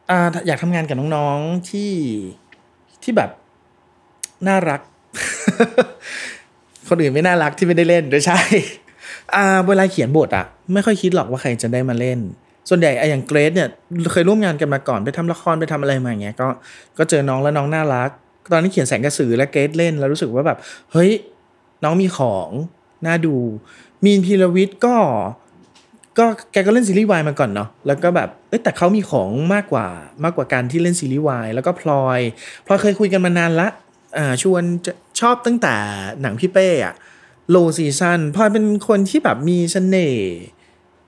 [0.09, 1.91] อ่าอยากทำงานกับน้องๆที่
[3.03, 3.29] ที่แบบ
[4.47, 4.81] น่ารัก
[6.89, 8.39] คนอื่นไม่น่ารักที่ไม่ได้เล่นด้วยใช่
[9.35, 12.19] อ่าเวลาเขียนบทอะไม่ค่อยคิดหรอกว่าใครจะได้มาเล่น
[12.73, 13.69] ส่วนใหญ่ไออย่างเกรดเนี่ย
[14.11, 16.47] เคยร่วมงานกันมาก่อนไปทำละครไปทำอะไรมาอย่างเงี้ยก็
[16.97, 18.09] ก็เจอน้องแล้วน้องน่ารัก
[18.51, 20.57] ตอนนี้เขียนแสงกระสือและเกรดเล่นแล้วรู้สึกว่าแบบ
[20.91, 21.11] เฮ้ย
[21.83, 22.49] น้องมีของ
[23.05, 23.35] น่าดู
[24.05, 24.95] มีนพีรวิทย์ก็
[26.17, 29.87] ก็แกก็เล่นซีรีส์วายมาก่อนเนาะแล้วก็แบบเอ้แต่เขามีของมากกว่า
[30.23, 32.19] มากกว่าการที่เล่นซีรีส์วายแล้วก็พลอย
[32.65, 33.67] พลอยเคยคุยกันมานานละ
[34.17, 34.63] อ่าชวน
[35.19, 35.75] ชอบตั้งแต่
[36.21, 36.93] หนังพี่เป้อะ
[37.49, 40.33] Low Season พลอยเป็นคนที่แบบมีเสน่ห์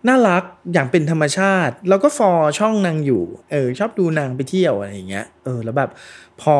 [0.07, 0.43] น่ารัก
[0.73, 5.89] อย่างเป็นธรรมชาติ แล้วก็ follow ช่องนางอยู่ เออ ชอบดูนางไปเที่ยวอะไรอย่างเงี้ยเออ แล้วแบบ
[6.41, 6.55] พอ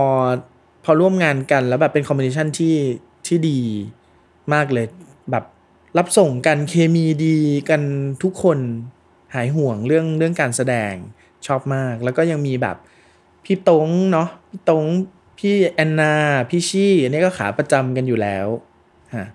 [0.83, 2.75] พอร่วมงานกันแล้วแบบเป็นคอมบิเนชันที่
[3.27, 3.59] ที่ดี
[4.53, 4.85] มากเลย
[5.31, 5.43] แบบ
[5.97, 7.37] รับส่งกันเคมีดี
[7.69, 7.81] กัน
[8.23, 8.59] ทุกคน
[9.35, 10.93] หายห่วงเรื่องเรื่องการแสดง
[11.47, 12.77] ชอบมาก แล้วก็ยังมีแบบ
[13.45, 14.83] พี่ตงเนาะพี่ตง
[15.39, 16.15] พี่แอนนา
[16.49, 18.47] พี่ชี่อันนี้ก็ขาประจำกันอยู่แล้ว
[19.16, 19.28] ฮะ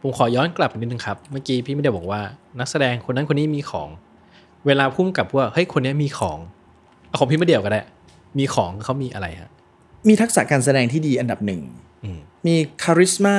[0.00, 2.20] ผมขอย้อนกลับไปนิดนึงครับ เมื่อกี้พี่ไม่ได้บอกว่า
[2.58, 3.88] นักแสดงคนนั้นคนนี้มีของ
[4.66, 6.38] เวลาพุ่มกับว่าเฮ้ยคนนี้มีของ
[7.08, 7.80] เอาของพี่ไม่เดียวก็ได้
[8.38, 9.50] มีของเขามีอะไรฮะ
[10.08, 11.60] มีทักษะการแสดงที่ดีอันดับหนึ่ง
[12.04, 13.36] อืมมีคาริสมา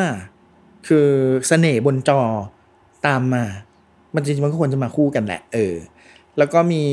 [0.87, 1.07] คือ
[1.47, 2.21] เสน่ห์บนจอ
[3.07, 3.43] ตามมา
[4.15, 5.75] มันจริงๆมันก็ควรจะมาคู่กันแหละ เออ
[6.37, 6.83] แล้วก็มี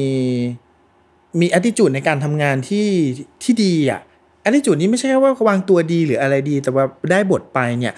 [1.41, 2.89] มี attitude ในการทำงานที่
[3.43, 4.01] ที่ดีอะ
[4.45, 7.95] attitude นี้ไม่ใช่แค่ว่าวางตัวดีหรืออะไรดี แต่ว่าได้บทไปเนี่ย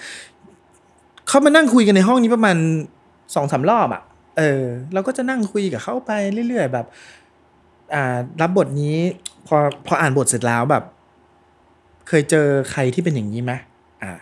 [1.27, 2.57] เขามานั่งคุยกันในห้องนี้ประมาณ
[3.35, 4.01] สองสามรอบอะ
[4.37, 4.63] เออ
[4.93, 6.11] เราก็จะนั่งคุยกับเขาไป
[6.49, 6.85] เรื่อยๆแบบ
[7.93, 8.95] อ่า รับบทนี้
[9.47, 9.57] พอ
[9.87, 10.83] พออ่านบทเสร็จแล้วแบบ
[12.07, 13.53] เคยเจอใครที่เป็นอย่างนี้ไหม
[14.03, 14.13] อ่า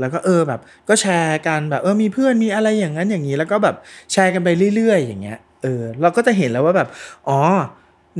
[0.00, 3.76] แล้วก็เออแบบ ก็แชร์กันแบบ เออมีเพื่อนมีอะไรอย่างนั้นอย่างนี้ แล้วก็แบบ
[4.12, 6.88] แชร์กันไปเรื่อยๆ อย่างเงี้ย เออ เราก็จะเห็นแล้วว่าแบบ
[7.28, 7.38] อ๋อ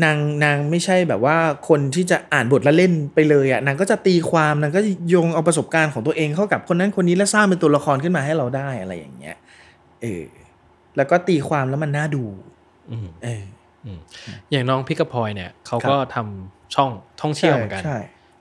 [0.04, 1.36] นางนางไม่ใช่แบบว่า
[1.68, 9.36] คนที่จะอ่านบทแล้วเล่นไปเลยอะ่ะนางก็จะตีความนางก็โยงเอาประสบการณ์ของตัวเองเข้ากับคนนั้นคนนี้แล้วสร้างเป็นตัวละครขึ้นมาให้เราได้อะไรอย่างเงี้ย
[10.02, 10.24] เออ
[10.96, 12.24] แล้วก็ตีความแล้วมันน่าดู
[12.90, 13.44] อืมเออ
[14.50, 17.98] อย่างน้องพิกกะพลอยเนี่ยเขาก็ทำช่องท่องเที่ยวเหมือนกันใช่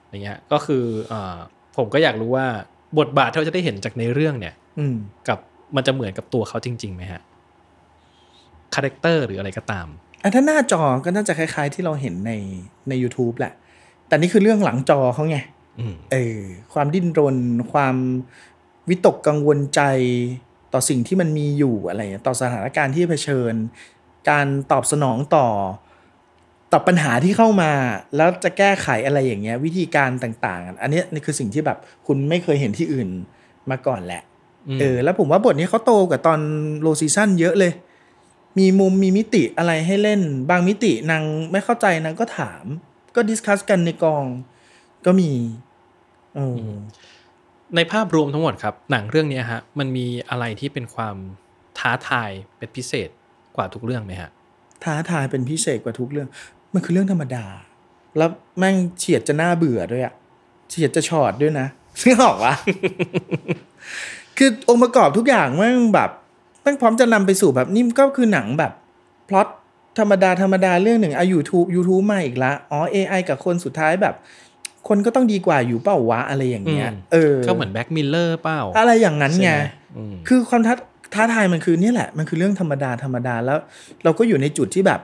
[0.08, 1.36] อย่างเงี้ย ก็คือเอ่อ
[1.76, 2.46] ผมก็อยากรู้ว่า
[2.98, 4.96] บทบาทที่เราจะได้เห็นจากในเรื่องเนี่ย อืม
[5.28, 5.38] กับ
[5.76, 7.22] มันจะเหมือนกับตัวเขาจริงๆไหมฮะ
[8.74, 9.86] คาแรคเตอร์หรืออะไรก็ตาม
[10.22, 12.32] อะถ้าหน้าจอก็น่าจะคล้าย ๆ ที่เราเห็นใน
[12.88, 13.52] ใน YouTube แหละ
[14.08, 15.38] แต่นี่คือเรื่องหลังจอเขาไง
[15.80, 16.40] อืมเออ
[16.74, 17.36] ความดิ้นรน
[17.72, 17.96] ความ
[18.88, 19.80] วิตกกังวลใจ
[20.72, 23.54] ต่อสิ่งที่มันมีอยู่อะไรเงี้ยต่อสถานการณ์ที่เผชิญ
[24.30, 25.46] การตอบสนองต่อ
[26.72, 27.72] ต่อปัญหาที่เข้ามา
[28.16, 33.08] แล้วจะแก้ไขอะไรอย่างเงี้ย วิธีการต่างๆ อันเนี้ยนี่คือสิ่งที่แบบคุณไม่เคยเห็นที่อื่น
[33.70, 34.22] มาก่อนแหละ
[34.68, 36.40] อืมเออแล้วผมว่าบทนี้เขาโตกว่าตอน
[36.80, 37.72] โลซีซั่นเยอะเลย
[38.58, 40.20] มีมุมมีมิติอะไรให้เล่น
[40.50, 41.22] บางมิตินาง
[41.52, 42.64] ไม่เข้าใจนางก็ถาม
[43.14, 44.24] ก็ดิสคัสกันในกอง
[45.06, 45.30] ก็มี
[46.34, 46.78] เอออ
[47.76, 51.16] ในภาพรวมทั้งหมดครับ หนังเรื่องเนี้ยฮะ มันมีอะไรที่เป็นความ
[51.78, 53.08] ท้าทายเป็นพิเศษ
[53.56, 54.30] กว่าทุกเรื่องไหมฮะ
[54.84, 56.28] ท้าทายเป็นพิเศษกว่าทุกเรื่อง
[56.74, 57.46] มันคือเรื่องธรรมดา
[58.16, 60.14] แล้วแม่งเฉียดจะน่าเบื่อด้วยอะ
[60.70, 61.66] เฉียดจะชอดด้วยนะ
[62.00, 62.54] ซึ่งออกวะ
[64.38, 66.10] คือองค์ประกอบทุกอย่างแม่งแบบ
[66.62, 68.72] แม่งพร้อมจะนำไปสู่แบบนี่ก็คือหนังแบบ
[69.28, 69.48] พล็อต
[69.98, 74.14] ธรรมดาธรรมดาเรื่องหนึ่งอ่า YouTube YouTube มาอีกละอ๋อ AI กับคนสุดท้ายแบบ
[74.88, 79.64] คนก็ต้องดีกว่าอยู่เปล่าวะอะไรอย่างเงี้ยอืมเออก็เหมือน Black Mirror เปล่าอะไรอย่างนั้นไงใช่ไหม
[79.96, 80.74] อืมคือความท้า
[81.14, 83.58] ท้าทายมันคือเนี่ยแหละ มันคือเรื่องธรรมดาธรรมดาแล้ว
[84.04, 85.00] เราก็อยู่ในจุดที่แบบ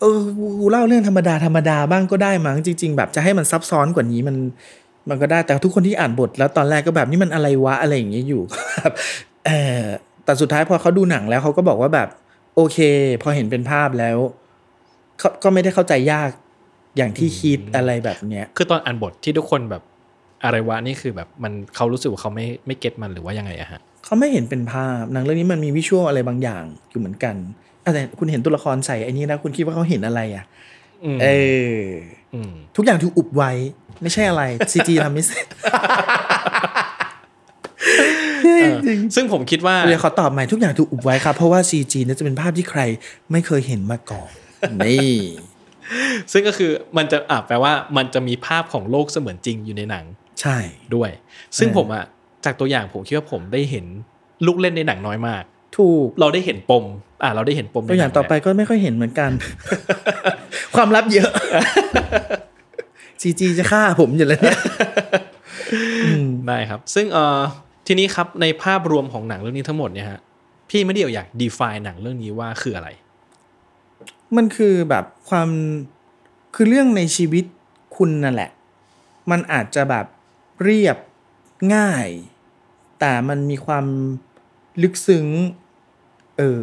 [0.00, 0.18] เออ
[0.60, 4.36] กูเล่าเรื่องธรรมดาธรรมดาบ้างก็ได้มั้งจริง ๆ แบบจะให้มันซับซ้อนกว่านี้มัน
[5.08, 8.42] มันก็ได้แต่ทุกคนที่อ่านบท แล้วตอนแรกก็แบบนี่มันอะไรวะอะไรอย่างเงี้ยอยู่
[8.78, 8.92] แบบ
[9.46, 9.50] เอ
[9.80, 9.82] อ
[10.24, 12.08] แต่สุดท้ายพอเขาดูหนังแล้วเขาก็บอกว่าแบบ
[12.56, 12.78] โอเค
[13.22, 14.18] พอเห็นเป็นภาพแล้ว
[15.18, 16.30] เขาก็ไม่ได้เข้าใจยาก
[16.96, 19.82] อย่างที่คิดอะไรแบบเนี้ย คือตอนอ่านบทที่ทุกคนแบบ
[20.44, 27.34] อะไรวะนี่คือแบบมันเขารู้สึกว่าเขาไม่ไม่เก็ตมันหรือว่ายังไงอะฮะเขาไม่เห็นเป็นภาพหนังเรื่องนี้มันมีวิชวลอะไรบางอย่างอยู่เหมือนกัน
[27.84, 30.44] อะแต่คุณเห็นตัวละครใส่ไอ้นี่นะคุณคิดว่าเขาเห็นอะไรอะ
[31.04, 31.26] อืมเอ
[31.76, 31.80] อ
[32.34, 33.52] อืมทุกอย่างถูกอุบไว้
[34.02, 35.46] ไม่ใช่อะไรซีจีทำไม่เสร็จ
[38.86, 42.80] จริงซึ่งผมคิดว่าเดี๋ยวขอตอบใหม่ทุกอย่างถูกอุบไว้ครับเพราะว่า CG เนี่ยจะเป็นภาพที่ใคร
[43.32, 44.30] ไม่เคยเห็นมาก่อน
[44.86, 45.16] นี่
[46.32, 50.04] ซึ่งก็คือมันจะอะแปลว่ามันจะมีภาพของโลกเสมือนจริงอยู่ในหนัง
[50.40, 50.58] ใช่
[50.94, 51.10] ด้วย
[51.58, 52.04] ซึ่งเออผมอะ
[52.44, 53.84] จากตัวอย่างผมคิดว่าผมได้เห็น
[54.46, 55.42] ลูกเล่นในหนังน้อยมาก
[55.78, 56.84] ถูกเราได้เห็นปม
[57.22, 59.30] อะเราได้เห็นปมในตัวอย่างหนัต่อไปก็ไม่ค่อยเห็นเหมือนกัน
[60.76, 61.30] ความลับเยอะ
[63.22, 64.58] CG จะฆ่าผมอยู่แล้วเนี่ย
[66.46, 67.40] ได้ครับ ซึ่งเอ่อ
[67.86, 70.20] ทีนี้ครับในภาพรวมของหนังเรื่องนี้ทั้งหมดเนี่ยฮะ
[70.70, 72.88] พี่ไม่ได้อยาก define หนังเรื่องนี้ว่าคืออะไร
[74.36, 75.48] มันคือแบบความ
[76.54, 77.44] คือเรื่องในชีวิต
[77.96, 78.50] คุณนั่นแหละ
[79.30, 80.06] มันอาจจะแบบ
[80.62, 80.96] เรียบ
[81.74, 82.08] ง่าย
[83.00, 83.86] แต่มันมีความ
[84.82, 85.26] ลึกซึ้ง
[86.38, 86.62] เออ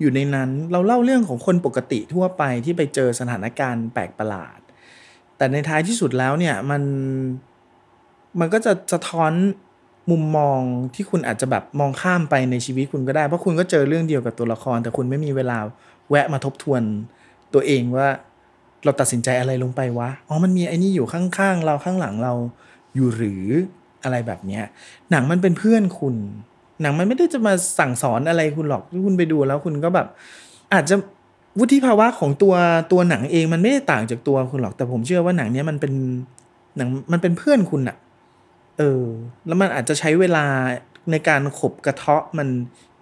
[0.00, 4.58] อยู่ในนั้นเราเล่าเรื่องของคนปกติทั่วไปที่ไปเจอสถานการณ์แปลกประหลาด
[5.36, 6.82] แต่ในท้ายที่สุดแล้วเนี่ยมัน
[8.40, 9.32] มันก็จะสะท้อน
[10.10, 10.60] มุมมอง
[10.94, 15.58] ที่คุณอาจจะแบบมองข้ามไปในชีวิตคุณก็ได้ เพราะคุณก็เจอเรื่องเดียวกับตัวละคร แต่คุณไม่มีเวลา
[16.10, 16.82] แวะมาทบทวน
[17.54, 18.08] ตัวเองว่า
[18.84, 22.32] เราตัดสินใจอะไรลงไปวะ อ๋อ มันมีไอ้นี่อยู่ข้างๆ เราข้างหลังเรา
[22.94, 23.44] อยู่หรือ
[24.04, 24.64] อะไรแบบเนี้ย
[25.10, 26.16] หนังมันเป็นเพื่อนคุณ
[26.82, 30.06] หนังมันไม่ได้จะมาสั่งสอนอะไรคุณหรอกคุณไปดูแล้วคุณก็แบบ
[30.74, 30.96] อาจจะ
[31.58, 32.54] วุฒิภาวะของตัว
[32.92, 35.92] ตัวหนังเองมันไม่ได้ต่างจากตัวคุณหรอก แต่ผมเชื่อว่าหนังเนี้ยมันเป็น
[36.76, 37.96] หนังมันเป็นเพื่อนคุณอะ
[38.78, 39.04] เออ
[39.46, 40.46] แล้วมันอาจจะใช้เวลา
[41.10, 42.48] ในการขบกระเทาะมัน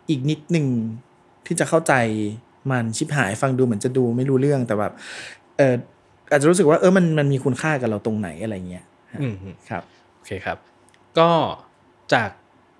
[0.08, 0.66] อีกนิดหนึ่ง
[1.46, 1.94] ที่จะเข้าใจ
[2.70, 4.92] มันชิบหายฟังดูเหมือนจะดูไม่รู้เรื่องแต่แบบ
[5.56, 5.74] เออ
[6.30, 8.84] อาจจะรู้สึกว่าเออมันมันมีคุณค่ากับเราตรงไหนอะไรเงี้ย
[9.20, 9.34] อืม
[9.70, 9.82] ครับ
[10.16, 10.58] โอเคครับ
[11.18, 11.30] ก็
[12.14, 12.30] จาก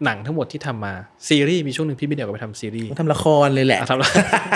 [0.05, 0.95] หนังทั้งหมดที่ทำมา
[1.29, 4.11] ซีรีส์มีช่วงหนึ่งพี่ไม่เดียวก็ไปทำซีรีส์ทำละครเลยแหละอะทำละ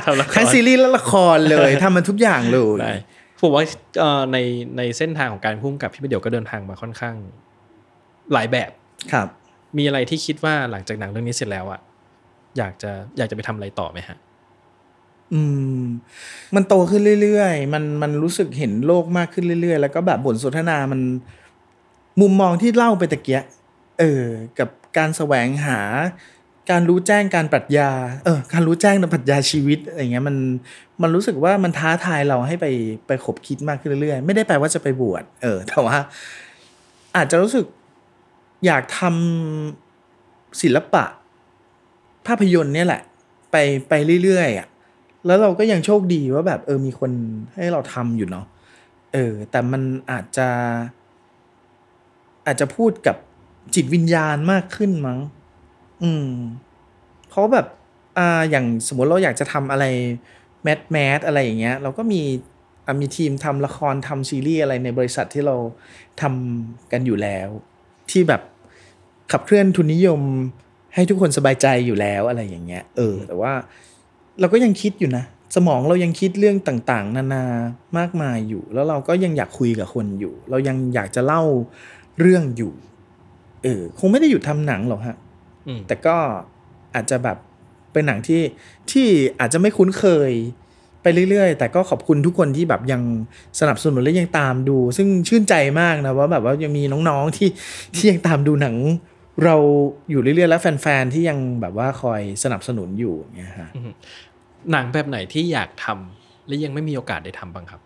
[0.06, 2.92] ทำละครทั้งซีรีส์และละครเลยทำมันทุกอย่างเลยได้
[3.40, 3.64] ผมว่า
[3.98, 4.38] เอ่อใน
[4.76, 7.16] ในเส้นทางของการพุ่งกับพี่ไม่เดียวก็เดินทางมาค่อนข้าง
[8.32, 8.70] หลายแบบ
[9.12, 9.28] ครับ
[9.76, 11.80] มีอะไรที่คิดว่าหลังจากหนังเรื่องนี้เสร็จแล้วอะ
[12.58, 14.16] อยากจะอยากจะไปทำอะไรต่อไหมฮะ
[15.32, 15.40] อื
[15.80, 15.82] ม
[16.54, 21.00] มันโตขึ้นเรื่อยๆ มันมันรู้สึกเห็นโลกมากขึ้นเรื่อยๆ แล้วก็แบบบทสนทนามัน
[22.20, 23.44] มุมมองที่เล่าไปตะเกียะ
[24.00, 24.24] เออ
[24.58, 25.80] กับการแสวงหา
[26.70, 27.90] การรู้แจ้งการปรัชญา
[28.24, 30.36] เออ การรู้แจ้งในปรัชญาชีวิตอะไรเงี้ยมัน
[31.02, 32.66] มันรู้สึกว่ามันท้าทายเราให้ไป
[33.06, 35.96] ไปขบคิดมากขึ้นเรื่อยๆ ไม่ได้แปลว่าจะไปบวชเออ แต่ว่า
[37.16, 37.64] อาจจะรู้สึก
[38.66, 41.04] อยากทำศิลปะ
[42.26, 43.02] ภาพยนตร์เนี่ยแหละ
[43.50, 43.56] ไป
[43.88, 43.92] ไป
[44.24, 44.68] เรื่อยๆอะ
[45.26, 47.12] แล้วเราก็ยังโชคดีว่าแบบเออมีคน
[47.54, 48.46] ให้เราทำอยู่เนาะ
[49.12, 50.48] เออ แต่มันอาจจะ
[52.46, 53.16] อาจจะพูดกับ
[53.74, 55.18] จิตวิญญาณมากขึ้นมั้ง
[56.02, 56.28] อืม
[57.28, 57.66] เพราะแบบ
[58.18, 59.84] อ่าอย่างสมมติเราอยากจะทำอะไร
[60.62, 62.22] แมสแมสอะไรอย่างเงี้ย เราก็มี
[63.00, 65.56] มีทีมทำละครทำซีรีส์อะไรในบริษัทที่เรา
[66.20, 67.48] ทำกันอยู่แล้ว
[68.10, 68.42] ที่แบบ
[69.32, 70.20] ขับเคลื่อนทุนนิยม
[70.94, 73.52] ให้ทุกคนสบายใจอยู่แล้วอะไรอย่างเงี้ย เออ แต่ว่า
[74.40, 75.24] เราก็ยังคิดอยู่นะ
[75.56, 77.44] สมองเรายังคิดเรื่องต่างๆ นานา
[77.98, 81.42] มากมายอยู่ แล้วเราก็ยังอยากคุยกับคนอยู่ เรายังอยากจะเล่า
[82.20, 82.72] เรื่องอยู่
[83.62, 85.16] เออ คงไม่ได้หยุดทำหนังหรอกฮะ
[85.66, 86.16] อืมแต่ก็
[86.94, 87.38] อาจจะแบบ
[87.92, 88.42] เป็นหนังที่
[88.90, 89.06] ที่
[89.40, 90.32] อาจจะไม่คุ้นเคย
[91.02, 93.02] ไปเรื่อยๆ แต่ก็ขอบคุณทุกคนที่แบบยัง
[93.60, 97.48] สนับสนุนและยังตามดู ซึ่งชื่นใจมากนะว่าแบบว่ายังมีน้องๆที่
[97.94, 98.76] ที่ยังตามดูหนัง
[99.44, 99.56] เรา
[100.10, 103.70] อยู่เรื่อยๆ และแฟนๆที่ยังแบบว่าคอยสนับสนุนอยู่อย่างเงี้ยฮะ
[104.72, 107.80] หนังแบบไหนที่อยากทำและยังไม่มีโอกาสได้ทำบ้างครับ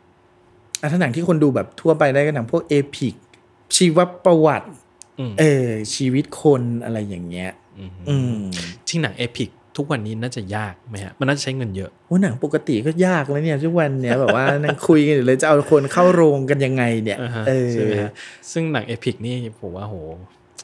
[0.80, 3.14] อะถ้าหนังที่คนดูแบบทั่วไปได้ก็หนังพวก epic
[3.76, 4.68] ชีวประวัติ
[5.18, 8.38] อืมเออชีวิตคนอะไรอย่างเงี้ย อืมอืม
[8.88, 18.12] ที่หนัง epic ทุกวันนี้น่าจะยากไหมฮะมันน่าจะใช้เงินเยอะว่าหนังปกติก็ยากแล้วเนี่ยทุกวันเนี่ยแบบว่านั่งคุยกันอยู่เลยจะเอาคนเข้าโรงกันยังไงเนี่ยอ่าฮะเออใช่ไหมฮะ
[18.52, 19.94] ซึ่งหนัง epic นี่ผมว่าโห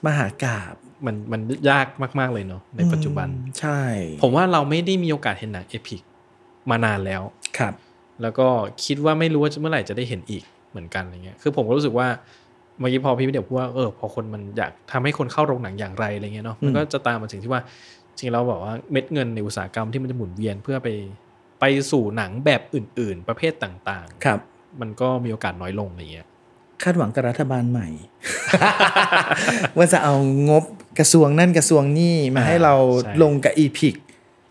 [0.05, 0.75] มหากาพย์
[1.07, 1.41] มันมัน
[1.71, 1.87] ยาก
[2.21, 3.81] มากๆเลยเนาะในปัจจุบันอืมใช่
[4.23, 6.01] ผมว่าเราไม่ได้มีโอกาสเห็นหนัง epic
[6.71, 7.23] มานานแล้ว
[7.59, 7.75] ครับ
[8.23, 8.47] แล้วก็
[8.85, 12.09] คิดว่าไม่รู้ว่าเมื่อไหร่จะได้เห็นอีกเหมือนกันอะไรเงี้ยคือผมก็รู้สึกว่า
[12.79, 17.63] เมื่อกี้พอพี่มะเดี่ยวพูดว่าเออพอคนมันอยากทำให้คนเข้าโรงหนังอย่างไรอะไรเงี้ยเนาะมันก็จะตามมาถึงที่ว่า
[18.21, 20.89] จริงๆเราบอกว่าเม็ดเงินในอุตสาหกรรมที่มันจะหมุนเวียนเพื่อไป
[21.61, 26.27] ไปสู่หนังแบบอื่น ๆ ประเภทต่างครับๆมันก็มีโอกาสน้อยลงอะไรเงี้ย
[26.83, 27.89] คาดหวังกับรัฐบาลใหม่
[29.77, 30.15] ว่าจะเอา
[30.49, 30.65] งบ
[30.99, 33.95] กระทรวงนั่นกระทรวงนี่มาให้เราใช่ลงกับ epic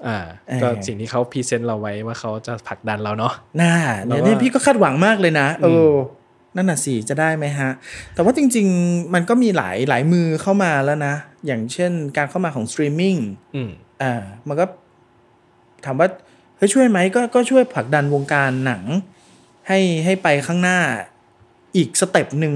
[0.07, 0.17] อ่า
[0.47, 3.73] เออก็สิ่งที่เขา present เราไว้ว่าเขาจะผลักดันเราเนาะน่า
[4.05, 5.91] แล้วเนี่ยว่าเนี่ยพี่ก็คาดหวังมากเลยนะเออือ
[6.59, 7.69] นั่นน่ะสิจะได้ไหมฮะ
[8.13, 11.13] แต่ว่าจริง ๆ มันก็มีหลายหลายมือเข้ามาแล้วนะ
[11.45, 13.15] อย่างเช่นการเข้ามาของสตรีมมิ่ง
[13.55, 13.69] อืม
[14.01, 14.13] อ่า
[14.47, 14.65] มันก็
[15.85, 16.07] ถามว่า
[16.57, 18.83] เฮ้ยช่วยไหมก็ก็ช่วยผลักดันวงการหนัง
[19.67, 20.79] ให้ให้ไปข้างหน้า
[21.77, 22.55] อีก step หนึ่ง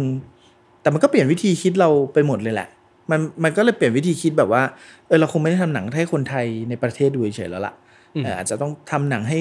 [0.81, 2.67] แต่มันก็เปลี่ยนวิธีคิดเราไปหมดเลยแหละ
[3.11, 4.63] มันมันก็เลยเปลี่ยนวิธีคิดแบบว่า
[5.07, 7.73] เออเราคงไม่ได้ทำหนังให้คนไทยในประเทศดูเฉยๆแล้วล่ะ
[8.15, 9.39] อืมเอออาจจะต้องทำหนังให้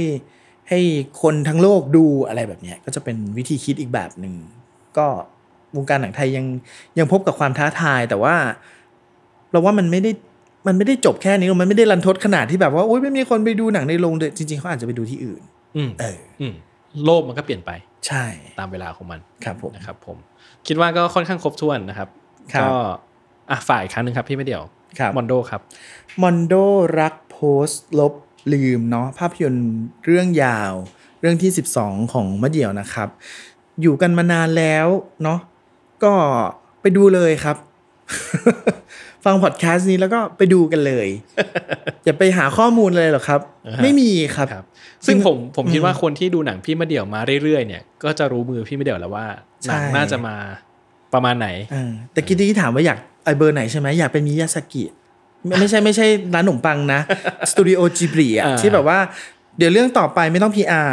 [0.68, 0.80] ให้
[1.22, 4.34] คนทั้งโลกดูอะไรแบบเนี้ยก็จะเป็นวิธีคิดอีกแบบหนึ่ง
[4.98, 5.06] ก็
[5.76, 6.46] วงการหนังไทยยัง
[6.98, 8.34] ยังพบกับความท้าทาย แต่ว่า
[9.50, 10.10] เราว่ามันไม่ได้
[10.66, 15.42] มันไม่ได้จบแค่นี้หรอกมันไม่ได้รันทดขนาดที่แบบว่าโอ๊ยไม่มีคนไปดูหนังในโรงเลยจริงๆเขาอาจจะไปดูที่อื่น
[15.76, 16.54] อืมเอออืม
[17.04, 17.70] โลกมันก็เปลี่ยนไป
[18.06, 18.24] ใช่
[18.58, 20.16] ตามเวลาของมันครับผมนะครับ ผม
[20.66, 22.08] คิดว่าก็ค่อนข้างครบถ้วนนะครับ
[22.52, 22.72] ครับก็
[23.50, 24.62] อะฝ่ายครั้งหนึ่งครับพี่ไม่เดี่ยว
[24.98, 25.60] ครับมอนโดครับ
[26.22, 26.54] มอนโด
[27.00, 28.12] รักโพสต์ลบ
[28.52, 29.68] ลืมเนาะภาพยนตร์
[30.04, 30.72] เรื่องยาว
[31.20, 31.50] เรื่องที่
[31.80, 33.08] 12 ของมะเดี่ยวนะครับ
[33.82, 34.86] อยู่กันมานานแล้ว
[35.22, 35.38] เนาะ
[36.04, 36.12] ก็
[36.80, 37.56] ไปดูเลยครับ
[39.24, 41.08] ฟังพอดแคสต์นี้แล้วก็ไปดูกันเลย
[42.04, 43.40] อย่าไปหาข้อมูลเลยหรอกครับ
[43.82, 44.64] ไม่มีครับครับ
[45.06, 49.26] ซึ่งผมผมคิดว่าคนที่ดูหนังพี่มาเดี่ยวมาเรื่อยๆเนี่ยก็จะรู้มือพี่มาเดี่ยวแล้วว่า
[49.66, 50.36] หนังใช่น่าจะมา
[51.12, 54.84] ประมาณไหนเออแต่กี้ที่ถามว่าอยากไอเบอร์ไหนใช่ไหมอยากเป็นมิยาสกิ
[55.46, 57.00] ไม่ไม่ใช่ไม่ใช่ร้านขนมปังนะ
[57.50, 58.98] สตูดิโอจิบลิอะอ่าที่แบบว่า
[59.58, 60.90] เดี๋ยวเรื่องต่อไปไม่ต้อง PR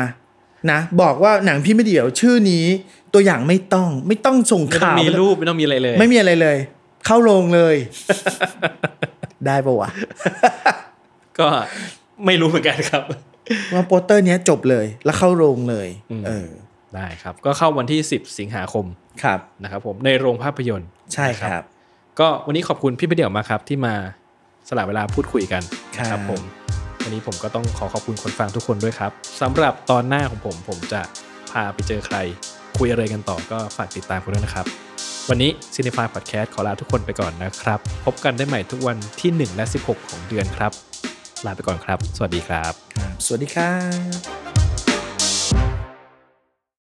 [0.71, 2.65] นะบอกว่าหนังพี่ไม่เดี่ยวชื่อนี้
[3.13, 6.57] ตัวอย่างไม่ต้องไม่ต้องส่งไม่ต้องข่าวมีรูปไม่ต้องมีอะไรเลย ไม่มีอะไรเลย
[7.05, 7.76] เข้าโรงเลย
[9.45, 9.89] ได้ปะวะ
[11.39, 11.47] ก็
[12.26, 13.03] ไม่รู้เหมือนกันครับ
[13.73, 15.88] ว่าโปสเตอร์เนี้ยจบเลยแล้วเข้าโรงเลย
[16.27, 16.47] เออ
[16.95, 18.85] ได้ครับ ก็เข้าวันที่ 10 สิงหาคม
[19.23, 21.63] ครับนะครับ ผมในโรงภาพยนตร์ใช่ครับ
[22.19, 23.95] ก็วันนี้ขอบคุณพี่มาเดี่ยวมากครับ ที่มา
[24.69, 25.63] สละเวลาพูดคุยกัน
[25.99, 26.41] นะคครัรับบผม
[27.03, 31.01] วันนี้ผมก็ต้องขอขอบคุณคนฟังทุกคนด้วยครับสำหรับตอนหน้าของผมผมจะ
[31.51, 32.17] พาไปเจอใคร
[32.77, 34.65] คุยอะไรกันต่อก็ฝากติดตามกันด้วยนะครับ
[35.29, 40.71] วันนี้ c i n e f y Podcast ขอลาทุกคนไปก่อนนะครับ พบกันได้ใหม่ทุกวันที่ 1 และ 16 ของเดือนครับ
[41.45, 42.73] ลาไปก่อนครับ สวัสดีครับ
[43.25, 43.73] สวัสดีครั
[44.67, 44.68] บ